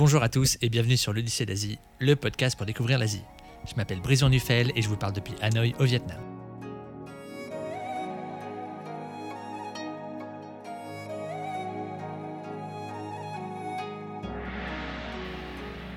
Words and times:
Bonjour 0.00 0.22
à 0.22 0.30
tous 0.30 0.56
et 0.62 0.70
bienvenue 0.70 0.96
sur 0.96 1.12
l'Odyssée 1.12 1.44
d'Asie, 1.44 1.78
le 1.98 2.16
podcast 2.16 2.56
pour 2.56 2.64
découvrir 2.64 2.98
l'Asie. 2.98 3.20
Je 3.68 3.74
m'appelle 3.74 4.00
Brison 4.00 4.30
Nuffel 4.30 4.72
et 4.74 4.80
je 4.80 4.88
vous 4.88 4.96
parle 4.96 5.12
depuis 5.12 5.34
Hanoï 5.42 5.74
au 5.78 5.84
Vietnam. 5.84 6.18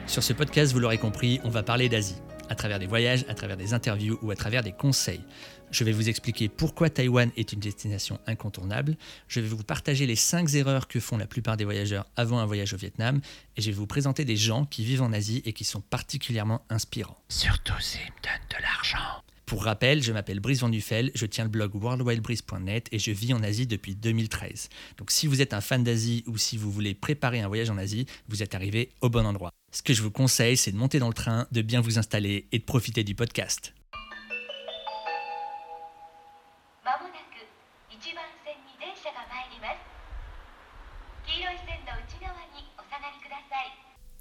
Sur 0.06 0.22
ce 0.22 0.34
podcast, 0.34 0.74
vous 0.74 0.80
l'aurez 0.80 0.98
compris, 0.98 1.40
on 1.46 1.50
va 1.50 1.64
parler 1.64 1.88
d'Asie, 1.88 2.18
à 2.54 2.56
travers 2.56 2.78
des 2.78 2.86
voyages, 2.86 3.26
à 3.28 3.34
travers 3.34 3.58
des 3.58 3.74
interviews 3.74 4.20
ou 4.22 4.30
à 4.30 4.36
travers 4.36 4.62
des 4.62 4.72
conseils. 4.72 5.24
Je 5.72 5.84
vais 5.84 5.92
vous 5.92 6.08
expliquer 6.08 6.50
pourquoi 6.50 6.92
Taïwan 6.92 7.32
est 7.36 7.52
une 7.52 7.60
destination 7.60 8.20
incontournable. 8.28 8.96
Je 9.28 9.40
vais 9.40 9.48
vous 9.48 9.64
partager 9.64 10.06
les 10.06 10.16
5 10.16 10.54
erreurs 10.54 10.88
que 10.88 11.00
font 11.00 11.18
la 11.18 11.26
plupart 11.26 11.58
des 11.58 11.66
voyageurs 11.66 12.06
avant 12.16 12.38
un 12.38 12.46
voyage 12.46 12.76
au 12.76 12.78
Vietnam. 12.78 13.22
Et 13.58 13.62
je 13.62 13.72
vais 13.72 13.76
vous 13.76 13.88
présenter 13.88 14.24
des 14.24 14.38
gens 14.38 14.66
qui 14.66 14.86
vivent 14.86 15.02
en 15.02 15.12
Asie 15.14 15.42
et 15.46 15.54
qui 15.54 15.64
sont 15.64 15.82
particulièrement 15.82 16.62
inspirants. 16.70 17.18
Surtout 17.28 17.74
s'ils 17.80 18.02
me 18.02 18.22
donnent 18.22 18.60
de 18.60 18.62
l'argent. 18.62 19.24
Pour 19.46 19.66
rappel, 19.66 20.02
je 20.02 20.14
m'appelle 20.14 20.40
Brice 20.40 20.62
Van 20.62 20.70
Nuffel, 20.70 21.12
je 21.16 21.26
tiens 21.26 21.44
le 21.44 21.50
blog 21.50 21.76
worldwidebreeze.net 21.76 22.88
et 22.92 23.00
je 23.00 23.12
vis 23.12 23.34
en 23.34 23.44
Asie 23.44 23.68
depuis 23.68 23.94
2013. 23.94 24.70
Donc 24.98 25.12
si 25.12 25.28
vous 25.28 25.42
êtes 25.42 25.54
un 25.54 25.62
fan 25.62 25.84
d'Asie 25.84 26.24
ou 26.28 26.38
si 26.38 26.58
vous 26.58 26.72
voulez 26.72 26.94
préparer 26.94 27.42
un 27.42 27.48
voyage 27.48 27.70
en 27.70 27.78
Asie, 27.78 28.06
vous 28.30 28.42
êtes 28.42 28.56
arrivé 28.56 28.92
au 29.02 29.10
bon 29.10 29.26
endroit. 29.26 29.52
Ce 29.72 29.82
que 29.82 29.94
je 29.94 30.02
vous 30.02 30.12
conseille, 30.12 30.56
c'est 30.56 30.72
de 30.72 30.78
monter 30.78 31.00
dans 31.00 31.10
le 31.10 31.14
train, 31.14 31.48
de 31.52 31.62
bien 31.62 31.82
vous 31.82 32.00
installer 32.00 32.48
et 32.52 32.60
de 32.60 32.64
profiter 32.64 33.04
du 33.04 33.16
podcast. 33.16 33.74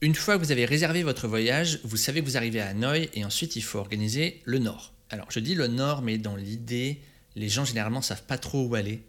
Une 0.00 0.16
fois 0.16 0.34
que 0.34 0.40
vous 0.40 0.50
avez 0.50 0.64
réservé 0.64 1.04
votre 1.04 1.28
voyage, 1.28 1.78
vous 1.84 1.96
savez 1.96 2.22
que 2.22 2.26
vous 2.26 2.36
arrivez 2.36 2.60
à 2.60 2.70
Hanoï 2.70 3.08
et 3.14 3.24
ensuite 3.24 3.54
il 3.54 3.62
faut 3.62 3.78
organiser 3.78 4.42
le 4.44 4.58
nord. 4.58 4.92
Alors 5.12 5.26
je 5.30 5.40
dis 5.40 5.54
le 5.54 5.66
nord, 5.66 6.00
mais 6.00 6.16
dans 6.16 6.36
l'idée, 6.36 6.98
les 7.36 7.50
gens 7.50 7.66
généralement 7.66 8.00
savent 8.00 8.24
pas 8.24 8.38
trop 8.38 8.66
où 8.66 8.74
aller. 8.74 9.02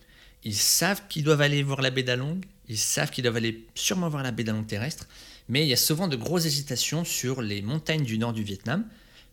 Ils 0.44 0.54
savent 0.54 1.02
qu'ils 1.08 1.24
doivent 1.24 1.40
aller 1.40 1.64
voir 1.64 1.82
la 1.82 1.92
baie 1.92 2.04
d'Along, 2.04 2.42
ils 2.68 2.78
savent 2.78 3.10
qu'ils 3.10 3.24
doivent 3.24 3.38
aller 3.38 3.66
sûrement 3.74 4.10
voir 4.10 4.22
la 4.22 4.32
baie 4.32 4.44
d'Along 4.44 4.66
terrestre, 4.66 5.08
mais 5.48 5.64
il 5.64 5.70
y 5.70 5.74
a 5.74 5.78
souvent 5.78 6.10
de 6.10 6.18
grosses 6.18 6.46
hésitations 6.46 7.06
sur 7.06 7.42
les 7.42 7.62
montagnes 7.62 8.04
du 8.04 8.18
nord 8.18 8.34
du 8.34 8.44
Vietnam, 8.44 8.86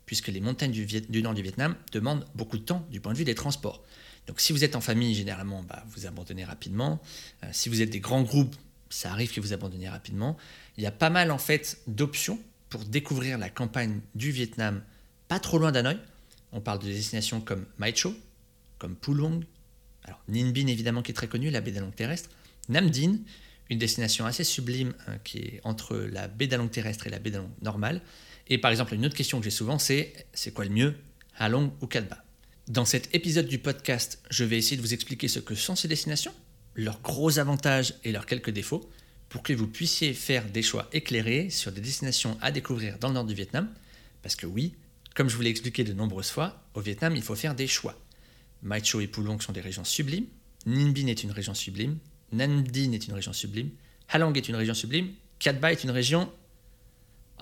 puisque 0.07 0.29
les 0.29 0.41
montagnes 0.41 0.71
du, 0.71 1.23
nord 1.23 1.35
du 1.35 1.43
Vietnam 1.43 1.75
demandent 1.91 2.25
beaucoup 2.37 2.57
de 2.57 2.63
temps 2.63 2.87
du 2.89 3.01
point 3.01 3.13
de 3.13 3.19
vue 3.19 3.25
des 3.25 3.35
transports. 3.35 3.83
Donc 4.29 4.41
si 4.41 4.53
vous 4.53 4.63
êtes 4.63 4.77
en 4.77 4.81
famille, 4.81 5.15
généralement, 5.17 5.65
bah, 5.65 5.83
vous 5.89 6.07
abandonnez 6.07 6.45
rapidement. 6.45 7.03
Euh, 7.43 7.49
si 7.51 7.69
vous 7.69 7.83
êtes 7.83 7.91
des 7.91 7.99
grands 7.99 8.23
groupes, 8.23 8.55
ça 8.91 9.11
arrive 9.11 9.33
que 9.33 9.41
vous 9.41 9.53
abandonnez 9.53 9.89
rapidement. 9.89 10.37
Il 10.77 10.85
y 10.85 10.87
a 10.87 10.93
pas 10.93 11.11
mal 11.11 11.33
en 11.33 11.39
fait 11.39 11.79
d'options 11.89 12.39
pour 12.69 12.85
découvrir 12.85 13.39
la 13.39 13.51
campagne 13.51 14.01
du 14.15 14.31
Vietnam, 14.31 14.85
pas 15.27 15.41
trop 15.41 15.59
loin 15.59 15.73
d'Hanoï. 15.73 15.99
On 16.53 16.61
parle 16.61 16.81
de 16.81 16.87
destinations 16.87 17.41
comme 17.41 17.67
Mai 17.79 17.95
Cho, 17.95 18.15
comme 18.79 18.97
Pulong, 18.97 19.45
alors 20.05 20.23
Ninh 20.29 20.53
Binh 20.53 20.69
évidemment 20.69 21.03
qui 21.03 21.13
est 21.13 21.15
très 21.15 21.29
connu, 21.29 21.51
la 21.51 21.61
baie 21.61 21.71
d'Along 21.71 21.93
terrestre, 21.93 22.31
Nam 22.69 22.91
Dinh, 22.91 23.21
une 23.69 23.79
destination 23.79 24.27
assez 24.27 24.45
sublime 24.45 24.95
hein, 25.07 25.19
qui 25.23 25.39
est 25.39 25.61
entre 25.65 25.97
la 25.97 26.29
baie 26.29 26.47
d'Along 26.47 26.69
terrestre 26.69 27.07
et 27.07 27.11
la 27.11 27.19
baie 27.19 27.31
d'Along 27.31 27.51
normale. 27.63 28.03
Et 28.49 28.59
par 28.59 28.71
exemple, 28.71 28.95
une 28.95 29.07
autre 29.07 29.15
question 29.17 29.39
que 29.39 29.45
j'ai 29.45 29.51
souvent, 29.51 29.79
c'est 29.79 30.27
c'est 30.33 30.53
quoi 30.53 30.65
le 30.65 30.73
mieux, 30.73 30.97
Halong 31.37 31.71
ou 31.81 31.87
Cat 31.87 32.03
Ba 32.03 32.25
Dans 32.69 32.85
cet 32.85 33.15
épisode 33.15 33.47
du 33.47 33.59
podcast, 33.59 34.21
je 34.31 34.45
vais 34.45 34.59
essayer 34.59 34.77
de 34.77 34.83
vous 34.83 34.93
expliquer 34.93 35.29
ce 35.29 35.39
que 35.39 35.55
sont 35.55 35.77
ces 35.77 35.89
destinations, 35.89 36.35
leurs 36.75 37.01
gros 37.01 37.39
avantages 37.39 37.95
et 38.03 38.11
leurs 38.11 38.27
quelques 38.27 38.51
défauts, 38.51 38.91
pour 39.29 39.45
que 39.45 39.53
vous 39.53 39.69
puissiez 39.69 40.13
faire 40.13 40.45
des 40.51 40.63
choix 40.63 40.89
éclairés 40.93 41.51
sur 41.51 41.71
des 41.71 41.81
destinations 41.81 42.37
à 42.41 42.51
découvrir 42.51 42.99
dans 42.99 43.09
le 43.09 43.15
nord 43.15 43.25
du 43.25 43.35
Vietnam. 43.35 43.69
Parce 44.23 44.35
que 44.35 44.47
oui, 44.47 44.75
comme 45.15 45.29
je 45.29 45.37
vous 45.37 45.43
l'ai 45.43 45.51
expliqué 45.51 45.85
de 45.85 45.93
nombreuses 45.93 46.31
fois, 46.31 46.63
au 46.75 46.81
Vietnam, 46.81 47.17
il 47.17 47.23
faut 47.23 47.35
faire 47.35 47.55
des 47.55 47.67
choix. 47.67 47.97
Mai 48.63 48.83
Cho 48.85 49.01
et 49.01 49.07
Pulong 49.07 49.41
sont 49.41 49.53
des 49.53 49.61
régions 49.61 49.85
sublimes, 49.85 50.27
Ninh 50.67 50.93
Binh 50.93 51.09
est 51.09 51.23
une 51.23 51.31
région 51.31 51.55
sublime, 51.55 51.99
Nam 52.33 52.63
Dinh 52.63 52.93
est 52.95 53.07
une 53.09 53.15
région 53.15 53.33
sublime, 53.33 53.71
Halong 54.09 54.37
est 54.37 54.49
une 54.49 54.57
région 54.57 54.75
sublime, 54.75 55.13
Cat 55.39 55.55
Ba 55.55 55.73
est 55.73 55.85
une 55.85 55.91
région 55.91 56.31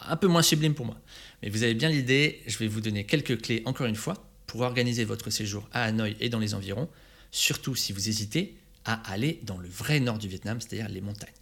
un 0.00 0.16
peu 0.16 0.28
moins 0.28 0.42
sublime 0.42 0.74
pour 0.74 0.86
moi. 0.86 1.00
Mais 1.42 1.48
vous 1.48 1.62
avez 1.62 1.74
bien 1.74 1.88
l'idée, 1.88 2.42
je 2.46 2.56
vais 2.58 2.68
vous 2.68 2.80
donner 2.80 3.04
quelques 3.04 3.40
clés 3.42 3.62
encore 3.64 3.86
une 3.86 3.96
fois 3.96 4.30
pour 4.46 4.60
organiser 4.60 5.04
votre 5.04 5.30
séjour 5.30 5.68
à 5.72 5.84
Hanoï 5.84 6.16
et 6.20 6.28
dans 6.28 6.38
les 6.38 6.54
environs, 6.54 6.88
surtout 7.32 7.74
si 7.74 7.92
vous 7.92 8.08
hésitez 8.08 8.56
à 8.84 8.94
aller 9.10 9.40
dans 9.42 9.58
le 9.58 9.68
vrai 9.68 10.00
nord 10.00 10.18
du 10.18 10.28
Vietnam, 10.28 10.60
c'est-à-dire 10.60 10.88
les 10.88 11.00
montagnes. 11.00 11.34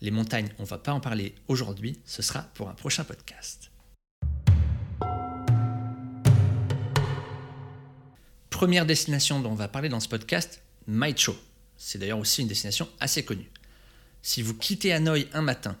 Les 0.00 0.10
montagnes, 0.10 0.50
on 0.58 0.62
ne 0.62 0.68
va 0.68 0.78
pas 0.78 0.92
en 0.92 1.00
parler 1.00 1.34
aujourd'hui, 1.48 1.98
ce 2.04 2.22
sera 2.22 2.42
pour 2.54 2.68
un 2.68 2.74
prochain 2.74 3.04
podcast. 3.04 3.71
Première 8.62 8.86
destination 8.86 9.40
dont 9.40 9.50
on 9.50 9.54
va 9.56 9.66
parler 9.66 9.88
dans 9.88 9.98
ce 9.98 10.06
podcast, 10.06 10.62
Mai 10.86 11.14
Cho. 11.16 11.36
C'est 11.76 11.98
d'ailleurs 11.98 12.20
aussi 12.20 12.42
une 12.42 12.46
destination 12.46 12.88
assez 13.00 13.24
connue. 13.24 13.50
Si 14.22 14.40
vous 14.40 14.54
quittez 14.54 14.92
Hanoï 14.92 15.26
un 15.32 15.42
matin, 15.42 15.76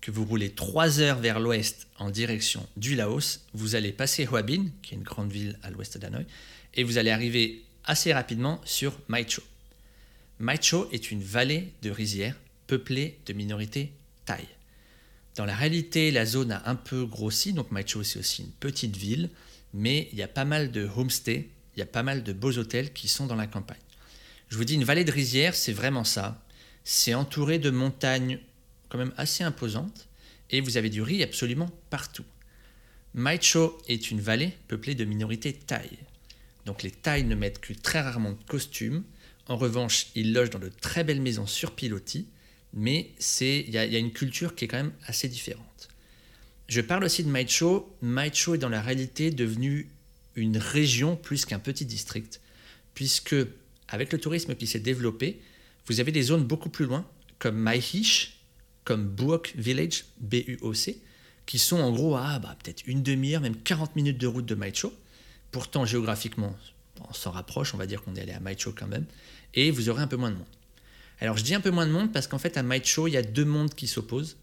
que 0.00 0.10
vous 0.10 0.24
roulez 0.24 0.50
3 0.50 0.98
heures 0.98 1.20
vers 1.20 1.38
l'ouest 1.38 1.86
en 1.96 2.10
direction 2.10 2.66
du 2.76 2.96
Laos, 2.96 3.42
vous 3.52 3.76
allez 3.76 3.92
passer 3.92 4.26
Hoa 4.26 4.42
qui 4.42 4.94
est 4.94 4.96
une 4.96 5.04
grande 5.04 5.30
ville 5.30 5.60
à 5.62 5.70
l'ouest 5.70 5.96
d'Hanoï, 5.96 6.26
et 6.74 6.82
vous 6.82 6.98
allez 6.98 7.12
arriver 7.12 7.62
assez 7.84 8.12
rapidement 8.12 8.60
sur 8.64 8.98
Mai 9.08 9.26
Cho. 9.28 9.44
Mai 10.40 10.60
Cho 10.60 10.88
est 10.90 11.12
une 11.12 11.22
vallée 11.22 11.72
de 11.82 11.90
rizières 11.90 12.34
peuplée 12.66 13.20
de 13.26 13.32
minorités 13.32 13.92
thaï. 14.24 14.48
Dans 15.36 15.44
la 15.44 15.54
réalité, 15.54 16.10
la 16.10 16.26
zone 16.26 16.50
a 16.50 16.68
un 16.68 16.74
peu 16.74 17.06
grossi, 17.06 17.52
donc 17.52 17.70
Mai 17.70 17.84
Cho 17.86 18.02
c'est 18.02 18.18
aussi 18.18 18.42
une 18.42 18.50
petite 18.50 18.96
ville, 18.96 19.30
mais 19.72 20.08
il 20.10 20.18
y 20.18 20.22
a 20.22 20.28
pas 20.28 20.44
mal 20.44 20.72
de 20.72 20.88
homestays, 20.96 21.48
il 21.76 21.80
y 21.80 21.82
a 21.82 21.86
pas 21.86 22.02
mal 22.02 22.22
de 22.22 22.32
beaux 22.32 22.58
hôtels 22.58 22.92
qui 22.92 23.08
sont 23.08 23.26
dans 23.26 23.36
la 23.36 23.46
campagne. 23.46 23.76
Je 24.48 24.56
vous 24.56 24.64
dis, 24.64 24.74
une 24.74 24.84
vallée 24.84 25.04
de 25.04 25.12
rizières, 25.12 25.54
c'est 25.54 25.72
vraiment 25.72 26.04
ça. 26.04 26.42
C'est 26.84 27.14
entouré 27.14 27.58
de 27.58 27.70
montagnes 27.70 28.38
quand 28.88 28.98
même 28.98 29.14
assez 29.16 29.42
imposantes, 29.42 30.06
et 30.50 30.60
vous 30.60 30.76
avez 30.76 30.90
du 30.90 31.02
riz 31.02 31.22
absolument 31.22 31.70
partout. 31.90 32.24
Mai 33.14 33.38
Cho 33.40 33.78
est 33.88 34.10
une 34.10 34.20
vallée 34.20 34.52
peuplée 34.68 34.94
de 34.94 35.04
minorités 35.04 35.52
thaï. 35.52 35.90
Donc 36.66 36.82
les 36.82 36.90
Thaïs 36.90 37.24
ne 37.24 37.34
mettent 37.34 37.60
que 37.60 37.72
très 37.72 38.00
rarement 38.00 38.32
de 38.32 38.42
costumes. 38.46 39.04
En 39.48 39.56
revanche, 39.56 40.06
ils 40.14 40.32
logent 40.32 40.50
dans 40.50 40.58
de 40.58 40.70
très 40.80 41.04
belles 41.04 41.20
maisons 41.20 41.46
sur 41.46 41.74
pilotis, 41.74 42.26
mais 42.72 43.10
il 43.40 43.68
y, 43.68 43.72
y 43.72 43.78
a 43.78 43.98
une 43.98 44.12
culture 44.12 44.54
qui 44.54 44.64
est 44.64 44.68
quand 44.68 44.78
même 44.78 44.94
assez 45.06 45.28
différente. 45.28 45.88
Je 46.68 46.80
parle 46.80 47.04
aussi 47.04 47.22
de 47.22 47.28
Mai 47.28 47.46
Cho. 47.46 47.94
Mai 48.00 48.30
Cho 48.32 48.54
est 48.54 48.58
dans 48.58 48.68
la 48.68 48.80
réalité 48.80 49.30
devenu 49.30 49.88
une 50.36 50.58
région 50.58 51.16
plus 51.16 51.44
qu'un 51.44 51.58
petit 51.58 51.86
district, 51.86 52.40
puisque 52.94 53.36
avec 53.88 54.12
le 54.12 54.18
tourisme 54.18 54.54
qui 54.54 54.66
s'est 54.66 54.80
développé, 54.80 55.40
vous 55.86 56.00
avez 56.00 56.12
des 56.12 56.22
zones 56.22 56.44
beaucoup 56.44 56.70
plus 56.70 56.86
loin, 56.86 57.06
comme 57.38 57.56
Mai 57.56 57.78
Hish, 57.78 58.40
comme 58.84 59.06
Buok 59.06 59.54
Village, 59.56 60.04
B-U-O-C, 60.20 61.00
qui 61.46 61.58
sont 61.58 61.78
en 61.78 61.92
gros 61.92 62.16
à 62.16 62.38
bah, 62.38 62.56
peut-être 62.62 62.86
une 62.86 63.02
demi-heure, 63.02 63.40
même 63.40 63.56
40 63.56 63.96
minutes 63.96 64.18
de 64.18 64.26
route 64.26 64.46
de 64.46 64.54
Mai 64.54 64.72
Cho. 64.74 64.92
Pourtant, 65.50 65.84
géographiquement, 65.84 66.56
on 67.08 67.12
s'en 67.12 67.30
rapproche, 67.30 67.74
on 67.74 67.76
va 67.76 67.86
dire 67.86 68.02
qu'on 68.02 68.14
est 68.16 68.20
allé 68.20 68.32
à 68.32 68.40
Mai 68.40 68.56
Cho 68.58 68.72
quand 68.72 68.86
même, 68.86 69.06
et 69.54 69.70
vous 69.70 69.88
aurez 69.88 70.02
un 70.02 70.06
peu 70.06 70.16
moins 70.16 70.30
de 70.30 70.36
monde. 70.36 70.46
Alors 71.20 71.36
je 71.36 71.44
dis 71.44 71.54
un 71.54 71.60
peu 71.60 71.70
moins 71.70 71.86
de 71.86 71.92
monde 71.92 72.12
parce 72.12 72.26
qu'en 72.26 72.38
fait 72.38 72.56
à 72.56 72.62
Mai 72.62 72.82
Cho, 72.82 73.06
il 73.06 73.12
y 73.12 73.16
a 73.16 73.22
deux 73.22 73.44
mondes 73.44 73.74
qui 73.74 73.86
s'opposent. 73.86 74.36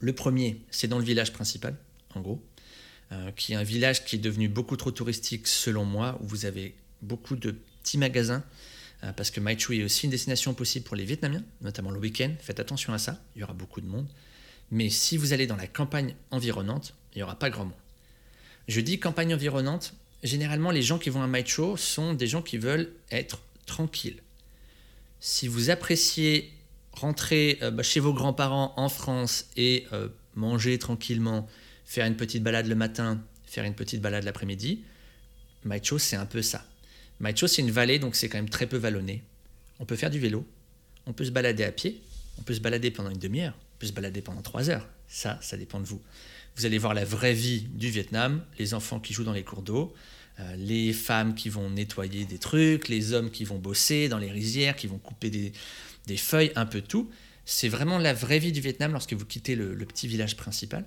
Le 0.00 0.12
premier, 0.12 0.60
c'est 0.70 0.88
dans 0.88 0.98
le 0.98 1.04
village 1.04 1.32
principal, 1.32 1.76
en 2.14 2.20
gros, 2.20 2.42
euh, 3.12 3.30
qui 3.30 3.52
est 3.52 3.56
un 3.56 3.62
village 3.62 4.04
qui 4.04 4.16
est 4.16 4.18
devenu 4.18 4.48
beaucoup 4.48 4.76
trop 4.76 4.90
touristique 4.90 5.46
selon 5.46 5.84
moi, 5.84 6.18
où 6.22 6.26
vous 6.26 6.44
avez 6.44 6.74
beaucoup 7.02 7.36
de 7.36 7.52
petits 7.52 7.98
magasins, 7.98 8.42
euh, 9.04 9.12
parce 9.12 9.30
que 9.30 9.38
Mai 9.38 9.56
Cho 9.56 9.72
est 9.74 9.84
aussi 9.84 10.06
une 10.06 10.10
destination 10.10 10.54
possible 10.54 10.84
pour 10.84 10.96
les 10.96 11.04
Vietnamiens, 11.04 11.44
notamment 11.60 11.92
le 11.92 12.00
week-end. 12.00 12.32
Faites 12.40 12.58
attention 12.58 12.92
à 12.92 12.98
ça, 12.98 13.22
il 13.36 13.40
y 13.40 13.44
aura 13.44 13.52
beaucoup 13.52 13.80
de 13.80 13.86
monde. 13.86 14.08
Mais 14.72 14.90
si 14.90 15.16
vous 15.16 15.32
allez 15.32 15.46
dans 15.46 15.54
la 15.54 15.68
campagne 15.68 16.16
environnante, 16.32 16.94
il 17.14 17.18
n'y 17.18 17.22
aura 17.22 17.38
pas 17.38 17.48
grand 17.48 17.66
monde. 17.66 17.74
Je 18.66 18.80
dis 18.80 18.98
campagne 18.98 19.32
environnante, 19.32 19.94
généralement 20.24 20.72
les 20.72 20.82
gens 20.82 20.98
qui 20.98 21.10
vont 21.10 21.22
à 21.22 21.28
Mai 21.28 21.44
Cho 21.46 21.76
sont 21.76 22.14
des 22.14 22.26
gens 22.26 22.42
qui 22.42 22.58
veulent 22.58 22.92
être 23.12 23.40
tranquilles. 23.66 24.20
Si 25.20 25.46
vous 25.46 25.70
appréciez 25.70 26.52
rentrer 26.92 27.58
euh, 27.62 27.70
bah, 27.70 27.84
chez 27.84 28.00
vos 28.00 28.12
grands-parents 28.12 28.74
en 28.76 28.88
France 28.88 29.46
et 29.56 29.86
manger 30.34 30.78
tranquillement, 30.78 31.48
faire 31.86 32.06
une 32.06 32.16
petite 32.16 32.42
balade 32.42 32.66
le 32.66 32.74
matin, 32.74 33.22
faire 33.46 33.64
une 33.64 33.74
petite 33.74 34.02
balade 34.02 34.24
l'après-midi, 34.24 34.82
Mai 35.64 35.80
Cho 35.82 35.98
c'est 35.98 36.16
un 36.16 36.26
peu 36.26 36.42
ça. 36.42 36.66
Mai 37.20 37.34
Cho 37.34 37.46
c'est 37.46 37.62
une 37.62 37.70
vallée 37.70 37.98
donc 37.98 38.16
c'est 38.16 38.28
quand 38.28 38.38
même 38.38 38.50
très 38.50 38.66
peu 38.66 38.76
vallonné. 38.76 39.22
On 39.78 39.86
peut 39.86 39.96
faire 39.96 40.10
du 40.10 40.18
vélo, 40.18 40.46
on 41.06 41.12
peut 41.12 41.24
se 41.24 41.30
balader 41.30 41.64
à 41.64 41.72
pied, 41.72 42.02
on 42.38 42.42
peut 42.42 42.54
se 42.54 42.60
balader 42.60 42.90
pendant 42.90 43.10
une 43.10 43.18
demi-heure, 43.18 43.54
on 43.56 43.78
peut 43.78 43.86
se 43.86 43.92
balader 43.92 44.20
pendant 44.20 44.42
trois 44.42 44.68
heures. 44.68 44.86
Ça, 45.08 45.38
ça 45.40 45.56
dépend 45.56 45.80
de 45.80 45.86
vous. 45.86 46.02
Vous 46.56 46.66
allez 46.66 46.78
voir 46.78 46.94
la 46.94 47.04
vraie 47.04 47.34
vie 47.34 47.60
du 47.74 47.90
Vietnam, 47.90 48.44
les 48.58 48.74
enfants 48.74 48.98
qui 48.98 49.12
jouent 49.12 49.24
dans 49.24 49.32
les 49.32 49.44
cours 49.44 49.62
d'eau, 49.62 49.94
euh, 50.40 50.56
les 50.56 50.92
femmes 50.92 51.34
qui 51.34 51.48
vont 51.48 51.70
nettoyer 51.70 52.24
des 52.24 52.38
trucs, 52.38 52.88
les 52.88 53.12
hommes 53.12 53.30
qui 53.30 53.44
vont 53.44 53.58
bosser 53.58 54.08
dans 54.08 54.18
les 54.18 54.30
rizières, 54.30 54.74
qui 54.74 54.86
vont 54.86 54.98
couper 54.98 55.30
des, 55.30 56.16
feuilles, 56.16 56.52
un 56.56 56.66
peu 56.66 56.80
tout. 56.80 57.10
C'est 57.44 57.68
vraiment 57.68 57.98
la 57.98 58.14
vraie 58.14 58.40
vie 58.40 58.52
du 58.52 58.60
Vietnam 58.60 58.92
lorsque 58.92 59.12
vous 59.12 59.24
quittez 59.24 59.54
le 59.54 59.76
petit 59.84 60.08
village 60.08 60.36
principal. 60.36 60.84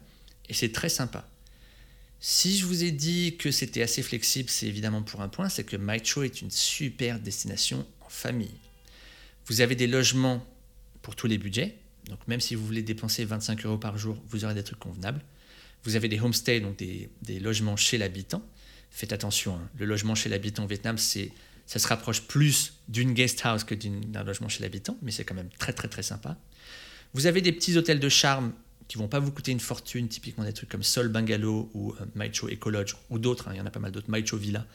Et 0.50 0.54
c'est 0.54 0.72
très 0.72 0.90
sympa. 0.90 1.28
Si 2.20 2.58
je 2.58 2.66
vous 2.66 2.84
ai 2.84 2.92
dit 2.92 3.38
que 3.38 3.50
c'était 3.50 3.82
assez 3.82 4.04
flexible, 4.04 4.50
c'est 4.50 4.68
évidemment 4.68 5.04
pour 5.04 5.22
un 5.22 5.30
point, 5.30 5.48
c'est 5.48 5.64
que 5.64 5.78
Mai 5.78 6.04
Cho 6.04 6.24
est 6.24 6.42
une 6.42 6.52
super 6.52 7.20
destination 7.20 7.88
en 8.02 8.10
famille. 8.10 8.58
Vous 9.46 9.62
avez 9.62 9.76
des 9.76 9.88
logements 9.88 10.46
pour 11.02 11.16
tous 11.16 11.28
les 11.28 11.38
budgets, 11.38 11.78
donc 12.10 12.20
même 12.28 12.42
si 12.42 12.56
vous 12.56 12.66
voulez 12.66 12.82
dépenser 12.82 13.24
25 13.24 13.66
euros 13.66 13.78
par 13.78 13.98
jour, 13.98 14.22
vous 14.28 14.44
aurez 14.44 14.54
des 14.54 14.64
trucs 14.64 14.80
convenables. 14.80 15.22
Vous 15.84 15.96
avez 15.96 16.10
des 16.10 16.20
homestays, 16.20 16.60
donc 16.60 16.78
des, 16.78 17.40
logements 17.40 17.78
chez 17.78 17.98
l'habitant. 17.98 18.44
Faites 18.92 19.14
attention, 19.14 19.56
hein, 19.56 19.70
le 19.78 19.86
logement 19.86 20.14
chez 20.14 20.28
l'habitant 20.28 20.66
au 20.66 20.68
Vietnam, 20.68 20.98
c'est, 20.98 21.32
ça 21.68 21.80
se 21.80 21.88
rapproche 21.88 22.24
plus 22.24 22.74
d'une 22.90 23.14
guest 23.14 23.40
house 23.46 23.64
que 23.64 23.76
d'un 23.76 24.24
logement 24.24 24.50
chez 24.50 24.62
l'habitant, 24.62 24.98
mais 25.02 25.12
c'est 25.12 25.24
quand 25.24 25.36
même 25.36 25.50
très 25.58 25.72
très 25.72 25.88
très 25.88 26.04
sympa. 26.04 26.38
Vous 27.14 27.28
avez 27.28 27.42
des 27.42 27.54
petits 27.54 27.78
hôtels 27.78 28.00
de 28.00 28.10
charme 28.10 28.54
qui 28.90 28.98
vont 28.98 29.08
pas 29.08 29.20
vous 29.20 29.32
coûter 29.32 29.52
une 29.52 29.60
fortune, 29.60 30.10
typiquement 30.10 30.44
des 30.44 30.52
trucs 30.52 30.68
comme 30.68 30.84
Sol 30.84 31.08
Bungalow 31.10 31.70
ou 31.74 31.94
euh, 31.94 32.06
Maicho 32.16 32.50
Eco 32.50 32.72
Lodge 32.72 32.96
ou 33.10 33.20
d'autres, 33.20 33.48
hein, 33.48 33.52
il 33.54 33.58
y 33.58 33.62
en 33.62 33.66
a 33.66 33.70
pas 33.70 33.80
mal 33.80 33.92
d'autres, 33.92 34.10
Maicho 34.10 34.36
Villa, 34.36 34.66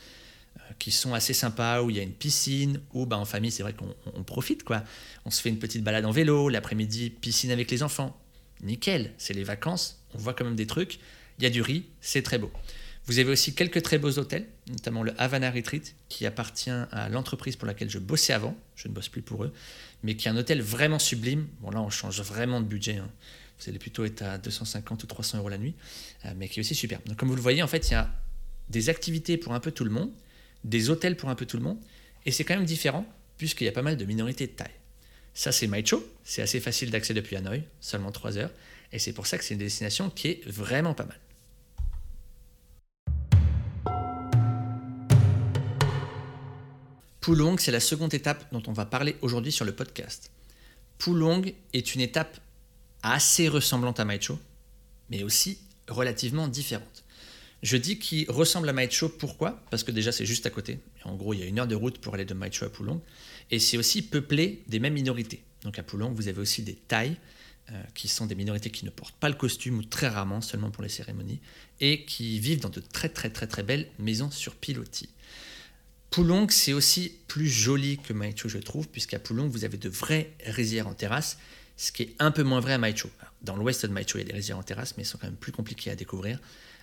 euh, 0.56 0.60
qui 0.78 0.92
sont 0.92 1.14
assez 1.14 1.34
sympas, 1.34 1.82
où 1.82 1.90
il 1.90 1.96
y 1.96 2.00
a 2.00 2.02
une 2.04 2.12
piscine, 2.12 2.80
où 2.92 3.06
bah, 3.06 3.18
en 3.18 3.24
famille 3.24 3.50
c'est 3.50 3.64
vrai 3.64 3.74
qu'on 3.74 3.92
on 4.14 4.22
profite 4.22 4.62
quoi. 4.62 4.84
On 5.24 5.30
se 5.30 5.42
fait 5.42 5.48
une 5.48 5.58
petite 5.58 5.82
balade 5.82 6.06
en 6.06 6.12
vélo, 6.12 6.48
l'après-midi 6.48 7.10
piscine 7.10 7.50
avec 7.50 7.70
les 7.72 7.82
enfants. 7.82 8.16
Nickel, 8.62 9.12
c'est 9.18 9.34
les 9.34 9.42
vacances, 9.42 10.00
on 10.14 10.18
voit 10.18 10.32
quand 10.32 10.44
même 10.44 10.54
des 10.54 10.68
trucs, 10.68 11.00
il 11.38 11.44
y 11.44 11.46
a 11.48 11.50
du 11.50 11.60
riz, 11.60 11.84
c'est 12.00 12.22
très 12.22 12.38
beau. 12.38 12.52
Vous 13.06 13.18
avez 13.18 13.32
aussi 13.32 13.52
quelques 13.54 13.82
très 13.82 13.98
beaux 13.98 14.16
hôtels, 14.18 14.46
notamment 14.68 15.02
le 15.02 15.12
Havana 15.20 15.50
Retreat, 15.50 15.96
qui 16.08 16.24
appartient 16.24 16.70
à 16.70 17.08
l'entreprise 17.08 17.56
pour 17.56 17.66
laquelle 17.66 17.90
je 17.90 17.98
bossais 17.98 18.32
avant, 18.32 18.56
je 18.76 18.86
ne 18.86 18.94
bosse 18.94 19.08
plus 19.08 19.22
pour 19.22 19.42
eux, 19.44 19.52
mais 20.04 20.14
qui 20.14 20.28
est 20.28 20.30
un 20.30 20.36
hôtel 20.36 20.62
vraiment 20.62 21.00
sublime. 21.00 21.48
Bon 21.60 21.70
là 21.70 21.82
on 21.82 21.90
change 21.90 22.20
vraiment 22.22 22.60
de 22.60 22.66
budget, 22.66 22.98
hein. 22.98 23.10
Vous 23.58 23.68
allez 23.68 23.78
plutôt 23.78 24.04
être 24.04 24.22
à 24.22 24.38
250 24.38 25.04
ou 25.04 25.06
300 25.06 25.38
euros 25.38 25.48
la 25.48 25.58
nuit, 25.58 25.74
euh, 26.24 26.32
mais 26.36 26.48
qui 26.48 26.60
est 26.60 26.62
aussi 26.62 26.74
superbe. 26.74 27.02
Donc 27.06 27.16
comme 27.16 27.28
vous 27.28 27.36
le 27.36 27.42
voyez, 27.42 27.62
en 27.62 27.68
fait, 27.68 27.88
il 27.88 27.92
y 27.92 27.96
a 27.96 28.10
des 28.68 28.88
activités 28.88 29.36
pour 29.36 29.54
un 29.54 29.60
peu 29.60 29.70
tout 29.70 29.84
le 29.84 29.90
monde, 29.90 30.10
des 30.64 30.90
hôtels 30.90 31.16
pour 31.16 31.28
un 31.28 31.34
peu 31.34 31.46
tout 31.46 31.56
le 31.56 31.62
monde, 31.62 31.78
et 32.26 32.32
c'est 32.32 32.44
quand 32.44 32.56
même 32.56 32.64
différent, 32.64 33.06
puisqu'il 33.36 33.64
y 33.64 33.68
a 33.68 33.72
pas 33.72 33.82
mal 33.82 33.96
de 33.96 34.04
minorités 34.04 34.46
de 34.46 34.52
taille. 34.52 34.74
Ça, 35.34 35.52
c'est 35.52 35.66
Maicho, 35.66 36.04
c'est 36.24 36.42
assez 36.42 36.60
facile 36.60 36.90
d'accès 36.90 37.12
depuis 37.12 37.36
Hanoï, 37.36 37.64
seulement 37.80 38.12
3 38.12 38.38
heures, 38.38 38.52
et 38.92 38.98
c'est 38.98 39.12
pour 39.12 39.26
ça 39.26 39.38
que 39.38 39.44
c'est 39.44 39.54
une 39.54 39.60
destination 39.60 40.10
qui 40.10 40.28
est 40.28 40.48
vraiment 40.48 40.94
pas 40.94 41.06
mal. 41.06 41.18
Pulong, 47.20 47.58
c'est 47.58 47.72
la 47.72 47.80
seconde 47.80 48.12
étape 48.12 48.44
dont 48.52 48.62
on 48.66 48.72
va 48.72 48.84
parler 48.84 49.16
aujourd'hui 49.22 49.50
sur 49.50 49.64
le 49.64 49.72
podcast. 49.74 50.30
Pulong 50.98 51.42
est 51.72 51.94
une 51.94 52.02
étape 52.02 52.38
assez 53.04 53.48
ressemblante 53.48 54.00
à 54.00 54.04
Maicho, 54.04 54.38
mais 55.10 55.22
aussi 55.22 55.58
relativement 55.88 56.48
différente. 56.48 57.04
Je 57.62 57.76
dis 57.76 57.98
qu'il 57.98 58.30
ressemble 58.30 58.68
à 58.68 58.72
Maicho, 58.72 59.08
pourquoi? 59.08 59.62
Parce 59.70 59.84
que 59.84 59.90
déjà 59.90 60.10
c'est 60.10 60.26
juste 60.26 60.46
à 60.46 60.50
côté. 60.50 60.80
En 61.04 61.14
gros, 61.14 61.34
il 61.34 61.40
y 61.40 61.42
a 61.42 61.46
une 61.46 61.58
heure 61.58 61.66
de 61.66 61.74
route 61.74 61.98
pour 61.98 62.14
aller 62.14 62.24
de 62.24 62.34
Maicho 62.34 62.64
à 62.64 62.70
Pulong. 62.70 63.00
Et 63.50 63.58
c'est 63.58 63.76
aussi 63.76 64.02
peuplé 64.02 64.62
des 64.68 64.80
mêmes 64.80 64.94
minorités. 64.94 65.42
Donc 65.62 65.78
à 65.78 65.82
Pulong, 65.82 66.12
vous 66.12 66.28
avez 66.28 66.40
aussi 66.40 66.62
des 66.62 66.74
Thaïs, 66.74 67.16
euh, 67.72 67.82
qui 67.94 68.08
sont 68.08 68.26
des 68.26 68.34
minorités 68.34 68.70
qui 68.70 68.84
ne 68.84 68.90
portent 68.90 69.16
pas 69.16 69.28
le 69.28 69.34
costume 69.34 69.78
ou 69.78 69.84
très 69.84 70.08
rarement, 70.08 70.40
seulement 70.40 70.70
pour 70.70 70.82
les 70.82 70.90
cérémonies, 70.90 71.40
et 71.80 72.04
qui 72.04 72.38
vivent 72.38 72.60
dans 72.60 72.68
de 72.68 72.80
très 72.80 73.08
très 73.08 73.30
très 73.30 73.46
très 73.46 73.62
belles 73.62 73.88
maisons 73.98 74.30
sur 74.30 74.54
pilotis. 74.54 75.08
Pulong, 76.10 76.48
c'est 76.50 76.74
aussi 76.74 77.12
plus 77.28 77.48
joli 77.48 77.98
que 77.98 78.12
Maicho, 78.12 78.48
je 78.48 78.58
trouve, 78.58 78.88
puisqu'à 78.88 79.18
Pulong, 79.18 79.48
vous 79.48 79.64
avez 79.64 79.78
de 79.78 79.88
vraies 79.88 80.34
rizières 80.46 80.86
en 80.86 80.94
terrasse, 80.94 81.38
ce 81.76 81.92
qui 81.92 82.02
est 82.02 82.16
un 82.18 82.30
peu 82.30 82.42
moins 82.42 82.60
vrai 82.60 82.74
à. 82.74 83.10
Alors, 83.20 83.34
Dans 83.42 83.56
l'ouest 83.56 83.86
de 83.86 83.92
Maicho, 83.92 84.18
il 84.18 84.22
y 84.22 84.24
a 84.24 84.26
des 84.28 84.34
rizières 84.34 84.58
en 84.58 84.62
terrasse, 84.62 84.96
mais 84.96 85.02
elles 85.02 85.08
sont 85.08 85.18
quand 85.18 85.26
même 85.26 85.36
plus 85.36 85.52
compliquées 85.52 85.90
à 85.90 85.96
découvrir. 85.96 86.38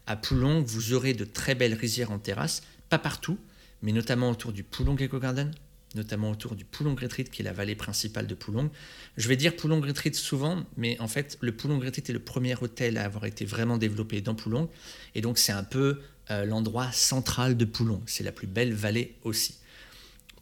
À 0.07 0.15
Pulong, 0.15 0.63
vous 0.63 0.93
aurez 0.93 1.13
de 1.13 1.25
très 1.25 1.55
belles 1.55 1.73
rizières 1.73 2.11
en 2.11 2.19
terrasse, 2.19 2.61
pas 2.89 2.97
partout, 2.97 3.37
mais 3.81 3.91
notamment 3.91 4.29
autour 4.29 4.51
du 4.51 4.63
Pulong 4.63 4.95
Eco 4.99 5.19
Garden, 5.19 5.51
notamment 5.95 6.31
autour 6.31 6.55
du 6.55 6.65
Pulong 6.65 6.95
Retreat, 6.95 7.29
qui 7.29 7.41
est 7.41 7.45
la 7.45 7.53
vallée 7.53 7.75
principale 7.75 8.27
de 8.27 8.35
Pulong. 8.35 8.69
Je 9.17 9.27
vais 9.27 9.35
dire 9.35 9.55
Pulong 9.55 9.81
Retreat 9.81 10.15
souvent, 10.15 10.65
mais 10.77 10.99
en 10.99 11.07
fait, 11.07 11.37
le 11.41 11.51
Pulong 11.51 11.79
Retreat 11.79 12.09
est 12.09 12.13
le 12.13 12.19
premier 12.19 12.55
hôtel 12.61 12.97
à 12.97 13.05
avoir 13.05 13.25
été 13.25 13.45
vraiment 13.45 13.77
développé 13.77 14.21
dans 14.21 14.35
Pulong, 14.35 14.69
et 15.15 15.21
donc 15.21 15.37
c'est 15.37 15.51
un 15.51 15.63
peu 15.63 16.01
euh, 16.29 16.45
l'endroit 16.45 16.91
central 16.91 17.57
de 17.57 17.65
Pulong. 17.65 18.01
C'est 18.05 18.23
la 18.23 18.31
plus 18.31 18.47
belle 18.47 18.73
vallée 18.73 19.15
aussi. 19.23 19.55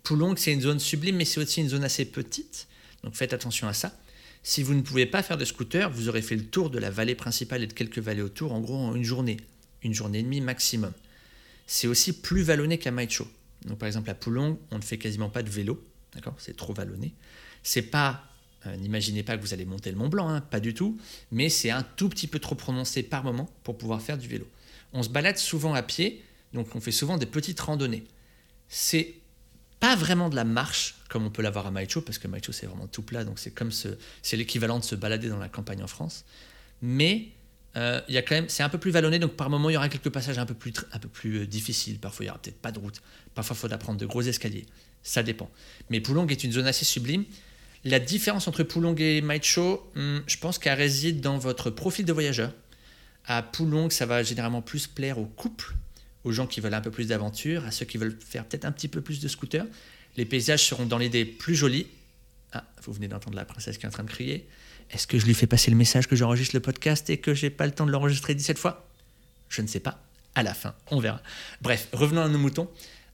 Pulong, 0.04 0.36
c'est 0.38 0.54
une 0.54 0.62
zone 0.62 0.80
sublime, 0.80 1.18
mais 1.18 1.26
c'est 1.26 1.40
aussi 1.40 1.62
une 1.62 1.70
zone 1.70 1.84
assez 1.84 2.06
petite, 2.06 2.68
donc 3.04 3.16
faites 3.16 3.34
attention 3.34 3.68
à 3.68 3.74
ça. 3.74 3.94
Si 4.44 4.64
vous 4.64 4.74
ne 4.74 4.82
pouvez 4.82 5.06
pas 5.06 5.22
faire 5.22 5.38
de 5.38 5.46
scooter, 5.46 5.90
vous 5.92 6.10
aurez 6.10 6.22
fait 6.22 6.36
le 6.36 6.46
tour 6.46 6.70
de 6.70 6.80
la 6.80 6.90
vallée 6.90 7.16
principale 7.16 7.64
et 7.64 7.68
de 7.68 7.74
quelques 7.74 8.00
vallées 8.00 8.22
autour, 8.22 8.54
en 8.54 8.62
gros 8.62 8.78
en 8.78 8.96
une 8.96 9.04
journée, 9.04 9.38
une 9.84 9.94
journée 9.94 10.20
et 10.20 10.24
demie 10.24 10.42
maximum. 10.42 10.94
C'est 11.68 11.88
aussi 11.88 12.14
plus 12.22 12.42
vallonné 12.42 12.78
qu'à 12.78 12.92
Maicho. 12.92 13.28
Donc 13.66 13.78
par 13.78 13.88
exemple 13.88 14.10
à 14.10 14.16
Pulong, 14.16 14.58
on 14.72 14.78
ne 14.78 14.84
fait 14.84 14.98
quasiment 14.98 15.30
pas 15.30 15.44
de 15.44 15.50
vélo, 15.50 15.84
d'accord? 16.14 16.36
C'est 16.40 16.56
trop 16.56 16.74
vallonné. 16.74 17.14
C'est 17.64 17.82
pas, 17.84 18.24
euh, 18.66 18.76
n'imaginez 18.78 19.24
pas 19.24 19.38
que 19.38 19.42
vous 19.42 19.54
allez 19.54 19.66
monter 19.66 19.92
le 19.92 19.98
Mont 19.98 20.08
Blanc, 20.08 20.30
hein, 20.30 20.42
pas 20.42 20.62
du 20.62 20.74
tout, 20.74 20.98
mais 21.32 21.50
c'est 21.50 21.70
un 21.70 21.84
tout 21.84 22.08
petit 22.08 22.28
peu 22.28 22.40
trop 22.40 22.56
prononcé 22.56 23.04
par 23.04 23.24
moment 23.24 23.50
pour 23.64 23.78
pouvoir 23.78 24.02
faire 24.02 24.18
du 24.18 24.28
vélo. 24.28 24.48
On 24.94 25.04
se 25.04 25.10
balade 25.10 25.38
souvent 25.38 25.74
à 25.74 25.84
pied, 25.84 26.24
donc 26.54 26.76
on 26.76 26.80
fait 26.80 26.92
souvent 26.92 27.18
des 27.18 27.26
petites 27.26 27.60
randonnées. 27.60 28.06
C'est 28.70 29.16
pas 29.80 29.96
vraiment 29.96 30.30
de 30.30 30.36
la 30.36 30.44
marche 30.44 30.96
comme 31.10 31.26
on 31.26 31.30
peut 31.30 31.42
l'avoir 31.42 31.68
à 31.68 31.72
Maicho, 31.72 32.02
parce 32.02 32.20
que 32.20 32.28
Maicho 32.28 32.52
c'est 32.52 32.68
vraiment 32.68 32.88
tout 32.88 33.02
plat, 33.02 33.24
donc 33.24 33.40
c'est 33.40 33.52
comme 33.52 33.72
ce, 33.72 33.90
c'est 34.22 34.38
l'équivalent 34.38 34.80
de 34.80 34.84
se 34.84 34.96
balader 34.96 35.28
dans 35.28 35.40
la 35.40 35.50
campagne 35.50 35.84
en 35.84 35.88
France. 35.88 36.24
Mais 36.82 37.30
euh, 37.76 38.02
il 38.08 38.16
quand 38.24 38.36
même, 38.36 38.50
c'est 38.50 38.64
un 38.64 38.70
peu 38.70 38.78
plus 38.78 38.92
vallonné, 38.92 39.20
donc 39.20 39.36
par 39.36 39.50
moment 39.50 39.70
il 39.70 39.74
y 39.74 39.78
aura 39.78 39.90
quelques 39.90 40.10
passages 40.10 40.38
un 40.38 40.46
peu 40.46 40.54
plus, 40.54 40.74
un 40.92 41.00
peu 41.00 41.10
plus 41.10 41.40
euh, 41.40 41.48
difficiles. 41.48 42.00
Parfois 42.00 42.26
il 42.26 42.28
y 42.28 42.30
aura 42.30 42.40
peut-être 42.40 42.62
pas 42.62 42.72
de 42.72 42.80
route, 42.80 43.02
parfois 43.36 43.56
il 43.56 43.60
faudra 43.60 43.78
prendre 43.78 44.00
de 44.00 44.06
gros 44.06 44.22
escaliers. 44.22 44.66
Ça 45.02 45.24
dépend. 45.24 45.50
Mais 45.90 46.02
Pulong 46.02 46.28
est 46.30 46.44
une 46.44 46.52
zone 46.52 46.68
assez 46.68 46.86
sublime. 46.86 47.26
La 47.86 48.00
différence 48.00 48.48
entre 48.48 48.64
Pulong 48.64 48.96
et 49.00 49.22
Maicho, 49.22 49.90
hum, 49.96 50.22
je 50.28 50.38
pense 50.38 50.60
qu'elle 50.60 50.78
réside 50.78 51.22
dans 51.22 51.38
votre 51.38 51.70
profil 51.70 52.06
de 52.06 52.14
voyageur. 52.14 52.54
À 53.26 53.42
Pulong, 53.42 53.90
ça 53.90 54.06
va 54.06 54.24
généralement 54.24 54.62
plus 54.62 54.88
plaire 54.88 55.18
aux 55.18 55.26
couples, 55.26 55.74
aux 56.24 56.32
gens 56.32 56.48
qui 56.48 56.60
veulent 56.60 56.74
un 56.74 56.82
peu 56.82 56.92
plus 56.92 57.08
d'aventure, 57.08 57.66
à 57.66 57.72
ceux 57.72 57.86
qui 57.86 57.98
veulent 57.98 58.18
faire 58.20 58.46
peut-être 58.46 58.66
un 58.66 58.72
petit 58.72 58.88
peu 58.88 59.02
plus 59.02 59.20
de 59.20 59.28
scooter. 59.28 59.66
Les 60.18 60.26
paysages 60.26 60.66
seront 60.66 60.86
dans 60.86 60.98
l'idée 60.98 61.26
plus 61.26 61.56
jolis. 61.56 61.88
Ah, 62.52 62.66
vous 62.84 62.94
venez 62.94 63.08
d'entendre 63.08 63.36
la 63.36 63.46
princesse 63.46 63.78
qui 63.78 63.86
est 63.86 63.88
en 63.88 63.92
train 63.92 64.04
de 64.04 64.10
crier. 64.10 64.48
Est-ce 64.92 65.08
que 65.08 65.20
je 65.20 65.26
lui 65.26 65.34
fais 65.34 65.48
passer 65.48 65.70
le 65.72 65.78
message 65.78 66.08
que 66.08 66.16
j'enregistre 66.16 66.56
le 66.56 66.62
podcast 66.62 67.10
et 67.10 67.18
que 67.18 67.34
j'ai 67.34 67.50
pas 67.50 67.66
le 67.66 67.72
temps 67.72 67.86
de 67.86 67.92
l'enregistrer 67.92 68.34
17 68.36 68.58
fois? 68.58 68.90
Je 69.48 69.62
ne 69.62 69.68
sais 69.68 69.80
pas. 69.80 70.04
À 70.36 70.44
la 70.44 70.54
fin, 70.54 70.76
on 70.92 71.00
verra. 71.00 71.22
Bref, 71.62 71.88
revenons 71.92 72.22
à 72.22 72.28
nos 72.28 72.38
moutons. 72.38 72.70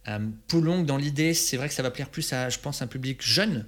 Euh, 0.08 0.20
Pulong, 0.48 0.86
dans 0.86 0.98
l'idée, 0.98 1.34
c'est 1.34 1.58
vrai 1.58 1.68
que 1.68 1.74
ça 1.74 1.84
va 1.84 1.92
plaire 1.92 2.10
plus 2.10 2.32
à, 2.34 2.50
je 2.50 2.60
pense, 2.60 2.82
un 2.82 2.88
public 2.88 3.22
jeune, 3.22 3.66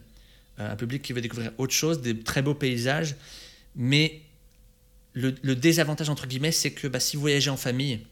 euh, 0.59 0.71
un 0.71 0.75
public 0.75 1.01
qui 1.01 1.13
veut 1.13 1.21
découvrir 1.21 1.51
autre 1.57 1.73
chose, 1.73 2.01
des 2.01 2.19
très 2.19 2.41
beaux 2.41 2.53
paysages. 2.53 3.15
Mais 3.75 4.21
le, 5.13 5.35
le 5.41 5.55
désavantage, 5.55 6.09
entre 6.09 6.27
guillemets, 6.27 6.51
c'est 6.51 6.71
que 6.71 6.87
bah, 6.87 6.99
si 6.99 7.15
vous 7.15 7.21
voyagez 7.21 7.49
en 7.49 7.57
famille, 7.57 8.05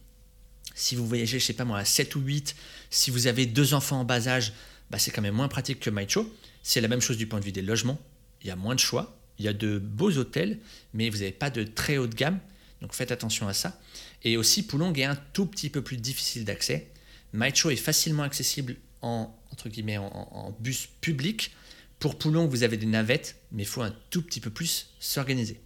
si 0.74 0.96
vous 0.96 1.08
voyagez, 1.08 1.40
je 1.40 1.46
sais 1.46 1.54
pas 1.54 1.66
moi, 1.66 1.80
à 1.80 1.86
7 1.86 2.16
ou 2.16 2.22
8, 2.22 2.56
si 2.90 3.12
vous 3.12 3.28
avez 3.28 3.46
deux 3.46 3.74
enfants 3.74 4.00
en 4.00 4.06
bas 4.06 4.28
âge, 4.28 4.54
bah, 4.90 5.00
c'est 5.00 5.12
quand 5.12 5.22
même 5.22 5.36
moins 5.36 5.48
pratique 5.48 5.80
que 5.80 5.90
Maicho. 5.90 6.32
C'est 6.64 6.82
la 6.82 6.88
même 6.88 7.02
chose 7.02 7.18
du 7.18 7.28
point 7.28 7.40
de 7.40 7.46
vue 7.46 7.52
des 7.52 7.62
logements. 7.62 8.00
Il 8.42 8.48
y 8.48 8.52
a 8.52 8.56
moins 8.56 8.76
de 8.76 8.80
choix. 8.80 9.18
Il 9.38 9.46
y 9.46 9.48
a 9.48 9.54
de 9.54 9.80
beaux 9.80 10.18
hôtels, 10.18 10.60
mais 10.94 11.10
vous 11.10 11.18
n'avez 11.18 11.32
pas 11.32 11.50
de 11.50 11.64
très 11.64 11.98
haut 11.98 12.08
de 12.08 12.16
gamme. 12.16 12.40
Donc 12.82 12.94
faites 12.94 13.12
attention 13.12 13.48
à 13.48 13.54
ça. 13.54 13.80
Et 14.24 14.38
aussi, 14.38 14.66
Pulong 14.66 14.94
est 14.98 15.04
un 15.04 15.16
tout 15.16 15.46
petit 15.46 15.70
peu 15.70 15.82
plus 15.82 15.98
difficile 15.98 16.46
d'accès. 16.46 16.88
Maicho 17.34 17.70
est 17.70 17.76
facilement 17.76 18.24
accessible 18.24 18.78
en, 19.02 19.36
entre 19.52 19.70
guillemets, 19.70 19.98
en, 19.98 20.08
en 20.08 20.56
bus 20.60 20.88
public. 21.02 21.52
Pour 22.00 22.18
Pulong, 22.18 22.48
vous 22.48 22.64
avez 22.64 22.78
des 22.78 22.86
navettes, 22.86 23.38
mais 23.52 23.64
il 23.64 23.68
faut 23.68 23.82
un 23.82 23.94
tout 24.10 24.22
petit 24.22 24.40
peu 24.40 24.50
plus 24.50 24.90
s'organiser. 25.00 25.60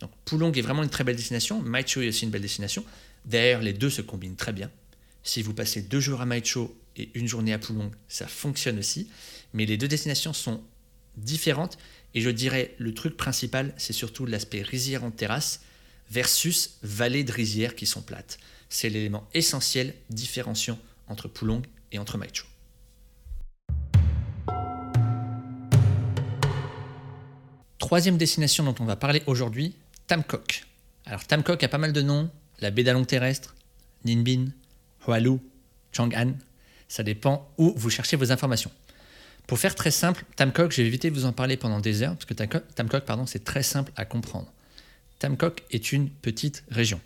Donc 0.00 0.10
Pulong 0.24 0.52
est 0.56 0.62
vraiment 0.62 0.82
une 0.82 0.90
très 0.90 1.04
belle 1.04 1.16
destination. 1.16 1.62
Maicho 1.62 2.02
est 2.02 2.08
aussi 2.08 2.24
une 2.24 2.30
belle 2.30 2.42
destination. 2.42 2.84
D'ailleurs, 3.26 3.60
les 3.60 3.72
deux 3.72 3.90
se 3.90 4.02
combinent 4.02 4.36
très 4.36 4.52
bien. 4.52 4.70
Si 5.24 5.42
vous 5.42 5.52
passez 5.52 5.82
deux 5.82 6.00
jours 6.00 6.20
à 6.20 6.26
Maicho 6.26 6.80
et 6.96 7.10
une 7.14 7.26
journée 7.26 7.52
à 7.52 7.58
Pulong, 7.58 7.90
ça 8.08 8.28
fonctionne 8.28 8.78
aussi. 8.78 9.10
Mais 9.52 9.66
les 9.66 9.76
deux 9.76 9.88
destinations 9.88 10.32
sont 10.32 10.62
différentes. 11.16 11.76
Et 12.14 12.20
je 12.20 12.30
dirais, 12.30 12.74
le 12.78 12.94
truc 12.94 13.16
principal, 13.16 13.74
c'est 13.76 13.92
surtout 13.92 14.26
l'aspect 14.26 14.62
rizière 14.62 15.02
en 15.02 15.10
terrasse 15.10 15.60
versus 16.08 16.78
vallée 16.82 17.24
de 17.24 17.32
rizière 17.32 17.74
qui 17.74 17.84
sont 17.84 18.00
plates. 18.00 18.38
C'est 18.68 18.88
l'élément 18.88 19.28
essentiel 19.34 19.94
différenciant 20.08 20.78
entre 21.08 21.28
Pulong 21.28 21.62
et 21.90 21.98
entre 21.98 22.18
Maicho. 22.18 22.46
Troisième 27.78 28.16
destination 28.16 28.64
dont 28.64 28.74
on 28.80 28.84
va 28.84 28.96
parler 28.96 29.22
aujourd'hui, 29.26 29.74
Tamkok. 30.06 30.64
Alors 31.04 31.24
Tamkok 31.26 31.62
a 31.62 31.68
pas 31.68 31.78
mal 31.78 31.92
de 31.92 32.02
noms, 32.02 32.30
la 32.60 32.70
baie 32.70 32.84
d'Along 32.84 33.04
terrestre, 33.04 33.54
Ninh 34.04 34.22
Binh, 34.22 34.50
Hoa 35.06 35.20
Lu, 35.20 35.38
Chang'an. 35.92 36.34
Ça 36.88 37.02
dépend 37.02 37.50
où 37.58 37.72
vous 37.76 37.90
cherchez 37.90 38.16
vos 38.16 38.32
informations. 38.32 38.70
Pour 39.46 39.58
faire 39.58 39.74
très 39.74 39.90
simple, 39.90 40.24
Tamcock, 40.36 40.72
je 40.72 40.82
vais 40.82 40.88
éviter 40.88 41.10
de 41.10 41.14
vous 41.14 41.24
en 41.24 41.32
parler 41.32 41.56
pendant 41.56 41.80
des 41.80 42.02
heures, 42.02 42.14
parce 42.14 42.24
que 42.24 42.34
Tamcock, 42.34 43.04
pardon, 43.04 43.26
c'est 43.26 43.44
très 43.44 43.62
simple 43.62 43.92
à 43.96 44.04
comprendre. 44.04 44.52
Tamcock 45.18 45.62
est 45.70 45.92
une 45.92 46.10
petite 46.10 46.64
région. 46.70 47.00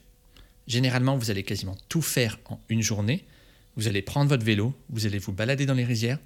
Généralement, 0.67 1.17
vous 1.17 1.31
allez 1.31 1.43
quasiment 1.43 1.77
tout 1.89 2.03
faire 2.03 2.39
en 2.47 2.59
une 2.69 2.83
journée. 2.83 3.25
Vous 3.77 3.89
allez 3.89 4.03
prendre 4.03 4.29
votre 4.29 4.45
vélo, 4.45 4.75
vous 4.89 5.07
allez 5.07 5.19
vous 5.19 5.33
balader 5.33 5.67
dans 5.67 5.75
les 5.75 5.85
rizières, 5.85 6.19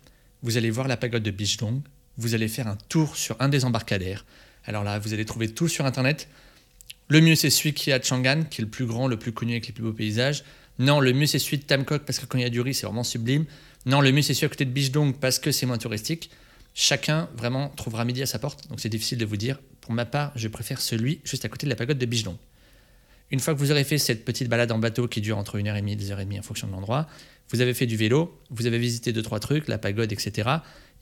vous 0.42 0.56
allez 0.56 0.70
voir 0.70 0.88
la 0.88 0.96
pagode 0.96 1.22
de 1.22 1.30
Bichdong, 1.30 1.80
vous 2.16 2.34
allez 2.34 2.48
faire 2.48 2.68
un 2.68 2.76
tour 2.88 3.16
sur 3.16 3.36
un 3.40 3.48
des 3.48 3.64
embarcadères. 3.64 4.24
Alors 4.64 4.84
là, 4.84 4.98
vous 4.98 5.12
allez 5.12 5.24
trouver 5.24 5.48
tout 5.48 5.68
sur 5.68 5.84
Internet. 5.84 6.28
Le 7.08 7.20
mieux, 7.20 7.34
c'est 7.34 7.50
celui 7.50 7.74
qui 7.74 7.90
est 7.90 7.92
à 7.92 8.02
Changan, 8.02 8.44
qui 8.44 8.60
est 8.60 8.64
le 8.64 8.70
plus 8.70 8.86
grand, 8.86 9.06
le 9.08 9.18
plus 9.18 9.32
connu 9.32 9.52
avec 9.52 9.66
les 9.66 9.72
plus 9.72 9.82
beaux 9.82 9.92
paysages. 9.92 10.44
Non, 10.78 11.00
le 11.00 11.12
mieux, 11.12 11.26
c'est 11.26 11.38
celui 11.38 11.58
de 11.58 11.64
Tamcock, 11.64 12.02
parce 12.04 12.18
que 12.18 12.26
quand 12.26 12.38
il 12.38 12.42
y 12.42 12.46
a 12.46 12.50
du 12.50 12.60
riz, 12.60 12.74
c'est 12.74 12.86
vraiment 12.86 13.04
sublime. 13.04 13.44
Non, 13.86 14.00
le 14.00 14.10
mieux, 14.10 14.22
c'est 14.22 14.34
celui 14.34 14.46
à 14.46 14.48
côté 14.48 14.64
de 14.64 14.70
Bichdong, 14.70 15.14
parce 15.14 15.38
que 15.38 15.52
c'est 15.52 15.66
moins 15.66 15.78
touristique. 15.78 16.30
Chacun, 16.72 17.28
vraiment, 17.36 17.68
trouvera 17.68 18.04
midi 18.04 18.22
à 18.22 18.26
sa 18.26 18.38
porte, 18.38 18.68
donc 18.68 18.80
c'est 18.80 18.88
difficile 18.88 19.18
de 19.18 19.24
vous 19.24 19.36
dire. 19.36 19.60
Pour 19.80 19.92
ma 19.92 20.06
part, 20.06 20.32
je 20.34 20.48
préfère 20.48 20.80
celui 20.80 21.20
juste 21.24 21.44
à 21.44 21.48
côté 21.48 21.66
de 21.66 21.70
la 21.70 21.76
pagode 21.76 21.98
de 21.98 22.06
Bichdong. 22.06 22.36
Une 23.30 23.40
fois 23.40 23.54
que 23.54 23.58
vous 23.58 23.70
aurez 23.70 23.84
fait 23.84 23.98
cette 23.98 24.24
petite 24.24 24.48
balade 24.48 24.72
en 24.72 24.78
bateau 24.78 25.06
qui 25.06 25.20
dure 25.20 25.38
entre 25.38 25.58
1h30 25.58 25.88
et 25.88 25.96
2h30 25.96 26.38
en 26.38 26.42
fonction 26.42 26.66
de 26.66 26.72
l'endroit, 26.72 27.06
vous 27.50 27.60
avez 27.60 27.74
fait 27.74 27.86
du 27.86 27.96
vélo, 27.96 28.40
vous 28.50 28.66
avez 28.66 28.78
visité 28.78 29.12
2-3 29.12 29.40
trucs, 29.40 29.68
la 29.68 29.78
pagode, 29.78 30.12
etc. 30.12 30.50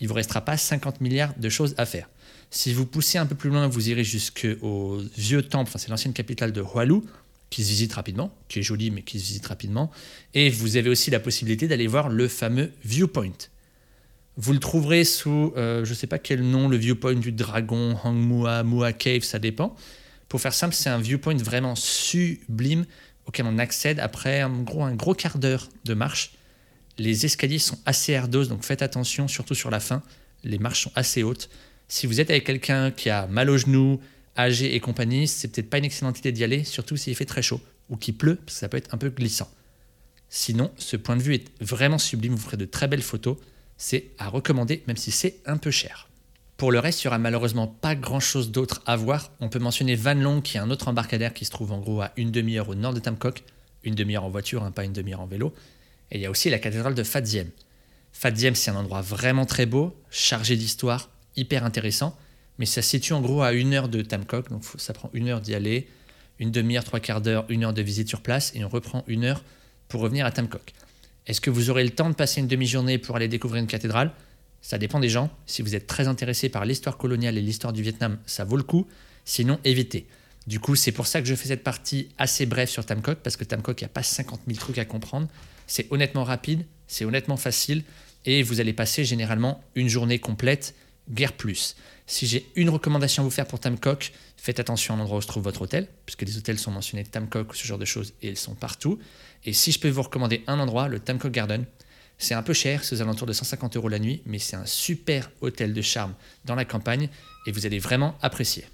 Il 0.00 0.09
vous 0.09 0.14
restera 0.14 0.40
pas 0.42 0.56
50 0.56 1.00
milliards 1.00 1.35
de 1.38 1.49
choses 1.49 1.75
à 1.78 1.87
faire. 1.87 2.09
Si 2.54 2.75
vous 2.75 2.85
poussez 2.85 3.16
un 3.16 3.25
peu 3.25 3.35
plus 3.35 3.49
loin, 3.49 3.66
vous 3.66 3.88
irez 3.88 4.04
jusqu'au 4.04 5.00
vieux 5.16 5.42
temple, 5.42 5.71
enfin 5.71 5.78
c'est 5.78 5.88
l'ancienne 5.88 6.12
capitale 6.12 6.52
de 6.52 6.61
Hualu, 6.61 6.97
qui 7.49 7.64
se 7.64 7.71
visite 7.71 7.94
rapidement, 7.94 8.30
qui 8.49 8.59
est 8.59 8.62
joli 8.62 8.90
mais 8.90 9.00
qui 9.00 9.18
se 9.18 9.25
visite 9.25 9.47
rapidement. 9.47 9.90
Et 10.35 10.50
vous 10.50 10.76
avez 10.76 10.90
aussi 10.90 11.11
la 11.11 11.18
possibilité 11.18 11.66
d'aller 11.66 11.87
voir 11.87 12.11
le 12.11 12.28
fameux 12.28 12.71
viewpoint. 12.85 13.32
Vous 14.37 14.52
le 14.52 14.59
trouverez 14.59 15.04
sous, 15.04 15.54
euh, 15.56 15.87
je 15.87 15.90
ne 15.90 15.94
sais 15.94 16.06
pas 16.06 16.18
quel 16.18 16.42
nom, 16.42 16.68
le 16.68 16.76
viewpoint 16.76 17.14
du 17.14 17.32
dragon, 17.32 17.97
Hangmua, 18.04 18.64
Mua 18.64 18.92
Cave, 18.92 19.23
ça 19.23 19.38
dépend. 19.38 19.75
Pour 20.28 20.42
faire 20.42 20.52
simple, 20.52 20.75
c'est 20.75 20.90
un 20.90 21.00
viewpoint 21.00 21.37
vraiment 21.38 21.75
sublime 21.75 22.85
auquel 23.25 23.47
on 23.47 23.56
accède 23.56 23.99
après 23.99 24.42
en 24.42 24.61
gros, 24.61 24.85
un 24.85 24.94
gros 24.94 25.14
quart 25.14 25.38
d'heure 25.38 25.71
de 25.87 25.94
marche. 25.94 26.32
Les 26.99 27.25
escaliers 27.25 27.59
sont 27.59 27.78
assez 27.87 28.14
ardos, 28.14 28.44
donc 28.44 28.62
faites 28.62 28.82
attention, 28.82 29.26
surtout 29.26 29.54
sur 29.54 29.71
la 29.71 29.80
fin. 29.80 30.02
Les 30.44 30.59
marches 30.59 30.82
sont 30.82 30.92
assez 30.94 31.23
hautes. 31.23 31.49
Si 31.92 32.06
vous 32.06 32.22
êtes 32.22 32.30
avec 32.30 32.44
quelqu'un 32.44 32.90
qui 32.90 33.11
a 33.11 33.26
mal 33.26 33.50
aux 33.50 33.58
genoux, 33.58 34.00
âgé 34.38 34.75
et 34.75 34.80
compagnie, 34.80 35.28
c'est 35.28 35.49
peut-être 35.49 35.68
pas 35.68 35.76
une 35.76 35.84
excellente 35.84 36.18
idée 36.18 36.32
d'y 36.32 36.42
aller, 36.42 36.64
surtout 36.64 36.96
s'il 36.96 37.14
fait 37.14 37.26
très 37.26 37.42
chaud 37.42 37.61
ou 37.90 37.99
qu'il 37.99 38.16
pleut, 38.16 38.37
parce 38.37 38.54
que 38.54 38.61
ça 38.61 38.70
peut 38.70 38.78
être 38.78 38.94
un 38.94 38.96
peu 38.96 39.11
glissant. 39.11 39.50
Sinon, 40.30 40.70
ce 40.78 40.96
point 40.96 41.18
de 41.18 41.22
vue 41.22 41.34
est 41.34 41.44
vraiment 41.61 41.99
sublime, 41.99 42.32
vous 42.32 42.40
ferez 42.40 42.56
de 42.56 42.64
très 42.64 42.88
belles 42.88 43.02
photos. 43.02 43.37
C'est 43.76 44.06
à 44.16 44.30
recommander, 44.30 44.82
même 44.87 44.96
si 44.96 45.11
c'est 45.11 45.40
un 45.44 45.58
peu 45.58 45.70
cher. 45.70 46.08
Pour 46.56 46.72
le 46.72 46.78
reste, 46.78 47.04
il 47.04 47.08
n'y 47.08 47.08
aura 47.08 47.18
malheureusement 47.18 47.66
pas 47.66 47.94
grand-chose 47.94 48.52
d'autre 48.52 48.82
à 48.87 48.96
voir. 48.96 49.30
On 49.40 49.50
peut 49.50 49.58
mentionner 49.58 49.94
Van 49.94 50.14
Long, 50.14 50.40
qui 50.40 50.56
est 50.56 50.61
un 50.61 50.70
autre 50.70 50.88
embarcadère 50.88 51.34
qui 51.34 51.44
se 51.44 51.50
trouve 51.50 51.72
en 51.72 51.78
gros 51.78 52.00
à 52.00 52.12
une 52.16 52.30
demi-heure 52.30 52.70
au 52.70 52.75
nord 52.75 52.94
de 52.94 53.00
Tamcock, 53.00 53.44
une 53.84 53.94
demi-heure 53.94 54.25
en 54.25 54.30
voiture, 54.30 54.64
hein, 54.64 54.70
pas 54.70 54.87
une 54.87 54.94
demi-heure 54.94 55.20
en 55.20 55.26
vélo. 55.26 55.52
Et 56.11 56.16
il 56.16 56.22
y 56.22 56.26
a 56.26 56.30
aussi 56.30 56.49
la 56.49 56.58
cathédrale 56.58 56.94
de 56.94 57.02
Fadziem. 57.02 57.50
Fadziem, 58.14 58.54
c'est 58.54 58.70
un 58.70 58.76
endroit 58.76 59.02
vraiment 59.02 59.44
très 59.44 59.66
beau, 59.66 59.94
chargé 60.11 60.56
d'histoire, 60.56 61.11
hyper 61.37 61.65
intéressant, 61.65 62.17
mais 62.59 62.67
ça 62.67 62.83
se 62.83 62.91
situe 62.91 63.12
en 63.12 63.21
gros 63.21 63.43
à 63.43 63.53
une 63.53 63.75
heure 63.75 63.89
de 63.89 64.03
Tamcock, 64.03 64.51
donc 64.51 64.65
ça 64.77 64.93
prend 64.93 65.11
une 65.12 65.29
heure 65.29 65.41
d'y 65.41 65.55
aller, 65.55 65.89
une 66.39 66.51
demi-heure, 66.51 66.85
trois 66.85 67.01
quarts 67.01 67.21
d'heure, 67.21 67.45
une 67.49 67.65
heure 67.65 67.73
de 67.73 67.83
visite 67.83 68.09
sur 68.09 68.21
place, 68.21 68.53
et 68.55 68.65
on 68.65 68.69
reprend 68.69 69.05
une 69.07 69.25
heure 69.25 69.43
pour 69.89 70.01
revenir 70.01 70.27
à 70.27 70.33
Tamcock. 70.33 70.73
Est-ce 71.27 71.41
que 71.41 71.51
vous 71.51 71.71
aurez 71.71 71.85
le 71.85 71.91
temps 71.91 72.11
de 72.11 72.15
passer 72.15 72.41
une 72.41 72.49
demi-journée 72.49 72.99
pour 72.99 73.17
aller 73.17 73.29
découvrir 73.29 73.62
une 73.62 73.69
cathédrale? 73.69 74.12
Ça 74.61 74.79
dépend 74.79 75.01
des 75.01 75.09
gens. 75.09 75.31
Si 75.47 75.62
vous 75.62 75.75
êtes 75.75 75.87
très 75.87 76.09
intéressé 76.09 76.49
par 76.49 76.65
l'histoire 76.65 76.97
coloniale 76.97 77.37
et 77.39 77.41
l'histoire 77.41 77.73
du 77.73 77.83
Vietnam, 77.83 78.19
ça 78.27 78.45
vaut 78.45 78.57
le 78.57 78.62
coup. 78.62 78.87
Sinon, 79.25 79.59
évitez. 79.65 80.07
Du 80.47 80.59
coup, 80.59 80.75
c'est 80.75 80.93
pour 80.93 81.07
ça 81.07 81.21
que 81.21 81.29
je 81.29 81.35
fais 81.35 81.49
cette 81.49 81.62
partie 81.62 82.09
assez 82.19 82.47
brève 82.47 82.69
sur 82.69 82.85
Tamcock, 82.85 83.19
parce 83.19 83.37
que 83.37 83.45
Tamcock, 83.45 83.81
il 83.81 83.85
n'y 83.85 83.91
a 83.91 83.95
pas 83.95 84.03
50 84.03 84.41
000 84.47 84.59
trucs 84.59 84.79
à 84.79 84.85
comprendre. 84.85 85.29
C'est 85.69 85.87
honnêtement 85.93 86.25
rapide, 86.25 86.65
c'est 86.89 87.05
honnêtement 87.05 87.37
facile, 87.37 87.85
et 88.25 88.43
vous 88.43 88.61
allez 88.61 88.73
passer 88.73 89.05
généralement 89.05 89.62
une 89.75 89.89
journée 89.89 90.19
complète, 90.19 90.75
guère 91.09 91.32
plus. 91.32 91.76
Si 92.06 92.26
j'ai 92.26 92.50
une 92.56 92.71
recommandation 92.71 93.23
à 93.23 93.25
vous 93.25 93.30
faire 93.30 93.47
pour 93.47 93.61
Tamcock, 93.61 94.12
faites 94.37 94.61
attention 94.61 94.94
à 94.94 94.97
l'endroit 94.97 95.18
où 95.18 95.23
se 95.23 95.26
trouve 95.26 95.44
votre 95.44 95.62
hôtel, 95.62 95.88
puisque 96.04 96.23
les 96.23 96.37
hôtels 96.37 96.59
sont 96.59 96.71
mentionnés 96.71 97.04
Tamcock 97.04 97.52
ou 97.52 97.54
ce 97.54 97.66
genre 97.66 97.78
de 97.78 97.85
choses, 97.85 98.14
et 98.23 98.28
ils 98.28 98.38
sont 98.38 98.54
partout. 98.54 98.99
Et 99.44 99.52
si 99.52 99.73
je 99.73 99.78
peux 99.78 99.88
vous 99.88 100.02
recommander 100.02 100.44
un 100.47 100.59
endroit, 100.59 100.88
le 100.88 100.99
Tamcock 100.99 101.32
Garden, 101.32 101.64
c'est 102.18 102.35
un 102.35 102.42
peu 102.42 102.52
cher, 102.52 102.85
c'est 102.85 102.97
aux 102.97 103.02
alentours 103.02 103.26
de 103.26 103.32
150 103.32 103.76
euros 103.76 103.88
la 103.88 103.99
nuit, 103.99 104.23
mais 104.26 104.38
c'est 104.38 104.56
un 104.56 104.66
super 104.66 105.30
hôtel 105.40 105.75
de 105.75 105.82
charme 105.82 106.14
dans 106.44 106.54
la 106.54 106.64
campagne 106.64 107.09
et 107.47 107.52
vous 107.52 107.66
allez 107.66 107.78
vraiment 107.78 108.16
apprécier. 108.23 108.64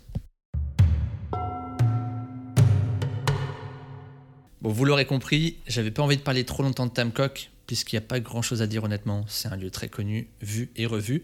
Bon, 4.60 4.70
vous 4.70 4.84
l'aurez 4.84 5.06
compris, 5.06 5.56
j'avais 5.66 5.92
pas 5.92 6.02
envie 6.02 6.16
de 6.16 6.22
parler 6.22 6.44
trop 6.44 6.62
longtemps 6.62 6.86
de 6.86 6.90
Tamcock, 6.90 7.50
puisqu'il 7.66 7.94
n'y 7.94 8.04
a 8.04 8.06
pas 8.06 8.18
grand 8.18 8.42
chose 8.42 8.60
à 8.60 8.66
dire 8.66 8.82
honnêtement. 8.82 9.24
C'est 9.28 9.48
un 9.48 9.56
lieu 9.56 9.70
très 9.70 9.88
connu, 9.88 10.28
vu 10.42 10.70
et 10.74 10.84
revu. 10.84 11.22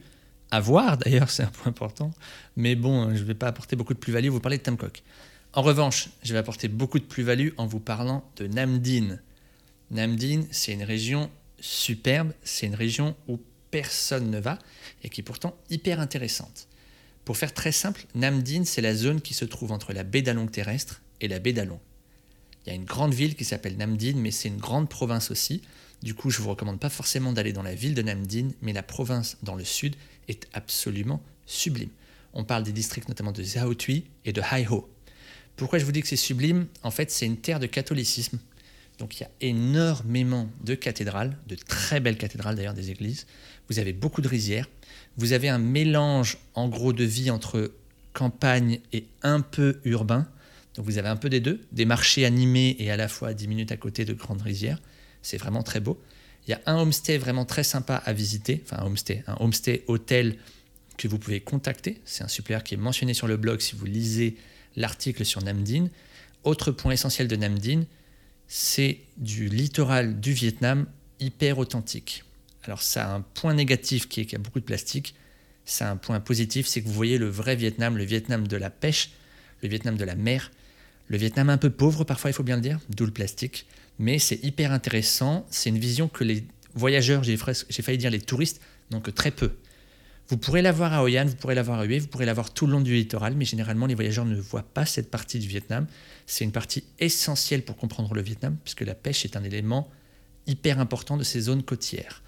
À 0.55 0.61
voir 0.61 0.99
d'ailleurs, 0.99 1.31
c'est 1.31 1.43
un 1.43 1.49
point 1.49 1.71
important. 1.71 2.13
Mais 2.55 2.77
bon, 2.77 3.13
je 3.13 3.21
ne 3.21 3.25
vais 3.25 3.35
pas 3.35 3.49
apporter 3.49 3.75
beaucoup 3.75 3.93
de 3.93 3.99
plus-value, 3.99 4.29
vous 4.29 4.39
parler 4.39 4.59
de 4.59 4.63
Tamcock. 4.63 5.03
En 5.53 5.63
revanche, 5.63 6.11
je 6.23 6.33
vais 6.33 6.39
apporter 6.39 6.69
beaucoup 6.69 7.01
de 7.01 7.05
plus-value 7.05 7.49
en 7.57 7.67
vous 7.67 7.81
parlant 7.81 8.25
de 8.37 8.47
Namdin. 8.47 9.19
Namdin, 9.91 10.43
c'est 10.53 10.73
une 10.73 10.85
région 10.85 11.29
superbe, 11.59 12.33
c'est 12.45 12.69
une 12.69 12.77
région 12.77 13.17
où 13.27 13.41
personne 13.73 14.31
ne 14.31 14.39
va 14.39 14.61
et 15.03 15.09
qui 15.09 15.23
est 15.23 15.25
pourtant 15.25 15.57
hyper 15.71 15.99
intéressante. 15.99 16.69
Pour 17.25 17.37
faire 17.37 17.53
très 17.53 17.73
simple, 17.73 18.07
Namdin, 18.15 18.65
c'est 18.65 18.81
la 18.81 18.95
zone 18.95 19.23
qui 19.23 19.35
se 19.35 19.45
trouve 19.45 19.73
entre 19.73 19.93
la 19.93 20.05
baie 20.05 20.23
d'Along 20.23 20.49
terrestre 20.49 21.03
et 21.21 21.27
la 21.27 21.41
baie 21.41 21.53
d'Along. 21.53 21.81
Il 22.65 22.69
y 22.69 22.73
a 22.73 22.77
une 22.77 22.85
grande 22.85 23.13
ville 23.13 23.35
qui 23.35 23.45
s'appelle 23.45 23.77
Namdin, 23.77 24.15
mais 24.15 24.31
c'est 24.31 24.51
une 24.51 24.59
grande 24.59 24.89
province 24.89 25.33
aussi. 25.33 25.63
Du 26.05 26.15
coup, 26.15 26.31
je 26.31 26.39
ne 26.39 26.45
vous 26.45 26.51
recommande 26.51 26.79
pas 26.79 26.91
forcément 26.91 27.33
d'aller 27.33 27.53
dans 27.53 27.65
la 27.65 27.75
ville 27.75 27.95
de 27.95 28.03
Namdin, 28.03 28.51
mais 28.63 28.73
la 28.73 28.85
province 28.85 29.37
dans 29.43 29.57
le 29.57 29.65
sud 29.65 29.97
est 30.29 30.49
absolument 30.53 31.23
sublime. 31.47 31.91
On 32.33 32.45
parle 32.45 32.65
des 32.65 32.73
districts 32.73 33.09
notamment 33.09 33.33
de 33.33 33.43
Zhao 33.43 33.75
Tui 33.75 34.05
et 34.25 34.33
de 34.33 34.41
Haiho. 34.41 34.89
Pourquoi 35.57 35.79
je 35.79 35.85
vous 35.85 35.93
dis 35.93 36.03
que 36.03 36.09
c'est 36.09 36.17
sublime? 36.17 36.67
En 36.83 36.91
fait, 36.91 37.11
c'est 37.11 37.27
une 37.27 37.37
terre 37.37 37.61
de 37.61 37.67
catholicisme 37.67 38.39
donc 38.99 39.19
il 39.19 39.23
y 39.23 39.27
a 39.27 39.31
énormément 39.41 40.49
de 40.63 40.75
cathédrales, 40.75 41.37
de 41.49 41.57
très 41.57 42.01
belles 42.01 42.17
cathédrales 42.17 42.55
d'ailleurs, 42.55 42.75
des 42.75 42.91
églises. 42.91 43.27
Vous 43.69 43.79
avez 43.79 43.93
beaucoup 43.93 44.21
de 44.21 44.29
rizières. 44.29 44.69
Vous 45.17 45.33
avez 45.33 45.49
un 45.49 45.59
mélange 45.59 46.39
en 46.55 46.69
gros 46.69 46.93
de 46.93 47.05
vie 47.05 47.31
entre 47.31 47.73
campagne 48.13 48.81
et 48.93 49.07
un 49.23 49.41
peu 49.41 49.81
urbain. 49.85 50.29
Donc 50.77 50.85
vous 50.87 50.99
avez 50.99 51.09
un 51.09 51.17
peu 51.17 51.29
des 51.29 51.41
deux, 51.41 51.61
des 51.73 51.85
marchés 51.85 52.25
animés 52.25 52.77
et 52.79 52.91
à 52.91 52.97
la 52.97 53.09
fois 53.09 53.29
à 53.29 53.35
10 53.35 53.49
minutes 53.49 53.73
à 53.73 53.77
côté 53.77 54.05
de 54.05 54.13
grandes 54.13 54.43
rizières. 54.43 54.81
C'est 55.23 55.39
vraiment 55.39 55.63
très 55.63 55.81
beau. 55.81 56.01
Il 56.47 56.51
y 56.51 56.55
a 56.55 56.61
un 56.67 56.77
homestay 56.77 57.19
vraiment 57.19 57.45
très 57.45 57.65
sympa 57.65 57.97
à 57.97 58.13
visiter, 58.13 58.63
enfin 58.65 58.83
un 58.83 58.87
homestay, 58.87 59.25
un 59.27 59.37
homestay 59.41 59.85
hôtel 59.87 60.37
que 60.99 61.09
vous 61.09 61.19
pouvez 61.19 61.41
contacter. 61.41 62.01
C'est 62.05 62.23
un 62.23 62.29
suppléant 62.29 62.61
qui 62.61 62.75
est 62.75 62.79
mentionné 62.79 63.15
sur 63.15 63.27
le 63.27 63.37
blog 63.37 63.61
si 63.61 63.75
vous 63.77 63.87
lisez 63.87 64.37
l'article 64.77 65.25
sur 65.25 65.43
Namdin. 65.43 65.89
Autre 66.45 66.71
point 66.71 66.93
essentiel 66.93 67.29
de 67.29 67.37
Namdin, 67.37 67.85
c'est 68.47 68.99
du 69.17 69.49
littoral 69.49 70.21
du 70.21 70.33
Vietnam 70.33 70.87
hyper 71.21 71.59
authentique. 71.59 72.25
Alors 72.65 72.83
ça 72.83 73.11
a 73.11 73.15
un 73.15 73.21
point 73.21 73.55
négatif 73.55 74.09
qui 74.09 74.21
est 74.21 74.25
qu'il 74.25 74.35
y 74.35 74.37
a 74.37 74.43
beaucoup 74.43 74.61
de 74.61 74.65
plastique. 74.65 75.15
Ça 75.65 75.89
a 75.89 75.93
un 75.93 75.97
point 75.97 76.21
positif, 76.21 76.67
c'est 76.67 76.83
que 76.83 76.87
vous 76.87 76.93
voyez 76.93 77.17
le 77.17 77.29
vrai 77.29 77.57
Vietnam, 77.57 77.97
le 77.97 78.05
Vietnam 78.05 78.47
de 78.47 78.57
la 78.57 78.69
pêche, 78.69 79.13
le 79.63 79.69
Vietnam 79.69 79.97
de 79.97 80.05
la 80.05 80.15
mer, 80.15 80.51
le 81.09 81.17
Vietnam 81.17 81.49
un 81.49 81.59
peu 81.59 81.71
pauvre 81.71 82.05
parfois, 82.05 82.31
il 82.31 82.35
faut 82.35 82.43
bien 82.43 82.57
le 82.57 82.63
dire, 82.63 82.81
d'où 82.91 83.07
le 83.07 83.13
plastique. 83.13 83.67
Mais 83.99 84.19
c'est 84.19 84.43
hyper 84.45 84.73
intéressant. 84.73 85.47
C'est 85.51 85.71
une 85.71 85.79
vision 85.79 86.09
que 86.09 86.25
les 86.25 86.45
voyageurs, 86.75 87.23
j'ai 87.23 87.37
failli 87.37 87.99
dire 87.99 88.11
les 88.11 88.21
touristes, 88.21 88.61
n'ont 88.91 89.01
que 89.01 89.11
très 89.11 89.31
peu. 89.31 89.53
Vous 90.29 90.39
pourrez 90.39 90.63
l'avoir 90.63 90.95
à 90.95 91.03
Hoi 91.03 91.21
An, 91.21 91.27
vous 91.27 91.37
pourrez 91.37 91.55
l'avoir 91.55 91.81
à 91.81 91.87
Hue, 91.87 91.99
vous 91.99 92.07
pourrez 92.07 92.25
l'avoir 92.25 92.53
tout 92.53 92.67
le 92.67 92.73
long 92.73 92.81
du 92.81 92.95
littoral, 92.95 93.35
mais 93.37 93.45
généralement 93.45 93.87
les 93.87 93.95
voyageurs 93.95 94.25
ne 94.25 94.37
voient 94.37 94.63
pas 94.63 94.87
cette 94.87 95.11
partie 95.11 95.39
du 95.39 95.47
Vietnam. 95.47 95.87
C'est 96.27 96.45
une 96.45 96.53
partie 96.53 96.85
essentielle 96.99 97.63
pour 97.63 97.77
comprendre 97.77 98.15
le 98.15 98.23
Vietnam, 98.23 98.57
puisque 98.65 98.81
la 98.81 98.95
pêche 98.95 99.27
est 99.27 99.37
un 99.37 99.45
élément 99.45 99.91
hyper 100.47 100.81
important 100.81 101.19
de 101.19 101.25
ces 101.25 101.43
zones 101.43 101.63
côtières. 101.63 102.23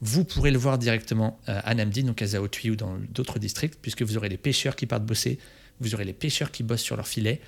Vous 0.00 0.24
pourrez 0.24 0.50
le 0.50 0.58
voir 0.58 0.78
directement 0.78 1.38
euh, 1.48 1.60
à 1.62 1.74
Nam 1.74 1.90
Dinh, 1.90 2.06
donc 2.06 2.22
à 2.22 2.26
Giao 2.26 2.48
Thuy 2.48 2.70
ou 2.70 2.76
dans 2.76 2.98
d'autres 3.10 3.38
districts, 3.38 3.78
puisque 3.80 4.02
vous 4.02 4.16
aurez 4.16 4.30
les 4.30 4.38
pêcheurs 4.38 4.74
qui 4.74 4.86
partent 4.86 5.04
bosser, 5.04 5.38
vous 5.80 5.94
aurez 5.94 6.04
les 6.04 6.12
pêcheurs 6.12 6.50
qui 6.50 6.62
bossent 6.62 6.82
sur 6.82 6.96
leur 6.96 7.06
filet. 7.06 7.40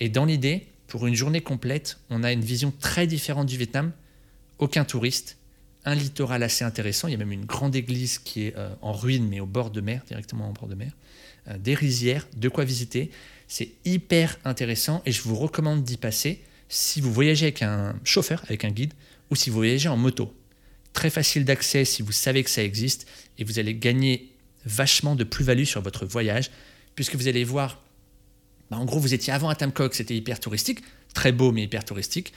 Et 0.00 0.08
dans 0.08 0.24
l'idée, 0.24 0.66
pour 0.90 1.06
une 1.06 1.14
journée 1.14 1.40
complète, 1.40 1.98
on 2.10 2.24
a 2.24 2.32
une 2.32 2.42
vision 2.42 2.74
très 2.80 3.06
différente 3.06 3.46
du 3.46 3.56
Vietnam. 3.56 3.92
Aucun 4.58 4.84
touriste, 4.84 5.38
un 5.84 5.94
littoral 5.94 6.42
assez 6.42 6.64
intéressant. 6.64 7.06
Il 7.06 7.12
y 7.12 7.14
a 7.14 7.18
même 7.18 7.30
une 7.30 7.46
grande 7.46 7.76
église 7.76 8.18
qui 8.18 8.46
est 8.46 8.56
euh, 8.56 8.74
en 8.82 8.92
ruine, 8.92 9.28
mais 9.28 9.38
au 9.38 9.46
bord 9.46 9.70
de 9.70 9.80
mer, 9.80 10.02
directement 10.08 10.50
au 10.50 10.52
bord 10.52 10.68
de 10.68 10.74
mer. 10.74 10.90
Euh, 11.48 11.56
des 11.58 11.74
rizières, 11.74 12.26
de 12.36 12.48
quoi 12.48 12.64
visiter. 12.64 13.12
C'est 13.46 13.70
hyper 13.84 14.36
intéressant 14.44 15.00
et 15.06 15.12
je 15.12 15.22
vous 15.22 15.36
recommande 15.36 15.84
d'y 15.84 15.96
passer 15.96 16.42
si 16.68 17.00
vous 17.00 17.12
voyagez 17.12 17.46
avec 17.46 17.62
un 17.62 17.94
chauffeur, 18.02 18.42
avec 18.48 18.64
un 18.64 18.70
guide, 18.70 18.92
ou 19.30 19.36
si 19.36 19.48
vous 19.48 19.56
voyagez 19.56 19.88
en 19.88 19.96
moto. 19.96 20.34
Très 20.92 21.08
facile 21.08 21.44
d'accès 21.44 21.84
si 21.84 22.02
vous 22.02 22.12
savez 22.12 22.42
que 22.42 22.50
ça 22.50 22.64
existe 22.64 23.06
et 23.38 23.44
vous 23.44 23.60
allez 23.60 23.76
gagner 23.76 24.32
vachement 24.66 25.14
de 25.14 25.22
plus-value 25.22 25.64
sur 25.64 25.82
votre 25.82 26.04
voyage, 26.04 26.50
puisque 26.96 27.14
vous 27.14 27.28
allez 27.28 27.44
voir, 27.44 27.80
bah, 28.70 28.76
en 28.78 28.84
gros, 28.84 28.98
vous 28.98 29.14
étiez 29.14 29.32
avant 29.32 29.48
à 29.48 29.54
Tamcock, 29.54 29.94
c'était 29.94 30.16
hyper 30.16 30.40
touristique, 30.40 30.80
très 31.14 31.32
beau 31.32 31.52
mais 31.52 31.62
hyper 31.62 31.84
touristique. 31.84 32.32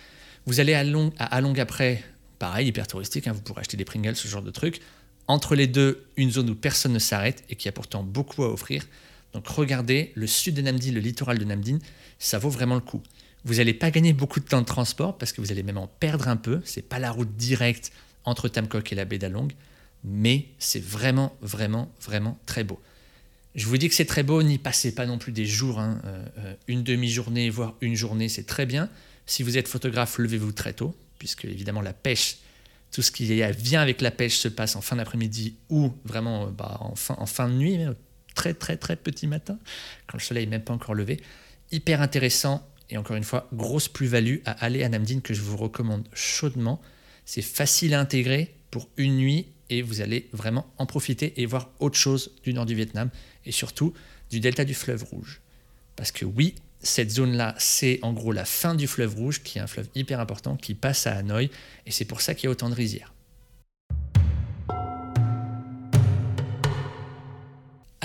Vous 0.45 0.59
allez 0.59 0.73
à 0.73 0.83
Long, 0.83 1.13
à 1.17 1.37
après, 1.37 2.03
pareil, 2.39 2.67
hyper 2.67 2.87
touristique, 2.87 3.27
hein, 3.27 3.31
vous 3.33 3.41
pourrez 3.41 3.61
acheter 3.61 3.77
des 3.77 3.85
Pringles, 3.85 4.15
ce 4.15 4.27
genre 4.27 4.41
de 4.41 4.51
trucs. 4.51 4.81
Entre 5.27 5.55
les 5.55 5.67
deux, 5.67 6.05
une 6.17 6.31
zone 6.31 6.49
où 6.49 6.55
personne 6.55 6.91
ne 6.91 6.99
s'arrête 6.99 7.43
et 7.49 7.55
qui 7.55 7.69
a 7.69 7.71
pourtant 7.71 8.03
beaucoup 8.03 8.43
à 8.43 8.49
offrir. 8.51 8.85
Donc 9.31 9.47
regardez, 9.47 10.11
le 10.15 10.27
sud 10.27 10.55
de 10.55 10.61
Namdin, 10.61 10.91
le 10.91 10.99
littoral 10.99 11.37
de 11.37 11.45
Namdin, 11.45 11.79
ça 12.19 12.39
vaut 12.39 12.49
vraiment 12.49 12.75
le 12.75 12.81
coup. 12.81 13.01
Vous 13.45 13.55
n'allez 13.55 13.73
pas 13.73 13.91
gagner 13.91 14.13
beaucoup 14.13 14.39
de 14.39 14.45
temps 14.45 14.61
de 14.61 14.65
transport 14.65 15.17
parce 15.17 15.31
que 15.31 15.41
vous 15.41 15.51
allez 15.51 15.63
même 15.63 15.77
en 15.77 15.87
perdre 15.87 16.27
un 16.27 16.37
peu. 16.37 16.61
C'est 16.65 16.81
pas 16.81 16.99
la 16.99 17.11
route 17.11 17.35
directe 17.35 17.91
entre 18.25 18.47
Tamcock 18.47 18.91
et 18.91 18.95
la 18.95 19.05
baie 19.05 19.17
d'Along, 19.17 19.49
mais 20.03 20.47
c'est 20.59 20.83
vraiment, 20.83 21.35
vraiment, 21.41 21.91
vraiment 22.01 22.39
très 22.45 22.63
beau. 22.63 22.79
Je 23.55 23.67
vous 23.67 23.77
dis 23.77 23.87
que 23.87 23.95
c'est 23.95 24.05
très 24.05 24.23
beau, 24.23 24.41
n'y 24.41 24.57
passez 24.57 24.95
pas 24.95 25.05
non 25.05 25.17
plus 25.17 25.31
des 25.31 25.45
jours, 25.45 25.79
hein. 25.79 26.01
euh, 26.05 26.25
euh, 26.39 26.55
une 26.67 26.83
demi-journée, 26.83 27.49
voire 27.49 27.75
une 27.81 27.95
journée, 27.95 28.27
c'est 28.29 28.45
très 28.45 28.65
bien. 28.65 28.89
Si 29.25 29.43
vous 29.43 29.57
êtes 29.57 29.67
photographe, 29.67 30.17
levez-vous 30.17 30.51
très 30.51 30.73
tôt, 30.73 30.95
puisque 31.19 31.45
évidemment 31.45 31.81
la 31.81 31.93
pêche, 31.93 32.37
tout 32.91 33.01
ce 33.01 33.11
qui 33.11 33.25
vient 33.25 33.81
avec 33.81 34.01
la 34.01 34.11
pêche 34.11 34.37
se 34.37 34.47
passe 34.47 34.75
en 34.75 34.81
fin 34.81 34.95
d'après-midi 34.95 35.55
ou 35.69 35.93
vraiment 36.03 36.47
euh, 36.47 36.49
bah, 36.49 36.77
en, 36.79 36.95
fin, 36.95 37.15
en 37.19 37.25
fin 37.25 37.47
de 37.47 37.53
nuit, 37.53 37.77
très 38.33 38.55
très 38.55 38.77
très 38.77 38.95
petit 38.95 39.27
matin, 39.27 39.59
quand 40.07 40.17
le 40.17 40.23
soleil 40.23 40.45
n'est 40.45 40.57
même 40.57 40.63
pas 40.63 40.73
encore 40.73 40.95
levé. 40.95 41.21
Hyper 41.71 42.01
intéressant, 42.01 42.67
et 42.89 42.97
encore 42.97 43.15
une 43.15 43.23
fois, 43.23 43.47
grosse 43.53 43.87
plus-value 43.87 44.37
à 44.45 44.51
aller 44.51 44.83
à 44.83 44.89
Namdin 44.89 45.19
que 45.19 45.33
je 45.33 45.41
vous 45.41 45.57
recommande 45.57 46.07
chaudement. 46.13 46.81
C'est 47.25 47.41
facile 47.41 47.93
à 47.93 47.99
intégrer 47.99 48.53
pour 48.71 48.89
une 48.97 49.17
nuit 49.17 49.47
et 49.69 49.81
vous 49.81 50.01
allez 50.01 50.27
vraiment 50.33 50.65
en 50.77 50.85
profiter 50.85 51.33
et 51.41 51.45
voir 51.45 51.69
autre 51.79 51.97
chose 51.97 52.31
du 52.43 52.53
nord 52.53 52.65
du 52.65 52.75
Vietnam 52.75 53.09
et 53.45 53.51
surtout 53.51 53.93
du 54.29 54.39
delta 54.39 54.65
du 54.65 54.73
fleuve 54.73 55.03
rouge. 55.03 55.41
Parce 55.95 56.11
que 56.11 56.25
oui, 56.25 56.55
cette 56.81 57.11
zone-là, 57.11 57.55
c'est 57.57 57.99
en 58.01 58.13
gros 58.13 58.31
la 58.31 58.45
fin 58.45 58.75
du 58.75 58.87
fleuve 58.87 59.15
rouge, 59.15 59.41
qui 59.41 59.57
est 59.57 59.61
un 59.61 59.67
fleuve 59.67 59.87
hyper 59.95 60.19
important, 60.19 60.57
qui 60.57 60.73
passe 60.73 61.07
à 61.07 61.15
Hanoï, 61.15 61.49
et 61.85 61.91
c'est 61.91 62.05
pour 62.05 62.21
ça 62.21 62.35
qu'il 62.35 62.45
y 62.45 62.47
a 62.47 62.51
autant 62.51 62.69
de 62.69 62.75
rizières. 62.75 63.13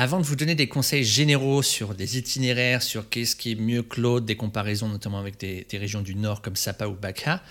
Avant 0.01 0.21
de 0.21 0.25
vous 0.25 0.37
donner 0.37 0.55
des 0.55 0.69
conseils 0.69 1.03
généraux 1.03 1.61
sur 1.61 1.93
des 1.93 2.19
itinéraires, 2.19 2.85
sur 2.85 3.09
qu'est-ce 3.09 3.35
qui 3.35 3.51
est 3.51 3.55
mieux 3.57 3.83
que 3.83 4.01
l'autre, 4.01 4.27
des 4.27 4.37
comparaisons 4.37 4.89
notamment 4.89 5.19
avec 5.19 5.41
des, 5.41 5.67
régions 5.73 6.03
du 6.03 6.15
nord 6.15 6.41
comme 6.41 6.55
Sapa 6.55 6.87
ou 6.87 6.95
Bakha, 6.95 7.43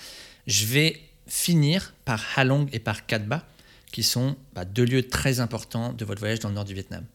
je 0.48 0.66
vais 0.66 1.02
finir 1.28 1.94
par 2.06 2.24
Halong 2.38 2.68
et 2.72 2.80
par 2.80 3.06
Cat 3.06 3.20
Ba, 3.20 3.46
qui 3.92 4.04
sont 4.04 4.36
bah, 4.54 4.66
deux 4.66 4.86
lieux 4.86 5.08
très 5.08 5.40
importants 5.40 5.94
de 5.94 6.06
votre 6.06 6.20
voyage 6.20 6.40
dans 6.40 6.50
le 6.50 6.56
nord 6.56 6.66
du 6.66 6.74
Vietnam. 6.74 7.06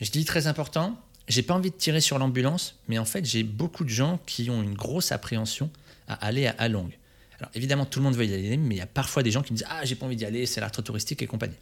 Je 0.00 0.10
dis 0.10 0.24
très 0.24 0.46
important, 0.46 0.98
j'ai 1.28 1.42
pas 1.42 1.54
envie 1.54 1.70
de 1.70 1.76
tirer 1.76 2.00
sur 2.00 2.18
l'ambulance, 2.18 2.76
mais 2.88 2.98
en 2.98 3.04
fait, 3.04 3.24
j'ai 3.24 3.42
beaucoup 3.42 3.84
de 3.84 3.90
gens 3.90 4.20
qui 4.26 4.50
ont 4.50 4.62
une 4.62 4.74
grosse 4.74 5.12
appréhension 5.12 5.70
à 6.08 6.14
aller 6.26 6.46
à 6.46 6.54
Halong. 6.58 6.90
Alors 7.38 7.50
évidemment, 7.54 7.86
tout 7.86 7.98
le 7.98 8.04
monde 8.04 8.16
veut 8.16 8.26
y 8.26 8.34
aller, 8.34 8.56
mais 8.56 8.76
il 8.76 8.78
y 8.78 8.82
a 8.82 8.86
parfois 8.86 9.22
des 9.22 9.30
gens 9.30 9.42
qui 9.42 9.52
me 9.52 9.58
disent 9.58 9.66
Ah, 9.68 9.84
j'ai 9.84 9.94
pas 9.94 10.06
envie 10.06 10.16
d'y 10.16 10.24
aller, 10.24 10.46
c'est 10.46 10.60
l'air 10.60 10.70
trop 10.70 10.82
touristique 10.82 11.22
et 11.22 11.26
compagnie. 11.26 11.56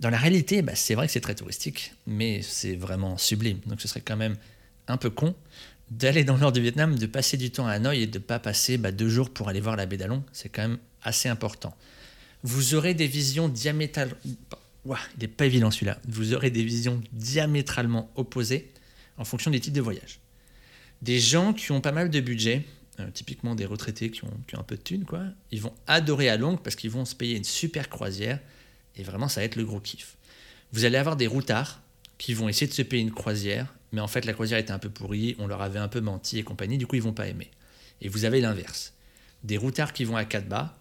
Dans 0.00 0.10
la 0.10 0.18
réalité, 0.18 0.62
bah, 0.62 0.74
c'est 0.74 0.94
vrai 0.94 1.06
que 1.06 1.12
c'est 1.12 1.20
très 1.20 1.34
touristique, 1.34 1.94
mais 2.06 2.42
c'est 2.42 2.74
vraiment 2.74 3.18
sublime. 3.18 3.60
Donc 3.66 3.80
ce 3.80 3.88
serait 3.88 4.00
quand 4.00 4.16
même 4.16 4.36
un 4.88 4.96
peu 4.96 5.10
con 5.10 5.34
d'aller 5.90 6.24
dans 6.24 6.34
le 6.34 6.40
nord 6.40 6.52
du 6.52 6.62
Vietnam, 6.62 6.98
de 6.98 7.06
passer 7.06 7.36
du 7.36 7.50
temps 7.50 7.66
à 7.66 7.72
Hanoï 7.72 8.02
et 8.02 8.06
de 8.06 8.18
ne 8.18 8.22
pas 8.22 8.38
passer 8.38 8.78
bah, 8.78 8.92
deux 8.92 9.08
jours 9.08 9.30
pour 9.30 9.48
aller 9.48 9.60
voir 9.60 9.76
la 9.76 9.86
baie 9.86 9.98
d'Along. 9.98 10.22
C'est 10.32 10.48
quand 10.48 10.62
même 10.62 10.78
assez 11.02 11.28
important. 11.28 11.76
Vous 12.42 12.74
aurez 12.74 12.94
des 12.94 13.06
visions 13.06 13.48
diamétralement... 13.48 14.16
il 15.20 15.28
pas 15.28 15.46
évident 15.46 15.70
celui-là. 15.70 15.98
Vous 16.08 16.34
aurez 16.34 16.50
des 16.50 16.64
visions 16.64 17.00
diamétralement 17.12 18.10
opposées 18.16 18.72
en 19.16 19.24
fonction 19.24 19.50
des 19.50 19.60
types 19.60 19.74
de 19.74 19.80
voyage. 19.80 20.20
Des 21.02 21.18
gens 21.18 21.52
qui 21.52 21.72
ont 21.72 21.80
pas 21.80 21.92
mal 21.92 22.10
de 22.10 22.20
budget, 22.20 22.64
euh, 23.00 23.10
typiquement 23.12 23.54
des 23.54 23.66
retraités 23.66 24.10
qui 24.10 24.24
ont, 24.24 24.30
un 24.54 24.62
peu 24.62 24.76
de 24.76 24.82
thunes, 24.82 25.04
quoi, 25.04 25.24
ils 25.50 25.60
vont 25.60 25.74
adorer 25.86 26.28
à 26.28 26.38
parce 26.62 26.76
qu'ils 26.76 26.90
vont 26.90 27.04
se 27.04 27.14
payer 27.14 27.36
une 27.36 27.44
super 27.44 27.88
croisière 27.88 28.38
et 28.96 29.02
vraiment, 29.02 29.28
ça 29.28 29.40
va 29.40 29.44
être 29.44 29.56
le 29.56 29.64
gros 29.64 29.80
kiff. 29.80 30.16
Vous 30.72 30.84
allez 30.84 30.98
avoir 30.98 31.16
des 31.16 31.26
routards 31.26 31.80
qui 32.18 32.34
vont 32.34 32.48
essayer 32.48 32.66
de 32.66 32.72
se 32.72 32.82
payer 32.82 33.02
une 33.02 33.12
croisière, 33.12 33.74
mais 33.92 34.00
en 34.00 34.08
fait, 34.08 34.24
la 34.24 34.32
croisière 34.32 34.58
était 34.58 34.72
un 34.72 34.78
peu 34.78 34.90
pourrie, 34.90 35.34
on 35.38 35.46
leur 35.46 35.62
avait 35.62 35.78
un 35.78 35.88
peu 35.88 36.00
menti 36.00 36.38
et 36.38 36.42
compagnie, 36.42 36.78
du 36.78 36.86
coup, 36.86 36.96
ils 36.96 37.02
vont 37.02 37.12
pas 37.12 37.26
aimer. 37.26 37.50
Et 38.00 38.08
vous 38.08 38.24
avez 38.24 38.40
l'inverse. 38.40 38.94
Des 39.44 39.56
routards 39.56 39.92
qui 39.92 40.04
vont 40.04 40.16
à 40.16 40.24
quatre 40.24 40.48
bas, 40.48 40.78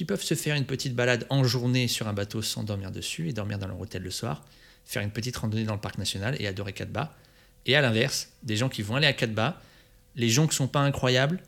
qui 0.00 0.06
peuvent 0.06 0.22
se 0.22 0.32
faire 0.32 0.56
une 0.56 0.64
petite 0.64 0.94
balade 0.94 1.26
en 1.28 1.44
journée 1.44 1.86
sur 1.86 2.08
un 2.08 2.14
bateau 2.14 2.40
sans 2.40 2.64
dormir 2.64 2.90
dessus 2.90 3.28
et 3.28 3.34
dormir 3.34 3.58
dans 3.58 3.66
leur 3.66 3.78
hôtel 3.78 4.02
le 4.02 4.10
soir, 4.10 4.46
faire 4.86 5.02
une 5.02 5.10
petite 5.10 5.36
randonnée 5.36 5.64
dans 5.64 5.74
le 5.74 5.80
parc 5.80 5.98
national 5.98 6.40
et 6.40 6.46
adorer 6.46 6.72
bas. 6.88 7.14
Et 7.66 7.76
à 7.76 7.82
l'inverse, 7.82 8.30
des 8.42 8.56
gens 8.56 8.70
qui 8.70 8.80
vont 8.80 8.96
aller 8.96 9.06
à 9.06 9.26
bas, 9.26 9.60
les 10.16 10.30
gens 10.30 10.46
qui 10.46 10.56
sont 10.56 10.68
pas 10.68 10.80
incroyables, 10.80 11.42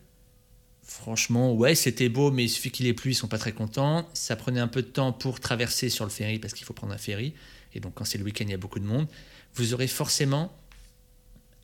Franchement, 0.83 1.55
ouais, 1.55 1.75
c'était 1.75 2.11
beau, 2.11 2.31
mais 2.31 2.45
il 2.45 2.49
suffit 2.51 2.71
qu'il 2.71 2.87
ait 2.87 2.93
plu, 2.93 3.13
ils 3.13 3.15
sont 3.15 3.29
pas 3.29 3.39
très 3.39 3.53
contents. 3.53 4.07
Ça 4.13 4.37
prenait 4.37 4.61
un 4.61 4.69
peu 4.69 4.83
de 4.83 4.89
temps 4.89 5.13
pour 5.13 5.41
traverser 5.41 5.89
sur 5.89 6.05
le 6.05 6.11
ferry 6.11 6.39
parce 6.39 6.53
qu'il 6.53 6.67
faut 6.67 6.75
prendre 6.75 6.93
un 6.93 6.99
ferry. 6.99 7.33
Et 7.73 7.81
donc, 7.81 7.95
quand 7.95 8.05
c'est 8.05 8.19
le 8.19 8.25
week-end, 8.25 8.45
il 8.47 8.51
y 8.51 8.55
a 8.55 8.59
beaucoup 8.59 8.81
de 8.81 8.85
monde. 8.85 9.07
Vous 9.55 9.73
aurez 9.73 9.87
forcément 9.87 10.55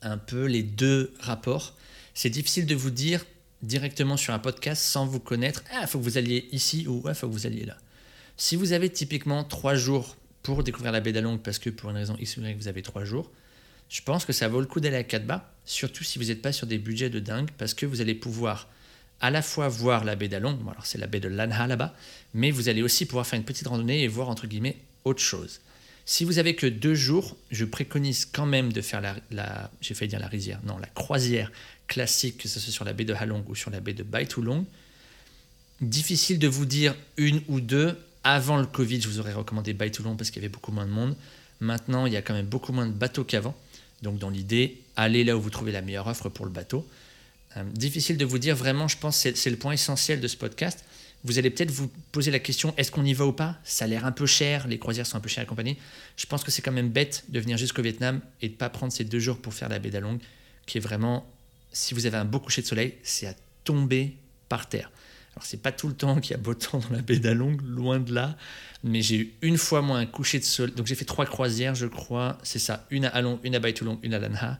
un 0.01 0.17
peu 0.17 0.45
les 0.45 0.63
deux 0.63 1.13
rapports. 1.19 1.75
C'est 2.15 2.31
difficile 2.31 2.65
de 2.65 2.73
vous 2.73 2.89
dire 2.89 3.23
directement 3.61 4.17
sur 4.17 4.33
un 4.33 4.39
podcast 4.39 4.81
sans 4.81 5.05
vous 5.05 5.19
connaître. 5.19 5.63
Ah, 5.73 5.87
faut 5.87 5.99
que 5.99 6.03
vous 6.03 6.17
alliez 6.17 6.47
ici 6.51 6.87
ou 6.87 7.03
il 7.07 7.13
faut 7.13 7.27
que 7.27 7.33
vous 7.33 7.45
alliez 7.45 7.65
là. 7.65 7.77
Si 8.37 8.55
vous 8.55 8.71
avez 8.71 8.89
typiquement 8.89 9.43
trois 9.43 9.75
jours 9.75 10.15
pour 10.43 10.63
découvrir 10.63 10.91
la 10.91 11.01
baie 11.01 11.11
d'Along 11.11 11.39
parce 11.39 11.59
que 11.59 11.69
pour 11.69 11.89
une 11.89 11.97
raison 11.97 12.15
X 12.19 12.37
ou 12.37 12.41
Y, 12.41 12.57
vous 12.57 12.67
avez 12.67 12.81
trois 12.81 13.03
jours, 13.03 13.29
je 13.89 14.01
pense 14.01 14.23
que 14.23 14.33
ça 14.33 14.47
vaut 14.47 14.61
le 14.61 14.67
coup 14.67 14.79
d'aller 14.79 14.97
à 14.97 15.03
Katba, 15.03 15.51
surtout 15.65 16.03
si 16.03 16.19
vous 16.19 16.25
n'êtes 16.25 16.41
pas 16.41 16.51
sur 16.51 16.67
des 16.67 16.77
budgets 16.77 17.09
de 17.09 17.19
dingue 17.19 17.49
parce 17.57 17.73
que 17.73 17.85
vous 17.85 18.01
allez 18.01 18.15
pouvoir 18.15 18.69
à 19.21 19.31
la 19.31 19.41
fois 19.41 19.67
voir 19.67 20.05
la 20.05 20.15
baie 20.15 20.29
d'Along, 20.29 20.57
alors 20.69 20.85
c'est 20.85 20.97
la 20.97 21.07
baie 21.07 21.19
de 21.19 21.27
Lanha 21.27 21.67
là-bas, 21.67 21.93
mais 22.33 22.51
vous 22.51 22.69
allez 22.69 22.81
aussi 22.81 23.05
pouvoir 23.05 23.27
faire 23.27 23.37
une 23.37 23.45
petite 23.45 23.67
randonnée 23.67 24.03
et 24.03 24.07
voir 24.07 24.29
entre 24.29 24.47
guillemets 24.47 24.77
autre 25.03 25.21
chose. 25.21 25.59
Si 26.05 26.23
vous 26.23 26.39
avez 26.39 26.55
que 26.55 26.65
deux 26.65 26.95
jours, 26.95 27.35
je 27.51 27.65
préconise 27.65 28.25
quand 28.25 28.45
même 28.45 28.71
de 28.71 28.81
faire 28.81 29.01
la, 29.01 29.69
j'ai 29.81 29.93
failli 29.93 30.09
dire 30.09 30.19
la 30.19 30.27
rizière, 30.27 30.59
non, 30.63 30.77
la 30.77 30.87
croisière 30.87 31.51
classique, 31.89 32.37
que 32.37 32.47
ce 32.47 32.61
soit 32.61 32.71
sur 32.71 32.85
la 32.85 32.93
baie 32.93 33.03
de 33.03 33.13
Halong 33.13 33.43
ou 33.47 33.55
sur 33.55 33.69
la 33.69 33.81
baie 33.81 33.93
de 33.93 34.03
Bai 34.03 34.25
Long. 34.37 34.65
Difficile 35.81 36.39
de 36.39 36.47
vous 36.47 36.65
dire 36.65 36.95
une 37.17 37.41
ou 37.49 37.59
deux. 37.59 37.97
Avant 38.23 38.57
le 38.57 38.65
Covid, 38.65 39.01
je 39.01 39.07
vous 39.09 39.19
aurais 39.19 39.33
recommandé 39.33 39.73
Bai 39.73 39.91
Long 40.03 40.15
parce 40.15 40.29
qu'il 40.29 40.41
y 40.41 40.45
avait 40.45 40.53
beaucoup 40.53 40.71
moins 40.71 40.85
de 40.85 40.91
monde. 40.91 41.15
Maintenant, 41.59 42.05
il 42.05 42.13
y 42.13 42.17
a 42.17 42.21
quand 42.21 42.33
même 42.33 42.45
beaucoup 42.45 42.71
moins 42.71 42.85
de 42.85 42.93
bateaux 42.93 43.25
qu'avant. 43.25 43.55
Donc, 44.01 44.17
dans 44.17 44.29
l'idée, 44.29 44.81
allez 44.95 45.25
là 45.25 45.35
où 45.35 45.41
vous 45.41 45.49
trouvez 45.49 45.73
la 45.73 45.81
meilleure 45.81 46.07
offre 46.07 46.29
pour 46.29 46.45
le 46.45 46.51
bateau. 46.51 46.87
Euh, 47.57 47.63
difficile 47.73 48.17
de 48.17 48.25
vous 48.25 48.37
dire 48.37 48.55
vraiment, 48.55 48.87
je 48.87 48.97
pense 48.97 49.21
que 49.23 49.35
c'est 49.35 49.49
le 49.49 49.57
point 49.57 49.73
essentiel 49.73 50.21
de 50.21 50.27
ce 50.27 50.37
podcast. 50.37 50.85
Vous 51.25 51.37
allez 51.37 51.49
peut-être 51.49 51.71
vous 51.71 51.89
poser 52.13 52.31
la 52.31 52.39
question, 52.39 52.73
est-ce 52.77 52.91
qu'on 52.91 53.03
y 53.03 53.13
va 53.13 53.25
ou 53.25 53.33
pas? 53.33 53.57
Ça 53.65 53.85
a 53.85 53.87
l'air 53.87 54.05
un 54.05 54.13
peu 54.13 54.25
cher, 54.25 54.67
les 54.67 54.79
croisières 54.79 55.05
sont 55.05 55.17
un 55.17 55.21
peu 55.21 55.27
chères 55.27 55.43
et 55.43 55.47
compagnie. 55.47 55.77
Je 56.15 56.25
pense 56.25 56.43
que 56.43 56.51
c'est 56.51 56.61
quand 56.61 56.71
même 56.71 56.89
bête 56.89 57.25
de 57.27 57.39
venir 57.41 57.57
jusqu'au 57.57 57.81
Vietnam 57.81 58.21
et 58.41 58.47
de 58.47 58.53
ne 58.53 58.57
pas 58.57 58.69
prendre 58.69 58.93
ces 58.93 59.03
deux 59.03 59.19
jours 59.19 59.37
pour 59.37 59.53
faire 59.53 59.67
la 59.67 59.79
baie 59.79 59.89
d'Along, 59.89 60.19
qui 60.65 60.77
est 60.77 60.81
vraiment, 60.81 61.29
si 61.71 61.93
vous 61.93 62.05
avez 62.05 62.17
un 62.17 62.25
beau 62.25 62.39
coucher 62.39 62.61
de 62.61 62.67
soleil, 62.67 62.95
c'est 63.03 63.27
à 63.27 63.33
tomber 63.63 64.15
par 64.47 64.67
terre. 64.69 64.91
Alors 65.35 65.45
c'est 65.45 65.61
pas 65.61 65.71
tout 65.71 65.87
le 65.87 65.93
temps 65.93 66.19
qu'il 66.19 66.31
y 66.31 66.33
a 66.33 66.37
beau 66.37 66.53
temps 66.53 66.79
dans 66.79 66.95
la 66.95 67.01
baie 67.01 67.19
d'Along, 67.19 67.57
loin 67.61 67.99
de 67.99 68.13
là, 68.13 68.35
mais 68.83 69.01
j'ai 69.01 69.15
eu 69.15 69.33
une 69.41 69.57
fois 69.57 69.81
moins 69.81 69.99
un 69.99 70.05
coucher 70.05 70.39
de 70.39 70.43
soleil. 70.43 70.75
Donc 70.75 70.87
j'ai 70.87 70.95
fait 70.95 71.05
trois 71.05 71.25
croisières, 71.25 71.75
je 71.75 71.85
crois, 71.85 72.37
c'est 72.43 72.59
ça, 72.59 72.85
une 72.89 73.05
à 73.05 73.09
Along, 73.09 73.39
une 73.43 73.55
à 73.55 73.59
Bai 73.59 73.73
Long, 73.81 73.99
une 74.03 74.13
à 74.13 74.19
Lanha. 74.19 74.59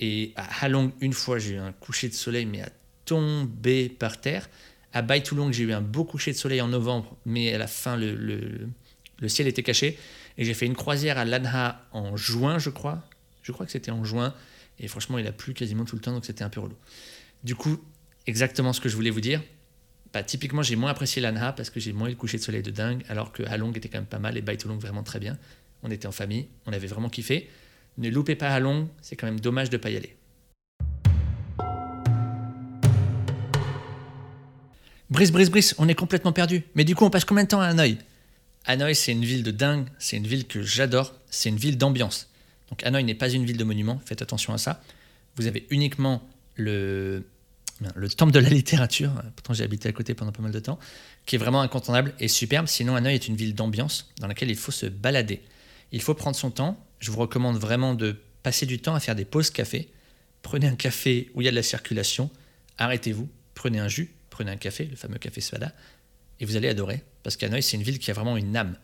Et 0.00 0.32
à 0.36 0.64
Halong, 0.64 0.90
une 1.00 1.12
fois, 1.12 1.38
j'ai 1.38 1.54
eu 1.54 1.58
un 1.58 1.72
coucher 1.72 2.08
de 2.08 2.14
soleil, 2.14 2.46
mais 2.46 2.62
à 2.62 2.68
tomber 3.04 3.88
par 3.88 4.20
terre. 4.20 4.48
À 4.92 5.02
Bai 5.02 5.22
Long, 5.32 5.52
j'ai 5.52 5.64
eu 5.64 5.72
un 5.72 5.80
beau 5.80 6.04
coucher 6.04 6.32
de 6.32 6.36
soleil 6.36 6.60
en 6.60 6.68
novembre, 6.68 7.16
mais 7.24 7.54
à 7.54 7.58
la 7.58 7.66
fin, 7.66 7.96
le, 7.96 8.14
le, 8.14 9.28
ciel 9.28 9.46
était 9.46 9.62
caché. 9.62 9.98
Et 10.38 10.44
j'ai 10.44 10.54
fait 10.54 10.66
une 10.66 10.74
croisière 10.74 11.18
à 11.18 11.24
Lanha 11.24 11.86
en 11.92 12.16
juin, 12.16 12.58
je 12.58 12.70
crois. 12.70 13.02
Je 13.42 13.52
crois 13.52 13.66
que 13.66 13.72
c'était 13.72 13.90
en 13.90 14.04
juin. 14.04 14.34
Et 14.78 14.88
franchement, 14.88 15.18
il 15.18 15.26
a 15.26 15.32
plu 15.32 15.54
quasiment 15.54 15.84
tout 15.84 15.96
le 15.96 16.02
temps, 16.02 16.12
donc 16.12 16.24
c'était 16.24 16.44
un 16.44 16.48
peu 16.48 16.60
relou. 16.60 16.76
Du 17.44 17.54
coup, 17.54 17.78
exactement 18.26 18.72
ce 18.72 18.80
que 18.80 18.88
je 18.88 18.96
voulais 18.96 19.10
vous 19.10 19.20
dire. 19.20 19.42
Bah, 20.12 20.22
typiquement, 20.22 20.62
j'ai 20.62 20.76
moins 20.76 20.90
apprécié 20.90 21.22
Lanha 21.22 21.52
parce 21.52 21.70
que 21.70 21.80
j'ai 21.80 21.92
moins 21.92 22.08
eu 22.08 22.10
le 22.10 22.16
coucher 22.16 22.38
de 22.38 22.42
soleil 22.42 22.62
de 22.62 22.70
dingue, 22.70 23.04
alors 23.08 23.32
que 23.32 23.42
Halong 23.44 23.72
était 23.76 23.88
quand 23.88 23.98
même 23.98 24.06
pas 24.06 24.18
mal 24.18 24.36
et 24.36 24.42
Bai 24.42 24.58
Long 24.66 24.76
vraiment 24.76 25.02
très 25.02 25.18
bien. 25.18 25.38
On 25.82 25.90
était 25.90 26.06
en 26.06 26.12
famille, 26.12 26.48
on 26.66 26.72
avait 26.72 26.86
vraiment 26.86 27.08
kiffé. 27.08 27.48
Ne 27.98 28.10
loupez 28.10 28.36
pas 28.36 28.50
à 28.50 28.60
long, 28.60 28.90
c'est 29.00 29.16
quand 29.16 29.26
même 29.26 29.40
dommage 29.40 29.70
de 29.70 29.76
ne 29.76 29.82
pas 29.82 29.90
y 29.90 29.96
aller. 29.96 30.16
Brice, 35.10 35.30
Brice, 35.30 35.50
Brice, 35.50 35.74
on 35.78 35.88
est 35.88 35.94
complètement 35.94 36.32
perdu. 36.32 36.62
Mais 36.74 36.84
du 36.84 36.94
coup, 36.94 37.04
on 37.04 37.10
passe 37.10 37.26
combien 37.26 37.44
de 37.44 37.48
temps 37.48 37.60
à 37.60 37.66
Hanoï? 37.66 37.98
Hanoï, 38.64 38.94
c'est 38.94 39.12
une 39.12 39.24
ville 39.24 39.42
de 39.42 39.50
dingue, 39.50 39.86
c'est 39.98 40.16
une 40.16 40.26
ville 40.26 40.46
que 40.46 40.62
j'adore, 40.62 41.14
c'est 41.30 41.48
une 41.48 41.56
ville 41.56 41.76
d'ambiance. 41.76 42.31
Donc 42.72 42.82
Hanoï 42.84 43.04
n'est 43.04 43.14
pas 43.14 43.28
une 43.28 43.44
ville 43.44 43.58
de 43.58 43.64
monument, 43.64 44.00
faites 44.06 44.22
attention 44.22 44.54
à 44.54 44.58
ça. 44.58 44.82
Vous 45.36 45.46
avez 45.46 45.66
uniquement 45.68 46.26
le, 46.54 47.28
le 47.94 48.08
temple 48.08 48.32
de 48.32 48.38
la 48.38 48.48
littérature, 48.48 49.12
pourtant 49.36 49.52
j'ai 49.52 49.62
habité 49.62 49.90
à 49.90 49.92
côté 49.92 50.14
pendant 50.14 50.32
pas 50.32 50.40
mal 50.40 50.52
de 50.52 50.58
temps, 50.58 50.78
qui 51.26 51.34
est 51.34 51.38
vraiment 51.38 51.60
incontournable 51.60 52.14
et 52.18 52.28
superbe. 52.28 52.68
Sinon, 52.68 52.96
Hanoï 52.96 53.12
est 53.12 53.28
une 53.28 53.36
ville 53.36 53.54
d'ambiance 53.54 54.10
dans 54.20 54.26
laquelle 54.26 54.48
il 54.48 54.56
faut 54.56 54.72
se 54.72 54.86
balader. 54.86 55.42
Il 55.92 56.00
faut 56.00 56.14
prendre 56.14 56.34
son 56.34 56.50
temps. 56.50 56.82
Je 56.98 57.10
vous 57.10 57.18
recommande 57.18 57.58
vraiment 57.58 57.92
de 57.92 58.16
passer 58.42 58.64
du 58.64 58.78
temps 58.78 58.94
à 58.94 59.00
faire 59.00 59.16
des 59.16 59.26
pauses 59.26 59.50
café. 59.50 59.90
Prenez 60.40 60.66
un 60.66 60.74
café 60.74 61.30
où 61.34 61.42
il 61.42 61.44
y 61.44 61.48
a 61.48 61.50
de 61.50 61.56
la 61.56 61.62
circulation, 61.62 62.30
arrêtez-vous, 62.78 63.28
prenez 63.52 63.80
un 63.80 63.88
jus, 63.88 64.14
prenez 64.30 64.50
un 64.50 64.56
café, 64.56 64.86
le 64.86 64.96
fameux 64.96 65.18
café 65.18 65.42
Svada, 65.42 65.74
et 66.40 66.46
vous 66.46 66.56
allez 66.56 66.68
adorer. 66.68 67.04
Parce 67.22 67.36
qu'Hanoï, 67.36 67.62
c'est 67.62 67.76
une 67.76 67.82
ville 67.82 67.98
qui 67.98 68.10
a 68.10 68.14
vraiment 68.14 68.38
une 68.38 68.56
âme. 68.56 68.78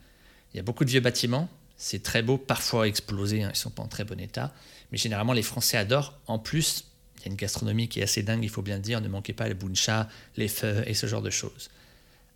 Il 0.53 0.57
y 0.57 0.59
a 0.59 0.63
beaucoup 0.63 0.85
de 0.85 0.91
vieux 0.91 0.99
bâtiments, 0.99 1.49
c'est 1.81 2.03
très 2.03 2.21
beau, 2.21 2.37
parfois 2.37 2.89
explosés, 2.89 3.41
hein, 3.41 3.51
ils 3.53 3.57
sont 3.57 3.69
pas 3.69 3.81
en 3.81 3.87
très 3.87 4.03
bon 4.03 4.19
état. 4.19 4.53
Mais 4.91 4.97
généralement, 4.97 5.31
les 5.31 5.41
Français 5.41 5.77
adorent. 5.77 6.19
En 6.27 6.37
plus, 6.37 6.83
il 7.17 7.21
y 7.21 7.29
a 7.29 7.31
une 7.31 7.37
gastronomie 7.37 7.87
qui 7.87 8.01
est 8.01 8.03
assez 8.03 8.21
dingue, 8.21 8.43
il 8.43 8.49
faut 8.49 8.61
bien 8.61 8.75
le 8.75 8.81
dire. 8.81 8.99
Ne 8.99 9.07
manquez 9.07 9.31
pas 9.31 9.47
les 9.47 9.53
buncha, 9.53 10.09
les 10.35 10.49
feux 10.49 10.83
et 10.87 10.93
ce 10.93 11.07
genre 11.07 11.21
de 11.21 11.29
choses. 11.29 11.69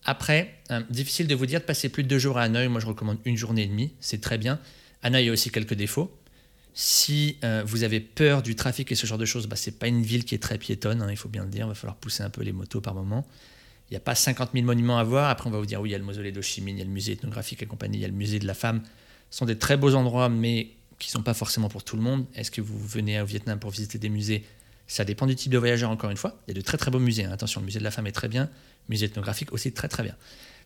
Après, 0.06 0.56
hein, 0.70 0.86
difficile 0.90 1.28
de 1.28 1.36
vous 1.36 1.46
dire 1.46 1.60
de 1.60 1.66
passer 1.66 1.90
plus 1.90 2.04
de 2.04 2.08
deux 2.08 2.20
jours 2.20 2.38
à 2.38 2.44
Hanoï. 2.44 2.70
Moi, 2.70 2.80
je 2.80 2.86
recommande 2.86 3.18
une 3.26 3.36
journée 3.36 3.64
et 3.64 3.68
demie. 3.68 3.92
C'est 4.00 4.22
très 4.22 4.38
bien. 4.38 4.62
Hanoï 5.02 5.28
a 5.28 5.34
aussi 5.34 5.52
quelques 5.52 5.74
défauts. 5.74 6.10
Si 6.74 7.38
euh, 7.44 7.64
vous 7.66 7.84
avez 7.84 8.00
peur 8.00 8.44
du 8.44 8.56
trafic 8.56 8.94
et 8.94 8.96
ce 8.96 9.06
genre 9.06 9.18
de 9.18 9.26
choses, 9.26 9.48
bah, 9.48 9.58
ce 9.58 9.70
n'est 9.70 9.76
pas 9.76 9.88
une 9.88 10.04
ville 10.04 10.24
qui 10.24 10.36
est 10.36 10.42
très 10.42 10.58
piétonne, 10.58 11.02
hein, 11.02 11.08
il 11.12 11.18
faut 11.18 11.30
bien 11.30 11.44
le 11.44 11.50
dire. 11.50 11.66
Il 11.66 11.70
va 11.70 11.76
falloir 11.76 11.98
pousser 11.98 12.24
un 12.24 12.30
peu 12.30 12.44
les 12.44 12.54
motos 12.54 12.80
par 12.80 12.94
moment. 12.94 13.28
Il 13.90 13.94
n'y 13.94 13.98
a 13.98 14.00
pas 14.00 14.16
50 14.16 14.52
000 14.54 14.66
monuments 14.66 15.00
à 15.00 15.04
voir. 15.04 15.30
Après, 15.30 15.50
on 15.50 15.52
va 15.52 15.60
vous 15.60 15.66
dire 15.66 15.82
oui, 15.82 15.90
il 15.90 15.92
y 15.92 15.96
a 15.96 16.00
le 16.00 16.06
mausolée 16.06 16.32
d'Ochimine, 16.32 16.78
il 16.78 16.80
y 16.80 16.82
a 16.82 16.86
le 16.86 16.92
musée 16.92 17.12
ethnographique 17.12 17.62
et 17.62 17.66
compagnie, 17.66 17.98
il 17.98 18.02
y 18.02 18.06
a 18.06 18.08
le 18.08 18.14
musée 18.14 18.40
de 18.40 18.48
la 18.48 18.54
femme. 18.54 18.82
Sont 19.34 19.46
des 19.46 19.58
très 19.58 19.78
beaux 19.78 19.96
endroits, 19.96 20.30
mais 20.30 20.70
qui 21.00 21.08
ne 21.08 21.14
sont 21.14 21.24
pas 21.24 21.34
forcément 21.34 21.68
pour 21.68 21.84
tout 21.84 21.96
le 21.96 22.04
monde. 22.04 22.28
Est-ce 22.36 22.52
que 22.52 22.62
vous 22.62 22.78
venez 22.78 23.20
au 23.20 23.26
Vietnam 23.26 23.58
pour 23.58 23.72
visiter 23.72 23.98
des 23.98 24.10
musées? 24.10 24.46
Ça 24.86 25.06
dépend 25.06 25.26
du 25.26 25.36
type 25.36 25.52
de 25.52 25.58
voyageur, 25.58 25.90
encore 25.90 26.12
une 26.12 26.18
fois. 26.18 26.40
Il 26.48 26.52
y 26.52 26.56
a 26.56 26.62
de 26.62 26.64
très 26.64 26.78
très 26.78 26.92
beaux 26.92 27.00
musées. 27.00 27.26
Hein. 27.26 27.32
Attention, 27.32 27.60
le 27.60 27.66
musée 27.66 27.80
de 27.80 27.84
la 27.84 27.90
femme 27.90 28.06
est 28.06 28.12
très 28.12 28.28
bien, 28.28 28.44
le 28.44 28.50
musée 28.90 29.08
ethnographique 29.08 29.52
aussi 29.52 29.72
très 29.72 29.88
très 29.88 30.04
bien. 30.04 30.16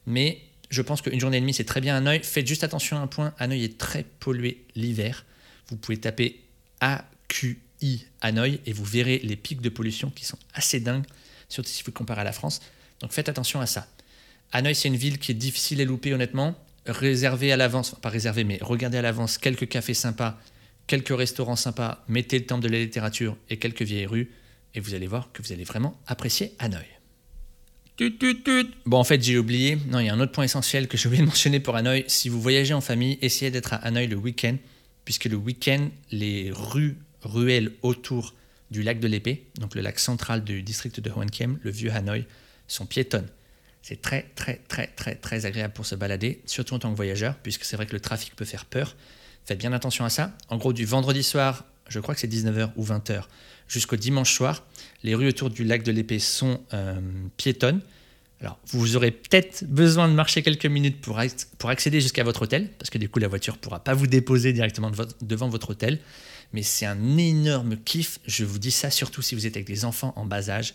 Mais 0.06 0.42
je 0.70 0.82
pense 0.82 1.02
qu'une 1.02 1.18
journée 1.18 1.38
et 1.38 1.40
demie, 1.40 1.54
c'est 1.54 1.64
très 1.64 1.80
bien 1.80 1.96
Hanoï. 1.96 2.20
Faites 2.24 2.46
juste 2.46 2.66
attention 2.66 2.98
à 2.98 3.00
un 3.00 3.08
point 3.08 3.34
Hanoï 3.40 3.64
est 3.64 3.78
très 3.78 4.04
pollué 4.04 4.66
l'hiver. 4.76 5.26
Vous 5.70 5.78
pouvez 5.78 5.98
taper 5.98 6.44
AQI 6.82 8.06
Hanoï 8.20 8.60
et 8.66 8.74
vous 8.74 8.84
verrez 8.84 9.22
les 9.24 9.38
pics 9.38 9.62
de 9.62 9.70
pollution 9.70 10.10
qui 10.10 10.26
sont 10.26 10.40
assez 10.54 10.82
dingues, 10.82 11.06
surtout 11.48 11.70
si 11.70 11.84
vous 11.84 11.94
comparez 11.94 12.20
à 12.20 12.26
la 12.26 12.34
France. 12.34 12.60
Donc 13.00 13.14
faites 13.14 13.30
attention 13.30 13.62
à 13.62 13.66
ça. 13.66 13.88
Hanoï, 14.52 14.76
c'est 14.76 14.90
une 14.90 14.98
ville 14.98 15.20
qui 15.20 15.32
est 15.32 15.36
difficile 15.36 15.80
à 15.80 15.86
louper, 15.86 16.14
honnêtement. 16.14 16.54
Réservez 16.88 17.52
à 17.52 17.58
l'avance, 17.58 17.96
pas 18.02 18.10
réservez, 18.10 18.44
mais 18.44 18.60
regardez 18.62 18.98
à 18.98 19.02
l'avance 19.02 19.38
quelques 19.38 19.68
cafés 19.68 19.94
sympas, 19.94 20.40
quelques 20.88 21.16
restaurants 21.16 21.58
sympas, 21.58 22.04
mettez 22.08 22.40
le 22.40 22.46
temple 22.46 22.64
de 22.64 22.70
la 22.70 22.80
littérature 22.80 23.36
et 23.50 23.58
quelques 23.58 23.82
vieilles 23.82 24.06
rues, 24.06 24.32
et 24.74 24.80
vous 24.80 24.94
allez 24.94 25.08
voir 25.08 25.30
que 25.34 25.42
vous 25.42 25.52
allez 25.52 25.66
vraiment 25.66 26.00
apprécier 26.08 26.54
Hanoï. 26.60 26.86
Bon, 28.86 28.98
en 28.98 29.04
fait, 29.04 29.22
j'ai 29.24 29.38
oublié. 29.38 29.78
Non, 29.88 30.00
il 30.00 30.06
y 30.06 30.10
a 30.10 30.14
un 30.14 30.20
autre 30.20 30.32
point 30.32 30.44
essentiel 30.44 30.88
que 30.88 30.98
j'ai 30.98 31.08
oublié 31.08 31.24
de 31.24 31.28
mentionner 31.28 31.60
pour 31.60 31.76
Hanoï. 31.76 32.06
Si 32.08 32.30
vous 32.30 32.40
voyagez 32.40 32.74
en 32.74 32.82
famille, 32.82 33.18
essayez 33.22 33.50
d'être 33.50 33.74
à 33.74 33.78
Hanoï 33.78 34.08
le 34.08 34.16
week-end, 34.16 34.56
puisque 35.04 35.26
le 35.26 35.36
week-end, 35.36 35.90
les 36.12 36.52
rues, 36.54 36.96
ruelles 37.24 37.72
autour 37.82 38.36
du 38.70 38.84
lac 38.84 39.00
de 39.00 39.08
l'Épée, 39.08 39.48
donc 39.60 39.74
le 39.74 39.82
lac 39.82 39.98
central 39.98 40.44
du 40.44 40.62
district 40.62 41.00
de 41.00 41.10
Hoan 41.10 41.30
Kiem, 41.30 41.58
le 41.64 41.72
vieux 41.72 41.92
Hanoï, 41.92 42.26
sont 42.68 42.86
piétonnes. 42.86 43.28
C'est 43.88 44.02
très, 44.02 44.26
très, 44.36 44.60
très, 44.68 44.88
très, 44.88 45.16
très 45.16 45.46
agréable 45.46 45.74
pour 45.74 45.86
se 45.86 45.96
balader, 45.96 46.42
surtout 46.46 46.74
en 46.74 46.80
tant 46.80 46.92
que 46.92 46.98
voyageur, 46.98 47.36
puisque 47.36 47.64
c'est 47.64 47.78
vrai 47.78 47.86
que 47.86 47.94
le 47.94 48.02
trafic 48.02 48.36
peut 48.36 48.44
faire 48.44 48.66
peur. 48.66 48.98
Faites 49.46 49.58
bien 49.58 49.72
attention 49.72 50.04
à 50.04 50.10
ça. 50.10 50.34
En 50.50 50.58
gros, 50.58 50.74
du 50.74 50.84
vendredi 50.84 51.24
soir, 51.24 51.64
je 51.88 52.02
crois 52.02 52.14
que 52.14 52.20
c'est 52.20 52.28
19h 52.28 52.72
ou 52.76 52.84
20h, 52.84 53.22
jusqu'au 53.70 53.96
dimanche 53.96 54.34
soir, 54.34 54.66
les 55.04 55.16
rues 55.16 55.30
autour 55.30 55.50
du 55.50 55.64
lac 55.64 55.84
de 55.84 55.94
l'Épée 55.94 56.20
sont 56.20 56.60
euh, 56.74 57.00
piétonnes. 57.38 57.80
Alors, 58.42 58.60
vous 58.68 58.98
aurez 58.98 59.12
peut-être 59.12 59.64
besoin 59.64 60.10
de 60.10 60.14
marcher 60.14 60.44
quelques 60.44 60.66
minutes 60.66 61.00
pour, 61.00 61.22
pour 61.58 61.70
accéder 61.70 62.02
jusqu'à 62.02 62.26
votre 62.26 62.42
hôtel, 62.42 62.68
parce 62.78 62.90
que 62.90 62.98
du 62.98 63.08
coup, 63.08 63.20
la 63.20 63.30
voiture 63.30 63.54
ne 63.54 63.60
pourra 63.60 63.82
pas 63.82 63.94
vous 63.94 64.08
déposer 64.08 64.52
directement 64.52 64.92
devant 65.22 65.48
votre 65.48 65.70
hôtel. 65.70 66.00
Mais 66.52 66.62
c'est 66.62 66.86
un 66.86 67.18
énorme 67.18 67.78
kiff. 67.78 68.20
Je 68.28 68.44
vous 68.44 68.60
dis 68.60 68.72
ça 68.72 68.92
surtout 68.92 69.22
si 69.22 69.34
vous 69.34 69.48
êtes 69.48 69.56
avec 69.56 69.68
des 69.68 69.86
enfants 69.86 70.12
en 70.18 70.26
bas 70.26 70.50
âge 70.50 70.74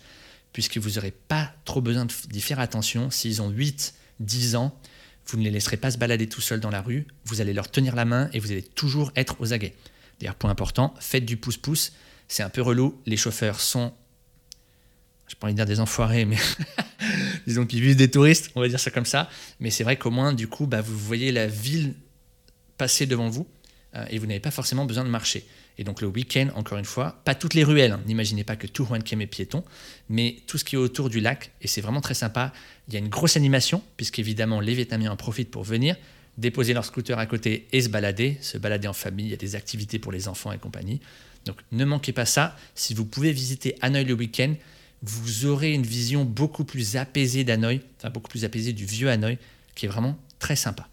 puisque 0.53 0.79
vous 0.79 0.91
n'aurez 0.91 1.11
pas 1.11 1.53
trop 1.65 1.81
besoin 1.81 2.07
d'y 2.29 2.41
faire 2.41 2.61
attention. 2.61 3.11
S'ils 3.11 3.41
ont 3.43 3.49
8, 3.49 3.95
10 4.21 4.57
ans, 4.57 4.79
vous 5.27 5.39
ne 5.39 5.45
les 5.45 5.51
laisserez 5.51 5.77
pas 5.77 5.91
se 5.91 5.99
balader 5.99 6.29
tout 6.29 6.41
seuls 6.41 6.61
dans 6.61 6.71
la 6.71 6.83
rue, 6.83 7.07
vous 7.25 7.41
allez 7.41 7.53
leur 7.53 7.71
tenir 7.71 7.95
la 7.95 8.05
main 8.05 8.29
et 8.33 8.41
vous 8.41 8.51
allez 8.51 8.63
toujours 8.63 9.13
être 9.17 9.37
aux 9.41 9.53
aguets. 9.53 9.75
D'ailleurs, 10.21 10.35
point 10.35 10.51
important, 10.51 10.95
faites 11.01 11.25
du 11.25 11.37
pouce-pouce, 11.37 11.93
c'est 12.29 12.43
un 12.43 12.49
peu 12.49 12.63
relou, 12.63 13.01
les 13.07 13.17
chauffeurs 13.17 13.61
sont, 13.61 13.93
je 15.29 15.35
pas 15.37 15.47
envie 15.47 15.55
dire 15.55 15.67
des 15.67 15.81
enfoirés, 15.81 16.25
mais 16.25 16.37
disons 17.47 17.67
qu'ils 17.67 17.81
vivent 17.81 17.97
des 17.97 18.11
touristes, 18.11 18.51
on 18.55 18.61
va 18.61 18.69
dire 18.69 18.81
ça 18.81 18.91
comme 18.91 19.07
ça, 19.07 19.29
mais 19.61 19.71
c'est 19.71 19.85
vrai 19.85 19.97
qu'au 19.97 20.11
moins, 20.11 20.33
du 20.33 20.49
coup, 20.49 20.67
bah, 20.67 20.81
vous 20.81 20.99
voyez 20.99 21.33
la 21.33 21.47
ville 21.47 21.95
passer 22.77 23.07
devant 23.07 23.29
vous 23.29 23.47
et 24.11 24.19
vous 24.19 24.27
n'avez 24.27 24.41
pas 24.41 24.51
forcément 24.51 24.85
besoin 24.85 25.05
de 25.05 25.11
marcher. 25.11 25.45
Et 25.79 25.85
donc 25.85 26.01
le 26.01 26.07
week-end, 26.07 26.49
encore 26.55 26.79
une 26.79 26.85
fois, 26.85 27.21
pas 27.25 27.35
toutes 27.35 27.55
les 27.55 27.65
ruelles, 27.65 27.93
hein. 27.93 28.01
n'imaginez 28.07 28.45
pas 28.45 28.57
que 28.57 28.67
tout 28.67 28.85
Huan 28.85 29.03
Kem 29.03 29.21
est 29.21 29.27
piéton, 29.27 29.65
mais 30.09 30.37
tout 30.47 30.59
ce 30.59 30.65
qui 30.65 30.77
est 30.77 30.79
autour 30.79 31.09
du 31.09 31.21
lac, 31.21 31.51
et 31.61 31.69
c'est 31.69 31.81
vraiment 31.81 32.01
très 32.01 32.15
sympa. 32.15 32.53
Il 32.89 32.95
y 32.95 32.97
a 32.97 33.01
une 33.01 33.09
grosse 33.09 33.37
animation, 33.37 33.83
puisqu'évidemment 33.97 34.61
les 34.61 34.75
Vietnamiens 34.75 35.13
en 35.13 35.17
profitent 35.17 35.51
pour 35.51 35.65
venir, 35.65 35.97
déposer 36.39 36.75
leur 36.75 36.85
scooter 36.85 37.19
à 37.19 37.27
côté 37.27 37.67
et 37.73 37.81
se 37.81 37.89
balader, 37.89 38.39
se 38.41 38.59
balader 38.59 38.89
en 38.89 38.93
famille, 38.93 39.27
il 39.27 39.31
y 39.31 39.35
a 39.35 39.39
des 39.39 39.55
activités 39.55 39.99
pour 39.99 40.13
les 40.13 40.29
enfants 40.29 40.53
et 40.53 40.59
compagnie. 40.59 41.01
Donc 41.45 41.57
ne 41.73 41.85
manquez 41.85 42.13
pas 42.13 42.27
ça, 42.27 42.57
si 42.75 42.95
vous 42.95 43.05
pouvez 43.05 43.33
visiter 43.33 43.77
Hanoï 43.81 44.05
le 44.05 44.15
week-end, 44.15 44.55
vous 45.03 45.47
aurez 45.47 45.73
une 45.73 45.83
vision 45.83 46.25
beaucoup 46.25 46.65
plus 46.65 46.97
apaisée 46.97 47.45
d'Hanoï, 47.45 47.81
enfin 47.99 48.11
beaucoup 48.11 48.29
plus 48.29 48.45
apaisée 48.45 48.73
du 48.73 48.85
vieux 48.85 49.11
Hanoï, 49.11 49.39
qui 49.75 49.87
est 49.87 49.89
vraiment 49.89 50.17
très 50.39 50.57
sympa. 50.57 50.89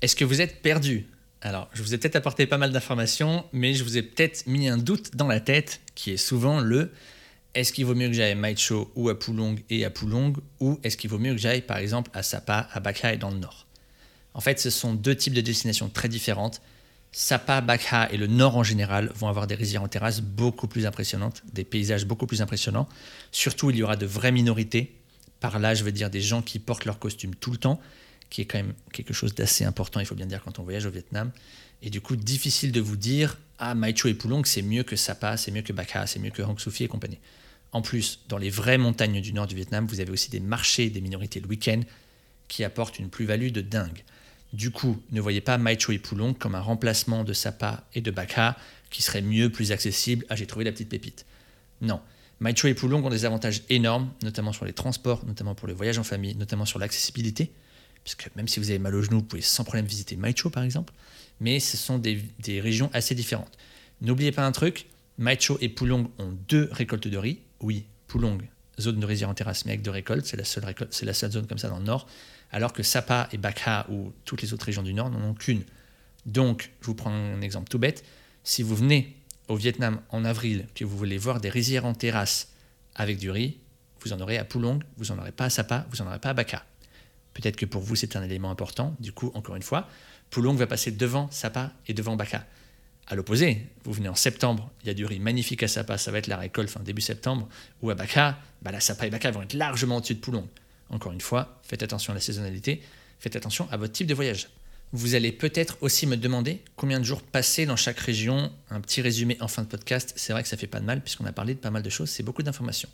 Est-ce 0.00 0.14
que 0.14 0.24
vous 0.24 0.40
êtes 0.40 0.62
perdu? 0.62 1.08
Alors, 1.40 1.68
je 1.72 1.82
vous 1.82 1.92
ai 1.92 1.98
peut-être 1.98 2.16
apporté 2.16 2.46
pas 2.46 2.58
mal 2.58 2.70
d'informations, 2.70 3.44
mais 3.52 3.74
je 3.74 3.82
vous 3.82 3.96
ai 3.96 4.02
peut-être 4.02 4.46
mis 4.46 4.68
un 4.68 4.78
doute 4.78 5.16
dans 5.16 5.26
la 5.26 5.40
tête, 5.40 5.80
qui 5.94 6.12
est 6.12 6.16
souvent 6.16 6.60
le 6.60 6.92
est-ce 7.54 7.72
qu'il 7.72 7.86
vaut 7.86 7.94
mieux 7.94 8.06
que 8.06 8.12
j'aille 8.12 8.32
à 8.32 8.36
Maicho 8.36 8.92
ou 8.94 9.08
à 9.08 9.18
Pulong 9.18 9.56
et 9.70 9.84
à 9.84 9.90
Pulong, 9.90 10.34
ou 10.60 10.78
est-ce 10.84 10.96
qu'il 10.96 11.10
vaut 11.10 11.18
mieux 11.18 11.32
que 11.32 11.40
j'aille 11.40 11.62
par 11.62 11.78
exemple 11.78 12.10
à 12.14 12.22
Sapa, 12.22 12.68
à 12.72 12.78
Bakha 12.78 13.14
et 13.14 13.16
dans 13.16 13.30
le 13.30 13.38
nord? 13.38 13.66
En 14.34 14.40
fait, 14.40 14.60
ce 14.60 14.70
sont 14.70 14.94
deux 14.94 15.16
types 15.16 15.32
de 15.32 15.40
destinations 15.40 15.88
très 15.88 16.08
différentes. 16.08 16.60
Sapa, 17.10 17.60
Bakha 17.60 18.08
et 18.12 18.16
le 18.16 18.28
nord 18.28 18.56
en 18.56 18.62
général 18.62 19.10
vont 19.16 19.26
avoir 19.26 19.48
des 19.48 19.56
rizières 19.56 19.82
en 19.82 19.88
terrasse 19.88 20.20
beaucoup 20.20 20.68
plus 20.68 20.86
impressionnantes, 20.86 21.42
des 21.52 21.64
paysages 21.64 22.04
beaucoup 22.04 22.26
plus 22.26 22.42
impressionnants. 22.42 22.88
Surtout, 23.32 23.70
il 23.70 23.76
y 23.76 23.82
aura 23.82 23.96
de 23.96 24.06
vraies 24.06 24.30
minorités. 24.30 24.94
Par 25.40 25.58
là, 25.58 25.74
je 25.74 25.82
veux 25.82 25.92
dire 25.92 26.10
des 26.10 26.20
gens 26.20 26.42
qui 26.42 26.60
portent 26.60 26.84
leur 26.84 27.00
costume 27.00 27.34
tout 27.34 27.50
le 27.50 27.56
temps 27.56 27.80
qui 28.30 28.42
est 28.42 28.44
quand 28.44 28.58
même 28.58 28.74
quelque 28.92 29.12
chose 29.12 29.34
d'assez 29.34 29.64
important, 29.64 30.00
il 30.00 30.06
faut 30.06 30.14
bien 30.14 30.26
dire, 30.26 30.42
quand 30.42 30.58
on 30.58 30.62
voyage 30.62 30.86
au 30.86 30.90
Vietnam. 30.90 31.30
Et 31.82 31.90
du 31.90 32.00
coup, 32.00 32.16
difficile 32.16 32.72
de 32.72 32.80
vous 32.80 32.96
dire, 32.96 33.38
ah, 33.58 33.74
Mai 33.74 33.94
Cho 33.96 34.08
et 34.08 34.14
Pulong, 34.14 34.44
c'est 34.44 34.62
mieux 34.62 34.82
que 34.82 34.96
Sapa, 34.96 35.36
c'est 35.36 35.50
mieux 35.50 35.62
que 35.62 35.72
Baka, 35.72 36.06
c'est 36.06 36.18
mieux 36.18 36.30
que 36.30 36.42
Hang 36.42 36.58
Sufi 36.58 36.84
et 36.84 36.88
compagnie. 36.88 37.18
En 37.72 37.82
plus, 37.82 38.20
dans 38.28 38.38
les 38.38 38.50
vraies 38.50 38.78
montagnes 38.78 39.20
du 39.20 39.32
nord 39.32 39.46
du 39.46 39.54
Vietnam, 39.54 39.86
vous 39.86 40.00
avez 40.00 40.10
aussi 40.10 40.30
des 40.30 40.40
marchés 40.40 40.90
des 40.90 41.00
minorités 41.00 41.40
le 41.40 41.46
week-end 41.46 41.80
qui 42.48 42.64
apportent 42.64 42.98
une 42.98 43.10
plus-value 43.10 43.50
de 43.50 43.60
dingue. 43.60 44.04
Du 44.52 44.70
coup, 44.70 45.02
ne 45.12 45.20
voyez 45.20 45.42
pas 45.42 45.58
Mai 45.58 45.78
Cho 45.78 45.92
et 45.92 45.98
Pulong 45.98 46.32
comme 46.32 46.54
un 46.54 46.60
remplacement 46.60 47.24
de 47.24 47.34
Sapa 47.34 47.84
et 47.94 48.00
de 48.00 48.10
Baka 48.10 48.56
qui 48.90 49.02
serait 49.02 49.20
mieux, 49.20 49.50
plus 49.50 49.72
accessible. 49.72 50.24
Ah, 50.30 50.36
j'ai 50.36 50.46
trouvé 50.46 50.64
la 50.64 50.72
petite 50.72 50.88
pépite. 50.88 51.26
Non. 51.82 52.00
Mai 52.40 52.54
Cho 52.56 52.68
et 52.68 52.74
Pulong 52.74 53.04
ont 53.04 53.10
des 53.10 53.26
avantages 53.26 53.62
énormes, 53.68 54.10
notamment 54.22 54.52
sur 54.52 54.64
les 54.64 54.72
transports, 54.72 55.24
notamment 55.26 55.54
pour 55.54 55.68
le 55.68 55.74
voyage 55.74 55.98
en 55.98 56.04
famille, 56.04 56.34
notamment 56.36 56.64
sur 56.64 56.78
l'accessibilité 56.78 57.52
puisque 58.04 58.30
même 58.36 58.48
si 58.48 58.60
vous 58.60 58.70
avez 58.70 58.78
mal 58.78 58.94
au 58.94 59.02
genou, 59.02 59.18
vous 59.18 59.24
pouvez 59.24 59.42
sans 59.42 59.64
problème 59.64 59.86
visiter 59.86 60.16
Maicho 60.16 60.50
par 60.50 60.62
exemple, 60.62 60.92
mais 61.40 61.60
ce 61.60 61.76
sont 61.76 61.98
des, 61.98 62.20
régions 62.60 62.90
assez 62.92 63.14
différentes. 63.14 63.56
N'oubliez 64.00 64.32
pas 64.32 64.46
un 64.46 64.52
truc, 64.52 64.86
Maicho 65.18 65.58
et 65.60 65.68
Pulong 65.68 66.10
ont 66.18 66.36
deux 66.48 66.68
récoltes 66.72 67.08
de 67.08 67.18
riz. 67.18 67.40
Oui, 67.60 67.86
Pulong, 68.06 68.38
zone 68.80 69.00
de 69.00 69.06
rizière 69.06 69.28
en 69.28 69.34
terrasse, 69.34 69.64
mais 69.64 69.72
avec 69.72 69.82
deux 69.82 69.90
récoltes, 69.90 70.26
c'est 70.26 70.36
la, 70.36 71.14
seule 71.14 71.32
zone 71.32 71.46
comme 71.46 71.58
ça 71.58 71.68
dans 71.68 71.78
le 71.78 71.84
nord, 71.84 72.08
alors 72.50 72.72
que 72.72 72.82
Sapa 72.82 73.28
et 73.32 73.38
Bakha 73.38 73.86
ou 73.90 74.12
toutes 74.24 74.42
les 74.42 74.52
autres 74.52 74.66
régions 74.66 74.82
du 74.82 74.94
nord 74.94 75.10
n'en 75.10 75.30
ont 75.30 75.34
qu'une. 75.34 75.64
Donc, 76.26 76.72
je 76.80 76.86
vous 76.86 76.94
prends 76.94 77.10
un 77.10 77.40
exemple 77.40 77.68
tout 77.68 77.78
bête, 77.78 78.04
si 78.44 78.62
vous 78.62 78.76
venez 78.76 79.16
au 79.48 79.56
Vietnam 79.56 80.00
en 80.10 80.24
avril, 80.24 80.66
que 80.74 80.84
vous 80.84 80.96
voulez 80.96 81.18
voir 81.18 81.40
des 81.40 81.50
rizières 81.50 81.86
en 81.86 81.94
terrasse 81.94 82.48
avec 82.94 83.18
du 83.18 83.30
riz, 83.30 83.58
vous 84.00 84.12
en 84.12 84.20
aurez 84.20 84.38
à 84.38 84.44
Pulong, 84.44 84.80
vous 84.96 85.06
n'en 85.06 85.18
aurez 85.20 85.32
pas 85.32 85.46
à 85.46 85.50
Sapa, 85.50 85.86
vous 85.90 86.02
n'en 86.02 86.10
aurez 86.10 86.18
pas 86.18 86.30
à 86.30 86.34
Bakha. 86.34 86.64
Peut-être 87.34 87.56
que 87.56 87.66
pour 87.66 87.82
vous, 87.82 87.96
c'est 87.96 88.16
un 88.16 88.22
élément 88.22 88.50
important. 88.50 88.94
Du 89.00 89.12
coup, 89.12 89.30
encore 89.34 89.56
une 89.56 89.62
fois, 89.62 89.88
Poulong 90.30 90.54
va 90.54 90.66
passer 90.66 90.90
devant 90.90 91.30
Sapa 91.30 91.72
et 91.86 91.94
devant 91.94 92.16
Baka. 92.16 92.46
À 93.06 93.14
l'opposé, 93.14 93.66
vous 93.84 93.92
venez 93.92 94.08
en 94.08 94.14
septembre, 94.14 94.70
il 94.82 94.88
y 94.88 94.90
a 94.90 94.94
du 94.94 95.06
riz 95.06 95.18
magnifique 95.18 95.62
à 95.62 95.68
Sapa, 95.68 95.96
ça 95.96 96.10
va 96.10 96.18
être 96.18 96.26
la 96.26 96.36
récolte 96.36 96.68
fin 96.68 96.80
début 96.80 97.00
septembre, 97.00 97.48
ou 97.80 97.88
à 97.88 97.94
Baka, 97.94 98.38
bah 98.60 98.70
la 98.70 98.80
Sapa 98.80 99.06
et 99.06 99.10
Baka 99.10 99.30
vont 99.30 99.42
être 99.42 99.54
largement 99.54 99.96
au-dessus 99.96 100.14
de 100.14 100.20
Poulong. 100.20 100.46
Encore 100.90 101.12
une 101.12 101.20
fois, 101.20 101.58
faites 101.62 101.82
attention 101.82 102.12
à 102.12 102.14
la 102.14 102.20
saisonnalité, 102.20 102.82
faites 103.18 103.34
attention 103.34 103.66
à 103.70 103.78
votre 103.78 103.94
type 103.94 104.06
de 104.06 104.14
voyage. 104.14 104.48
Vous 104.92 105.14
allez 105.14 105.32
peut-être 105.32 105.76
aussi 105.80 106.06
me 106.06 106.16
demander 106.16 106.62
combien 106.76 106.98
de 106.98 107.04
jours 107.04 107.22
passer 107.22 107.66
dans 107.66 107.76
chaque 107.76 107.98
région. 107.98 108.50
Un 108.70 108.80
petit 108.80 109.02
résumé 109.02 109.36
en 109.40 109.48
fin 109.48 109.62
de 109.62 109.68
podcast, 109.68 110.14
c'est 110.16 110.32
vrai 110.32 110.42
que 110.42 110.48
ça 110.48 110.56
fait 110.56 110.66
pas 110.66 110.80
de 110.80 110.86
mal 110.86 111.02
puisqu'on 111.02 111.26
a 111.26 111.32
parlé 111.32 111.54
de 111.54 111.58
pas 111.58 111.70
mal 111.70 111.82
de 111.82 111.90
choses, 111.90 112.08
c'est 112.08 112.22
beaucoup 112.22 112.42
d'informations. 112.42 112.88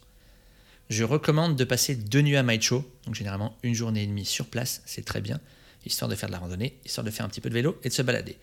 Je 0.91 1.05
recommande 1.05 1.57
de 1.57 1.65
passer 1.65 1.95
deux 1.95 2.23
nuits 2.23 2.37
à 2.37 2.43
Maicho, 2.43 2.85
donc 3.07 3.15
généralement 3.15 3.57
une 3.63 3.75
journée 3.75 4.03
et 4.03 4.07
demie 4.07 4.25
sur 4.25 4.47
place, 4.47 4.83
c'est 4.85 5.05
très 5.05 5.21
bien, 5.21 5.41
histoire 5.87 6.09
de 6.09 6.15
faire 6.15 6.29
de 6.29 6.33
la 6.33 6.39
randonnée, 6.39 6.79
histoire 6.85 7.05
de 7.05 7.11
faire 7.11 7.25
un 7.25 7.29
petit 7.29 7.41
peu 7.41 7.49
de 7.49 7.55
vélo 7.55 7.79
et 7.83 7.89
de 7.89 7.95
se 7.95 8.03
balader. 8.03 8.37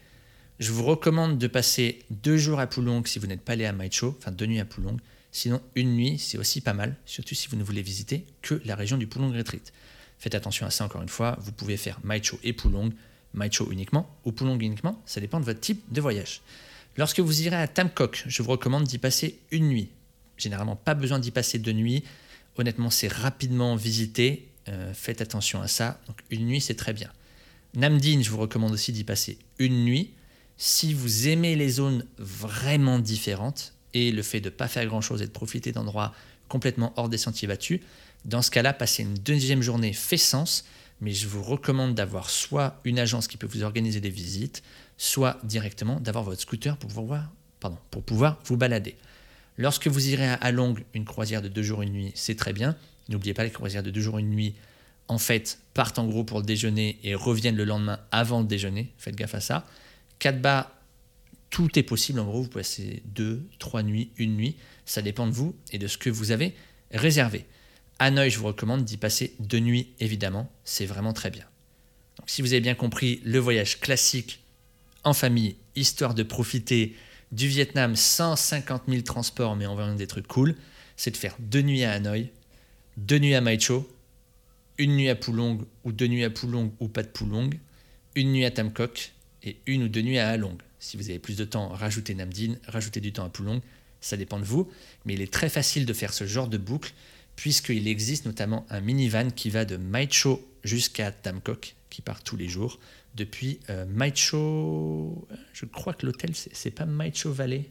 Je 0.60 0.71
vous 0.71 0.84
recommande 0.84 1.38
de 1.38 1.47
passer 1.47 1.99
deux 2.10 2.38
jours 2.38 2.60
à 2.60 2.67
Poulong 2.67 3.04
si 3.06 3.19
vous 3.19 3.27
n'êtes 3.27 3.41
pas 3.41 3.54
allé 3.54 3.65
à 3.65 3.73
Maicho, 3.73 4.15
enfin 4.19 4.32
deux 4.32 4.45
nuits 4.45 4.60
à 4.60 4.65
Poulong. 4.65 4.97
Sinon, 5.32 5.62
une 5.75 5.95
nuit, 5.95 6.19
c'est 6.19 6.38
aussi 6.38 6.62
pas 6.62 6.73
mal, 6.73 6.95
surtout 7.06 7.36
si 7.36 7.47
vous 7.47 7.56
ne 7.56 7.63
voulez 7.63 7.82
visiter 7.82 8.25
que 8.41 8.62
la 8.65 8.75
région 8.75 8.97
du 8.97 9.08
Poulong 9.08 9.32
Retreat. 9.32 9.71
Faites 10.19 10.36
attention 10.36 10.65
à 10.65 10.69
ça 10.69 10.86
encore 10.86 11.01
une 11.01 11.10
fois, 11.10 11.38
vous 11.41 11.51
pouvez 11.51 11.77
faire 11.77 11.99
Maicho 12.04 12.39
et 12.43 12.54
Poulong, 12.54 12.91
Maicho 13.34 13.71
uniquement 13.71 14.08
ou 14.25 14.32
Poulong 14.32 14.60
uniquement, 14.60 15.01
ça 15.06 15.21
dépend 15.21 15.39
de 15.39 15.45
votre 15.45 15.60
type 15.60 15.82
de 15.91 16.01
voyage. 16.01 16.41
Lorsque 16.97 17.21
vous 17.21 17.41
irez 17.41 17.56
à 17.56 17.67
Tamkok, 17.67 18.25
je 18.27 18.43
vous 18.43 18.51
recommande 18.51 18.84
d'y 18.84 18.97
passer 18.97 19.39
une 19.51 19.69
nuit. 19.69 19.89
Généralement, 20.38 20.75
pas 20.75 20.93
besoin 20.93 21.19
d'y 21.19 21.32
passer 21.32 21.58
deux 21.58 21.71
nuits. 21.71 22.04
Honnêtement, 22.58 22.90
c'est 22.90 23.08
rapidement 23.08 23.76
visité. 23.76 24.48
Euh, 24.70 24.94
faites 24.94 25.22
attention 25.22 25.62
à 25.62 25.68
ça. 25.68 26.00
Donc, 26.08 26.18
une 26.30 26.46
nuit, 26.46 26.62
c'est 26.62 26.76
très 26.76 26.94
bien. 26.94 27.10
Namdin, 27.74 28.22
je 28.22 28.30
vous 28.30 28.38
recommande 28.38 28.74
aussi 28.74 28.92
d'y 28.92 29.04
passer 29.04 29.38
une 29.60 29.86
nuit. 29.86 30.14
Si 30.58 30.94
vous 30.94 31.28
aimez 31.28 31.56
les 31.56 31.70
zones 31.70 32.06
vraiment 32.18 33.00
différentes 33.00 33.74
et 33.94 34.12
le 34.12 34.22
fait 34.22 34.40
de 34.40 34.50
ne 34.50 34.54
pas 34.54 34.68
faire 34.68 34.86
grand-chose 34.86 35.22
et 35.22 35.26
de 35.26 35.32
profiter 35.32 35.72
d'endroits 35.72 36.14
complètement 36.50 36.94
hors 36.98 37.10
des 37.10 37.18
sentiers 37.18 37.48
battus, 37.48 37.80
dans 38.26 38.42
ce 38.42 38.52
cas-là, 38.52 38.74
passer 38.74 39.04
une 39.04 39.16
deuxième 39.16 39.62
journée 39.62 39.94
fait 39.94 40.18
sens, 40.18 40.66
mais 41.00 41.14
je 41.14 41.28
vous 41.28 41.42
recommande 41.42 41.96
d'avoir 41.96 42.30
soit 42.30 42.80
une 42.84 43.00
agence 43.00 43.28
qui 43.28 43.38
peut 43.38 43.48
vous 43.48 43.64
organiser 43.64 44.00
des 44.00 44.10
visites, 44.10 44.62
soit 44.98 45.40
directement 45.44 46.00
d'avoir 46.00 46.24
votre 46.24 46.42
scooter 46.42 46.78
pour 46.78 46.90
pouvoir 48.04 48.38
vous 48.46 48.58
balader. 48.58 48.96
Lorsque 49.58 49.88
vous 49.88 50.10
irez 50.10 50.28
à 50.28 50.36
Along, 50.36 50.76
une 50.94 51.06
croisière 51.06 51.42
de 51.42 51.48
deux 51.48 51.64
jours 51.64 51.84
et 51.84 51.86
une 51.86 51.94
nuit, 51.94 52.12
c'est 52.16 52.36
très 52.36 52.54
bien. 52.54 52.76
N'oubliez 53.10 53.34
pas 53.34 53.44
les 53.44 53.52
croisières 53.52 53.84
de 53.84 53.92
deux 53.92 54.02
jours 54.02 54.20
et 54.20 54.22
une 54.22 54.30
nuit, 54.30 54.56
en 55.08 55.18
fait, 55.18 55.60
partent 55.74 56.00
en 56.00 56.08
gros 56.08 56.24
pour 56.24 56.40
le 56.40 56.46
déjeuner 56.46 57.00
et 57.04 57.16
reviennent 57.16 57.58
le 57.58 57.66
lendemain 57.66 58.00
avant 58.12 58.40
le 58.40 58.48
déjeuner. 58.48 58.94
Faites 58.98 59.16
gaffe 59.16 59.36
à 59.36 59.42
ça. 59.42 59.68
bas, 60.36 60.82
tout 61.50 61.78
est 61.78 61.84
possible. 61.84 62.20
En 62.20 62.26
gros, 62.26 62.42
vous 62.42 62.48
pouvez 62.48 62.62
passer 62.62 63.04
deux, 63.06 63.46
trois 63.60 63.84
nuits, 63.84 64.12
une 64.18 64.36
nuit. 64.36 64.56
Ça 64.86 65.02
dépend 65.02 65.28
de 65.28 65.32
vous 65.32 65.56
et 65.72 65.78
de 65.78 65.88
ce 65.88 65.98
que 65.98 66.10
vous 66.10 66.32
avez 66.32 66.56
réservé. 66.92 67.46
Hanoï, 68.00 68.30
je 68.32 68.40
vous 68.40 68.48
recommande 68.48 68.84
d'y 68.84 68.98
passer 68.98 69.36
deux 69.40 69.60
nuits, 69.60 69.90
évidemment. 70.00 70.52
C'est 70.64 70.86
vraiment 70.86 71.14
très 71.14 71.30
bien. 71.30 71.46
Donc, 72.18 72.30
si 72.30 72.42
vous 72.42 72.54
avez 72.54 72.62
bien 72.62 72.76
compris, 72.76 73.22
le 73.26 73.38
voyage 73.38 73.80
classique 73.80 74.40
en 75.04 75.14
famille, 75.14 75.56
histoire 75.76 76.14
de 76.14 76.24
profiter 76.24 76.96
du 77.32 77.48
Vietnam 77.48 77.96
sans 77.96 78.36
50 78.36 78.84
000 78.88 79.02
transports, 79.02 79.56
mais 79.56 79.65
en 79.65 79.76
voyant 79.76 79.96
des 79.96 80.08
trucs 80.08 80.28
cool, 80.28 80.56
c'est 80.96 81.12
de 81.12 81.17
faire 81.17 81.36
deux 81.39 81.62
nuits 81.62 81.84
à 81.84 81.94
Hanoï, 81.94 82.30
deux 82.98 83.20
nuits 83.20 83.36
à 83.36 83.41
Mai 83.41 83.60
Cho, 83.60 83.89
une 84.78 84.96
nuit 84.96 85.10
à 85.10 85.15
Pulong 85.15 85.60
ou 85.84 85.91
deux 85.91 86.08
nuits 86.08 86.24
à 86.24 86.30
Pulong 86.30 86.72
ou 86.80 86.88
pas 86.88 87.04
de 87.04 87.08
Pulong, 87.08 87.50
une 88.15 88.32
nuit 88.34 88.46
à 88.46 88.52
Tamkok 88.52 89.13
et 89.44 89.58
une 89.65 89.84
ou 89.84 89.88
deux 89.88 90.02
nuits 90.02 90.20
à 90.20 90.30
Halong. 90.30 90.58
Si 90.80 90.98
vous 90.98 91.10
avez 91.10 91.20
plus 91.20 91.38
de 91.38 91.46
temps, 91.46 91.70
rajoutez 91.70 92.15
Namdin, 92.15 92.56
rajoutez 92.67 93.00
du 93.00 93.13
temps 93.13 93.26
à 93.26 93.30
Pulong, 93.30 93.62
ça 94.02 94.17
dépend 94.17 94.39
de 94.39 94.46
vous, 94.46 94.70
mais 95.06 95.13
il 95.13 95.22
est 95.22 95.32
très 95.32 95.50
facile 95.50 95.86
de 95.86 95.94
faire 95.94 96.13
ce 96.13 96.26
genre 96.26 96.48
de 96.48 96.58
boucle 96.58 96.94
puisqu'il 97.36 97.88
existe 97.88 98.26
notamment 98.26 98.65
un 98.70 98.82
minivan 98.82 99.30
qui 99.32 99.50
va 99.50 99.65
de 99.65 99.78
Mai 99.78 100.08
Cho 100.10 100.46
jusqu'à 100.63 101.12
Tamkok, 101.12 101.76
qui 101.89 102.02
part 102.02 102.24
tous 102.24 102.38
les 102.38 102.48
jours 102.48 102.80
depuis 103.15 103.60
euh, 103.70 103.86
Maicho. 103.86 105.28
Je 105.54 105.65
crois 105.65 105.94
que 105.94 106.06
l'hôtel, 106.06 106.32
c'est 106.36 106.72
pas 106.72 106.86
Maicho 106.86 107.32
Valley. 107.32 107.70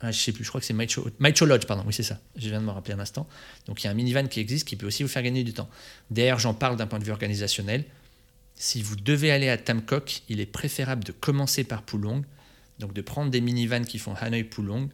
Ah, 0.00 0.12
je 0.12 0.18
sais 0.18 0.32
plus, 0.32 0.44
je 0.44 0.48
crois 0.48 0.60
que 0.60 0.66
c'est 0.66 0.74
Maicho, 0.74 1.08
Maicho 1.18 1.46
Lodge, 1.46 1.66
pardon, 1.66 1.82
oui, 1.86 1.94
c'est 1.94 2.02
ça. 2.02 2.20
Je 2.36 2.48
viens 2.48 2.60
de 2.60 2.66
me 2.66 2.70
rappeler 2.70 2.94
un 2.94 3.00
instant. 3.00 3.26
Donc 3.66 3.82
il 3.82 3.86
y 3.86 3.88
a 3.88 3.90
un 3.90 3.94
minivan 3.94 4.26
qui 4.28 4.40
existe 4.40 4.68
qui 4.68 4.76
peut 4.76 4.86
aussi 4.86 5.02
vous 5.02 5.08
faire 5.08 5.22
gagner 5.22 5.44
du 5.44 5.54
temps. 5.54 5.68
D'ailleurs, 6.10 6.38
j'en 6.38 6.54
parle 6.54 6.76
d'un 6.76 6.86
point 6.86 6.98
de 6.98 7.04
vue 7.04 7.12
organisationnel. 7.12 7.84
Si 8.54 8.82
vous 8.82 8.96
devez 8.96 9.30
aller 9.30 9.48
à 9.48 9.56
Tamkok, 9.56 10.22
il 10.28 10.40
est 10.40 10.46
préférable 10.46 11.04
de 11.04 11.12
commencer 11.12 11.64
par 11.64 11.82
Pulong, 11.82 12.22
donc 12.78 12.92
de 12.92 13.02
prendre 13.02 13.30
des 13.30 13.40
minivans 13.40 13.84
qui 13.84 13.98
font 13.98 14.14
Hanoi 14.14 14.44
Pulong, 14.44 14.88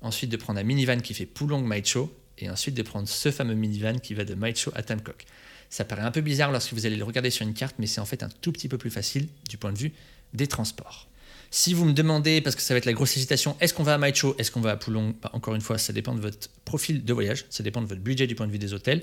ensuite 0.00 0.30
de 0.30 0.36
prendre 0.36 0.60
un 0.60 0.64
minivan 0.64 1.00
qui 1.00 1.12
fait 1.12 1.26
Pulong 1.26 1.62
Maicho, 1.62 2.14
et 2.38 2.50
ensuite 2.50 2.74
de 2.74 2.82
prendre 2.82 3.08
ce 3.08 3.30
fameux 3.30 3.54
minivan 3.54 3.98
qui 3.98 4.14
va 4.14 4.24
de 4.24 4.34
Maicho 4.34 4.70
à 4.74 4.82
Tamkok. 4.82 5.24
Ça 5.70 5.84
paraît 5.84 6.02
un 6.02 6.10
peu 6.10 6.20
bizarre 6.20 6.52
lorsque 6.52 6.72
vous 6.72 6.86
allez 6.86 6.96
le 6.96 7.04
regarder 7.04 7.30
sur 7.30 7.46
une 7.46 7.54
carte, 7.54 7.76
mais 7.78 7.86
c'est 7.86 8.00
en 8.00 8.06
fait 8.06 8.22
un 8.22 8.28
tout 8.28 8.52
petit 8.52 8.68
peu 8.68 8.78
plus 8.78 8.90
facile 8.90 9.28
du 9.48 9.56
point 9.56 9.72
de 9.72 9.78
vue 9.78 9.92
des 10.32 10.46
transports. 10.46 11.08
Si 11.50 11.74
vous 11.74 11.84
me 11.84 11.92
demandez, 11.92 12.40
parce 12.40 12.56
que 12.56 12.62
ça 12.62 12.74
va 12.74 12.78
être 12.78 12.86
la 12.86 12.92
grosse 12.92 13.16
hésitation, 13.16 13.56
est-ce 13.60 13.72
qu'on 13.72 13.82
va 13.82 13.94
à 13.94 13.98
Maicho, 13.98 14.34
est-ce 14.38 14.50
qu'on 14.50 14.60
va 14.60 14.72
à 14.72 14.76
Poulon? 14.76 15.14
Bah, 15.22 15.30
Encore 15.32 15.54
une 15.54 15.60
fois, 15.60 15.78
ça 15.78 15.92
dépend 15.92 16.14
de 16.14 16.20
votre 16.20 16.50
profil 16.64 17.04
de 17.04 17.12
voyage, 17.12 17.46
ça 17.50 17.62
dépend 17.62 17.80
de 17.80 17.86
votre 17.86 18.00
budget 18.00 18.26
du 18.26 18.34
point 18.34 18.46
de 18.46 18.52
vue 18.52 18.58
des 18.58 18.74
hôtels. 18.74 19.02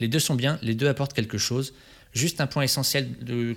Les 0.00 0.08
deux 0.08 0.18
sont 0.18 0.34
bien, 0.34 0.58
les 0.62 0.74
deux 0.74 0.88
apportent 0.88 1.14
quelque 1.14 1.38
chose. 1.38 1.74
Juste 2.12 2.40
un 2.40 2.46
point 2.46 2.62
essentiel 2.62 3.08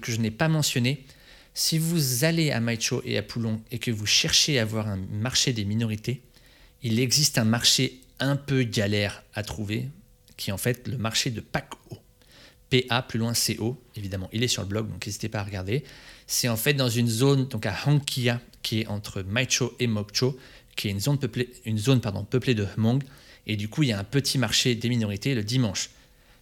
que 0.01 0.11
je 0.11 0.17
n'ai 0.17 0.31
pas 0.31 0.47
mentionné, 0.47 1.05
si 1.53 1.79
vous 1.79 2.23
allez 2.23 2.51
à 2.51 2.59
Maicho 2.59 3.01
et 3.03 3.17
à 3.17 3.23
Poulon 3.23 3.61
et 3.71 3.79
que 3.79 3.89
vous 3.89 4.05
cherchez 4.05 4.59
à 4.59 4.61
avoir 4.61 4.87
un 4.87 4.97
marché 4.97 5.53
des 5.53 5.65
minorités, 5.65 6.21
il 6.83 6.99
existe 6.99 7.39
un 7.39 7.43
marché 7.43 7.99
un 8.19 8.35
peu 8.35 8.63
galère 8.63 9.23
à 9.33 9.43
trouver, 9.43 9.89
qui 10.37 10.49
est 10.49 10.53
en 10.53 10.57
fait 10.57 10.87
le 10.87 10.97
marché 10.97 11.29
de 11.29 11.41
Paco. 11.41 11.77
PA 12.69 13.01
plus 13.01 13.19
loin 13.19 13.33
CO, 13.33 13.81
évidemment, 13.95 14.29
il 14.33 14.43
est 14.43 14.47
sur 14.47 14.61
le 14.61 14.67
blog, 14.67 14.89
donc 14.89 15.05
n'hésitez 15.05 15.29
pas 15.29 15.39
à 15.39 15.43
regarder. 15.43 15.83
C'est 16.25 16.49
en 16.49 16.57
fait 16.57 16.73
dans 16.73 16.89
une 16.89 17.07
zone, 17.07 17.47
donc 17.47 17.65
à 17.65 17.75
Hankia, 17.85 18.41
qui 18.61 18.81
est 18.81 18.87
entre 18.87 19.21
Maicho 19.21 19.73
et 19.79 19.87
Mokcho, 19.87 20.37
qui 20.75 20.89
est 20.89 20.91
une 20.91 20.99
zone 20.99 21.17
peuplée, 21.17 21.49
une 21.65 21.77
zone, 21.77 22.01
pardon, 22.01 22.25
peuplée 22.25 22.55
de 22.55 22.67
Hmong, 22.75 23.03
et 23.45 23.55
du 23.55 23.69
coup 23.69 23.83
il 23.83 23.89
y 23.89 23.93
a 23.93 23.99
un 23.99 24.03
petit 24.03 24.37
marché 24.37 24.75
des 24.75 24.89
minorités 24.89 25.33
le 25.33 25.43
dimanche. 25.43 25.89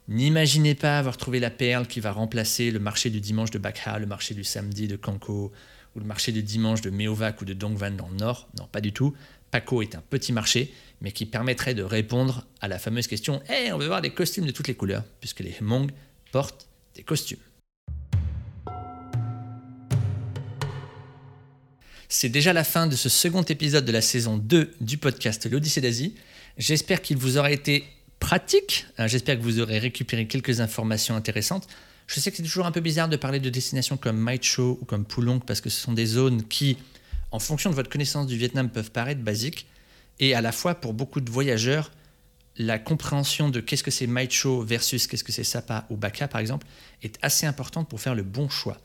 N'imaginez 0.07 0.75
pas 0.75 0.99
avoir 0.99 1.17
trouvé 1.17 1.39
la 1.39 1.49
perle 1.49 1.87
qui 1.87 1.99
va 1.99 2.11
remplacer 2.11 2.71
le 2.71 2.79
marché 2.79 3.09
du 3.09 3.21
dimanche 3.21 3.51
de 3.51 3.57
Bakha, 3.57 3.97
le 3.99 4.05
marché 4.05 4.35
du 4.35 4.43
samedi 4.43 4.87
de 4.87 4.95
Kanko, 4.95 5.51
ou 5.95 5.99
le 5.99 6.05
marché 6.05 6.31
du 6.31 6.43
dimanche 6.43 6.81
de 6.81 6.89
Meovak 6.89 7.41
ou 7.41 7.45
de 7.45 7.53
Dongvan 7.53 7.91
dans 7.91 8.09
le 8.09 8.15
nord. 8.15 8.47
Non, 8.59 8.67
pas 8.67 8.81
du 8.81 8.91
tout. 8.91 9.15
Paco 9.55 9.81
est 9.81 9.95
un 9.95 10.03
petit 10.09 10.33
marché, 10.33 10.73
mais 10.99 11.13
qui 11.13 11.25
permettrait 11.25 11.73
de 11.73 11.81
répondre 11.81 12.45
à 12.59 12.67
la 12.67 12.77
fameuse 12.77 13.07
question 13.07 13.41
Eh, 13.49 13.71
on 13.71 13.77
veut 13.77 13.87
voir 13.87 14.01
des 14.01 14.09
costumes 14.09 14.45
de 14.45 14.51
toutes 14.51 14.67
les 14.67 14.73
couleurs, 14.73 15.05
puisque 15.21 15.39
les 15.39 15.55
Hmong 15.61 15.91
portent 16.33 16.67
des 16.93 17.03
costumes. 17.03 17.39
C'est 22.09 22.27
déjà 22.27 22.51
la 22.51 22.65
fin 22.65 22.85
de 22.87 22.97
ce 22.97 23.07
second 23.07 23.43
épisode 23.43 23.85
de 23.85 23.93
la 23.93 24.01
saison 24.01 24.35
2 24.35 24.73
du 24.81 24.97
podcast 24.97 25.49
L'Odyssée 25.49 25.79
d'Asie. 25.79 26.15
J'espère 26.57 27.01
qu'il 27.01 27.15
vous 27.15 27.37
aura 27.37 27.51
été 27.51 27.85
pratique. 28.19 28.87
Hein, 28.97 29.07
j'espère 29.07 29.37
que 29.37 29.41
vous 29.41 29.61
aurez 29.61 29.79
récupéré 29.79 30.27
quelques 30.27 30.59
informations 30.59 31.15
intéressantes. 31.15 31.65
Je 32.07 32.19
sais 32.19 32.29
que 32.29 32.35
c'est 32.35 32.43
toujours 32.43 32.65
un 32.65 32.73
peu 32.73 32.81
bizarre 32.81 33.07
de 33.07 33.15
parler 33.15 33.39
de 33.39 33.49
destinations 33.49 33.95
comme 33.95 34.17
Maicho 34.17 34.79
ou 34.81 34.83
comme 34.83 35.05
Pulong 35.05 35.39
parce 35.39 35.61
que 35.61 35.69
ce 35.69 35.79
sont 35.79 35.93
des 35.93 36.07
zones 36.07 36.43
qui, 36.43 36.75
en 37.35 37.39
fonction 37.39 37.69
de 37.69 37.75
votre 37.75 37.89
connaissance 37.89 38.27
du 38.27 38.37
Vietnam, 38.37 38.69
peuvent 38.69 38.91
paraître 38.91 39.19
basiques. 39.19 39.67
Et 40.19 40.33
à 40.33 40.39
la 40.39 40.53
fois, 40.53 40.75
pour 40.75 40.93
beaucoup 40.93 41.19
de 41.19 41.29
voyageurs, 41.29 41.91
la 42.55 42.79
compréhension 42.79 43.49
de 43.49 43.59
qu'est-ce 43.59 43.83
que 43.83 43.91
c'est 43.91 44.07
Maicho 44.07 44.61
versus 44.61 45.05
qu'est-ce 45.05 45.25
que 45.25 45.33
c'est 45.33 45.43
Sapa 45.43 45.85
ou 45.89 45.97
Baka, 45.97 46.29
par 46.29 46.39
exemple, 46.39 46.65
est 47.03 47.19
assez 47.21 47.45
importante 47.45 47.89
pour 47.89 47.99
faire 47.99 48.15
le 48.15 48.23
bon 48.23 48.47
choix. 48.47 48.77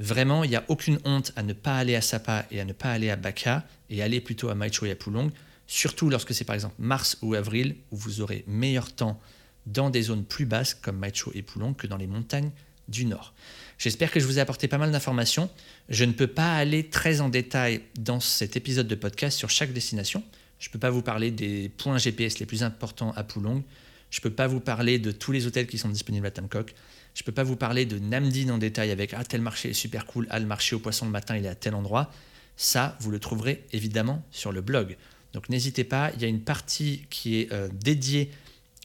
Vraiment, 0.00 0.42
il 0.42 0.50
n'y 0.50 0.56
a 0.56 0.64
aucune 0.66 0.98
honte 1.04 1.32
à 1.36 1.44
ne 1.44 1.52
pas 1.52 1.76
aller 1.76 1.94
à 1.94 2.00
Sapa 2.00 2.46
et 2.50 2.60
à 2.60 2.64
ne 2.64 2.72
pas 2.72 2.90
aller 2.90 3.10
à 3.10 3.16
Baka 3.16 3.64
et 3.90 4.02
aller 4.02 4.20
plutôt 4.20 4.48
à 4.48 4.56
Maicho 4.56 4.86
et 4.86 4.90
à 4.90 4.96
Pulong, 4.96 5.30
surtout 5.68 6.10
lorsque 6.10 6.34
c'est 6.34 6.44
par 6.44 6.54
exemple 6.54 6.74
mars 6.80 7.16
ou 7.22 7.34
avril 7.34 7.76
où 7.92 7.96
vous 7.96 8.20
aurez 8.20 8.42
meilleur 8.48 8.92
temps 8.92 9.20
dans 9.66 9.88
des 9.88 10.02
zones 10.02 10.24
plus 10.24 10.46
basses 10.46 10.74
comme 10.74 10.98
Maicho 10.98 11.30
et 11.32 11.42
Pulong 11.42 11.74
que 11.74 11.86
dans 11.86 11.96
les 11.96 12.08
montagnes 12.08 12.50
du 12.88 13.06
nord. 13.06 13.34
J'espère 13.78 14.10
que 14.10 14.20
je 14.20 14.26
vous 14.26 14.38
ai 14.38 14.40
apporté 14.40 14.68
pas 14.68 14.78
mal 14.78 14.92
d'informations. 14.92 15.50
Je 15.88 16.04
ne 16.04 16.12
peux 16.12 16.26
pas 16.26 16.54
aller 16.56 16.88
très 16.88 17.20
en 17.20 17.28
détail 17.28 17.82
dans 17.98 18.20
cet 18.20 18.56
épisode 18.56 18.88
de 18.88 18.94
podcast 18.94 19.36
sur 19.36 19.50
chaque 19.50 19.72
destination. 19.72 20.22
Je 20.58 20.68
ne 20.68 20.72
peux 20.72 20.78
pas 20.78 20.90
vous 20.90 21.02
parler 21.02 21.30
des 21.30 21.68
points 21.68 21.98
GPS 21.98 22.38
les 22.38 22.46
plus 22.46 22.62
importants 22.62 23.12
à 23.12 23.24
Pulong. 23.24 23.62
Je 24.10 24.20
ne 24.20 24.22
peux 24.22 24.30
pas 24.30 24.46
vous 24.46 24.60
parler 24.60 24.98
de 24.98 25.10
tous 25.10 25.32
les 25.32 25.46
hôtels 25.46 25.66
qui 25.66 25.76
sont 25.76 25.88
disponibles 25.88 26.26
à 26.26 26.30
Tamkok. 26.30 26.74
Je 27.14 27.22
ne 27.22 27.26
peux 27.26 27.32
pas 27.32 27.42
vous 27.42 27.56
parler 27.56 27.84
de 27.84 27.98
Namdin 27.98 28.48
en 28.50 28.58
détail 28.58 28.90
avec 28.90 29.12
ah 29.14 29.24
tel 29.24 29.40
marché 29.40 29.70
est 29.70 29.74
super 29.74 30.06
cool, 30.06 30.26
ah 30.30 30.38
le 30.38 30.46
marché 30.46 30.74
au 30.74 30.78
poisson 30.78 31.04
le 31.04 31.12
matin 31.12 31.36
il 31.36 31.44
est 31.44 31.48
à 31.48 31.54
tel 31.54 31.74
endroit. 31.74 32.10
Ça, 32.56 32.96
vous 33.00 33.10
le 33.10 33.18
trouverez 33.18 33.64
évidemment 33.72 34.24
sur 34.30 34.52
le 34.52 34.60
blog. 34.60 34.96
Donc 35.32 35.48
n'hésitez 35.48 35.84
pas, 35.84 36.12
il 36.14 36.22
y 36.22 36.24
a 36.24 36.28
une 36.28 36.42
partie 36.42 37.04
qui 37.10 37.40
est 37.40 37.52
euh, 37.52 37.68
dédiée 37.72 38.30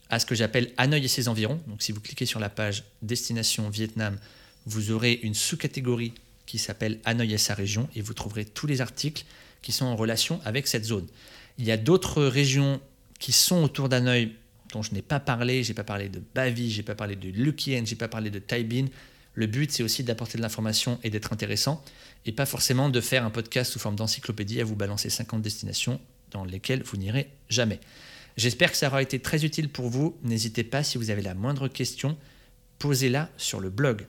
à 0.10 0.20
ce 0.20 0.26
que 0.26 0.36
j'appelle 0.36 0.72
Hanoï 0.78 1.06
et 1.06 1.08
ses 1.08 1.28
environs. 1.28 1.62
Donc 1.68 1.82
si 1.82 1.92
vous 1.92 2.02
cliquez 2.02 2.26
sur 2.26 2.40
la 2.40 2.50
page 2.50 2.84
Destination 3.04 3.70
Vietnam, 3.70 4.18
vous 4.70 4.92
aurez 4.92 5.20
une 5.24 5.34
sous-catégorie 5.34 6.14
qui 6.46 6.58
s'appelle 6.58 7.00
Hanoï 7.06 7.34
et 7.34 7.38
sa 7.38 7.54
région 7.54 7.90
et 7.96 8.02
vous 8.02 8.14
trouverez 8.14 8.46
tous 8.46 8.68
les 8.68 8.82
articles 8.82 9.26
qui 9.62 9.72
sont 9.72 9.86
en 9.86 9.96
relation 9.96 10.40
avec 10.46 10.68
cette 10.68 10.86
zone. 10.86 11.08
Il 11.58 11.66
y 11.66 11.72
a 11.72 11.78
d'autres 11.78 12.24
régions 12.24 12.80
qui 13.20 13.32
sont 13.32 13.64
autour 13.64 13.90
d'Hanoï 13.90 14.34
dont 14.72 14.82
je 14.82 14.94
n'ai 14.94 15.02
pas 15.02 15.20
parlé. 15.20 15.64
J'ai 15.64 15.74
pas 15.74 15.84
parlé 15.84 16.10
de 16.10 16.22
Bavi, 16.34 16.72
j'ai 16.72 16.84
pas 16.84 16.96
parlé 16.96 17.16
de 17.16 17.30
Lukien, 17.30 17.84
j'ai 17.86 17.96
pas 17.96 18.08
parlé 18.08 18.30
de 18.30 18.40
Taibin. 18.40 18.86
Le 19.34 19.48
but, 19.48 19.72
c'est 19.72 19.84
aussi 19.84 20.04
d'apporter 20.04 20.38
de 20.38 20.44
l'information 20.44 21.00
et 21.04 21.10
d'être 21.10 21.32
intéressant, 21.34 21.84
et 22.26 22.32
pas 22.32 22.46
forcément 22.46 22.90
de 22.90 23.02
faire 23.02 23.26
un 23.26 23.30
podcast 23.30 23.72
sous 23.72 23.80
forme 23.80 23.96
d'encyclopédie 23.96 24.60
à 24.62 24.64
vous 24.64 24.76
balancer 24.76 25.10
50 25.10 25.42
destinations 25.42 26.00
dans 26.32 26.44
lesquelles 26.46 26.84
vous 26.84 26.98
n'irez 26.98 27.30
jamais. 27.50 27.80
J'espère 28.38 28.72
que 28.72 28.78
ça 28.78 28.88
aura 28.88 29.02
été 29.02 29.20
très 29.20 29.46
utile 29.46 29.70
pour 29.70 29.90
vous. 29.90 30.18
N'hésitez 30.24 30.64
pas 30.64 30.84
si 30.84 30.98
vous 30.98 31.10
avez 31.10 31.22
la 31.22 31.34
moindre 31.34 31.68
question, 31.68 32.18
posez-la 32.80 33.30
sur 33.38 33.60
le 33.60 33.70
blog. 33.70 34.08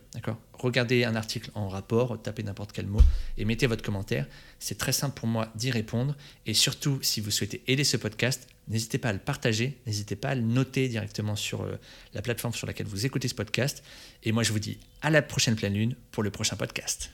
Regardez 0.53 1.05
un 1.05 1.17
article 1.17 1.51
en 1.55 1.69
rapport, 1.69 2.21
tapez 2.23 2.43
n'importe 2.43 2.73
quel 2.73 2.87
mot 2.87 3.01
et 3.37 3.45
mettez 3.45 3.67
votre 3.67 3.83
commentaire. 3.83 4.27
C'est 4.59 4.79
très 4.79 4.93
simple 4.93 5.19
pour 5.19 5.27
moi 5.27 5.51
d'y 5.55 5.71
répondre. 5.71 6.17
Et 6.47 6.55
surtout, 6.55 6.99
si 7.03 7.21
vous 7.21 7.31
souhaitez 7.31 7.63
aider 7.67 7.85
ce 7.85 7.97
podcast, 7.97 8.47
n'hésitez 8.69 8.99
pas 8.99 9.09
à 9.09 9.13
le 9.13 9.19
partager, 9.19 9.79
n'hésitez 9.87 10.17
pas 10.17 10.31
à 10.31 10.35
le 10.35 10.43
noter 10.43 10.89
directement 10.89 11.37
sur 11.37 11.63
euh, 11.63 11.77
la 12.15 12.23
plateforme 12.23 12.55
sur 12.55 12.67
laquelle 12.67 12.87
vous 12.87 13.07
écoutez 13.07 13.29
ce 13.29 13.35
podcast. 13.35 13.83
Et 14.23 14.33
moi, 14.33 14.43
je 14.43 14.53
vous 14.53 14.59
dis 14.59 14.79
à 15.03 15.11
la 15.11 15.23
prochaine 15.23 15.57
pleine 15.57 15.75
lune 15.75 15.97
pour 16.13 16.23
le 16.23 16.31
prochain 16.31 16.57
podcast. 16.57 17.11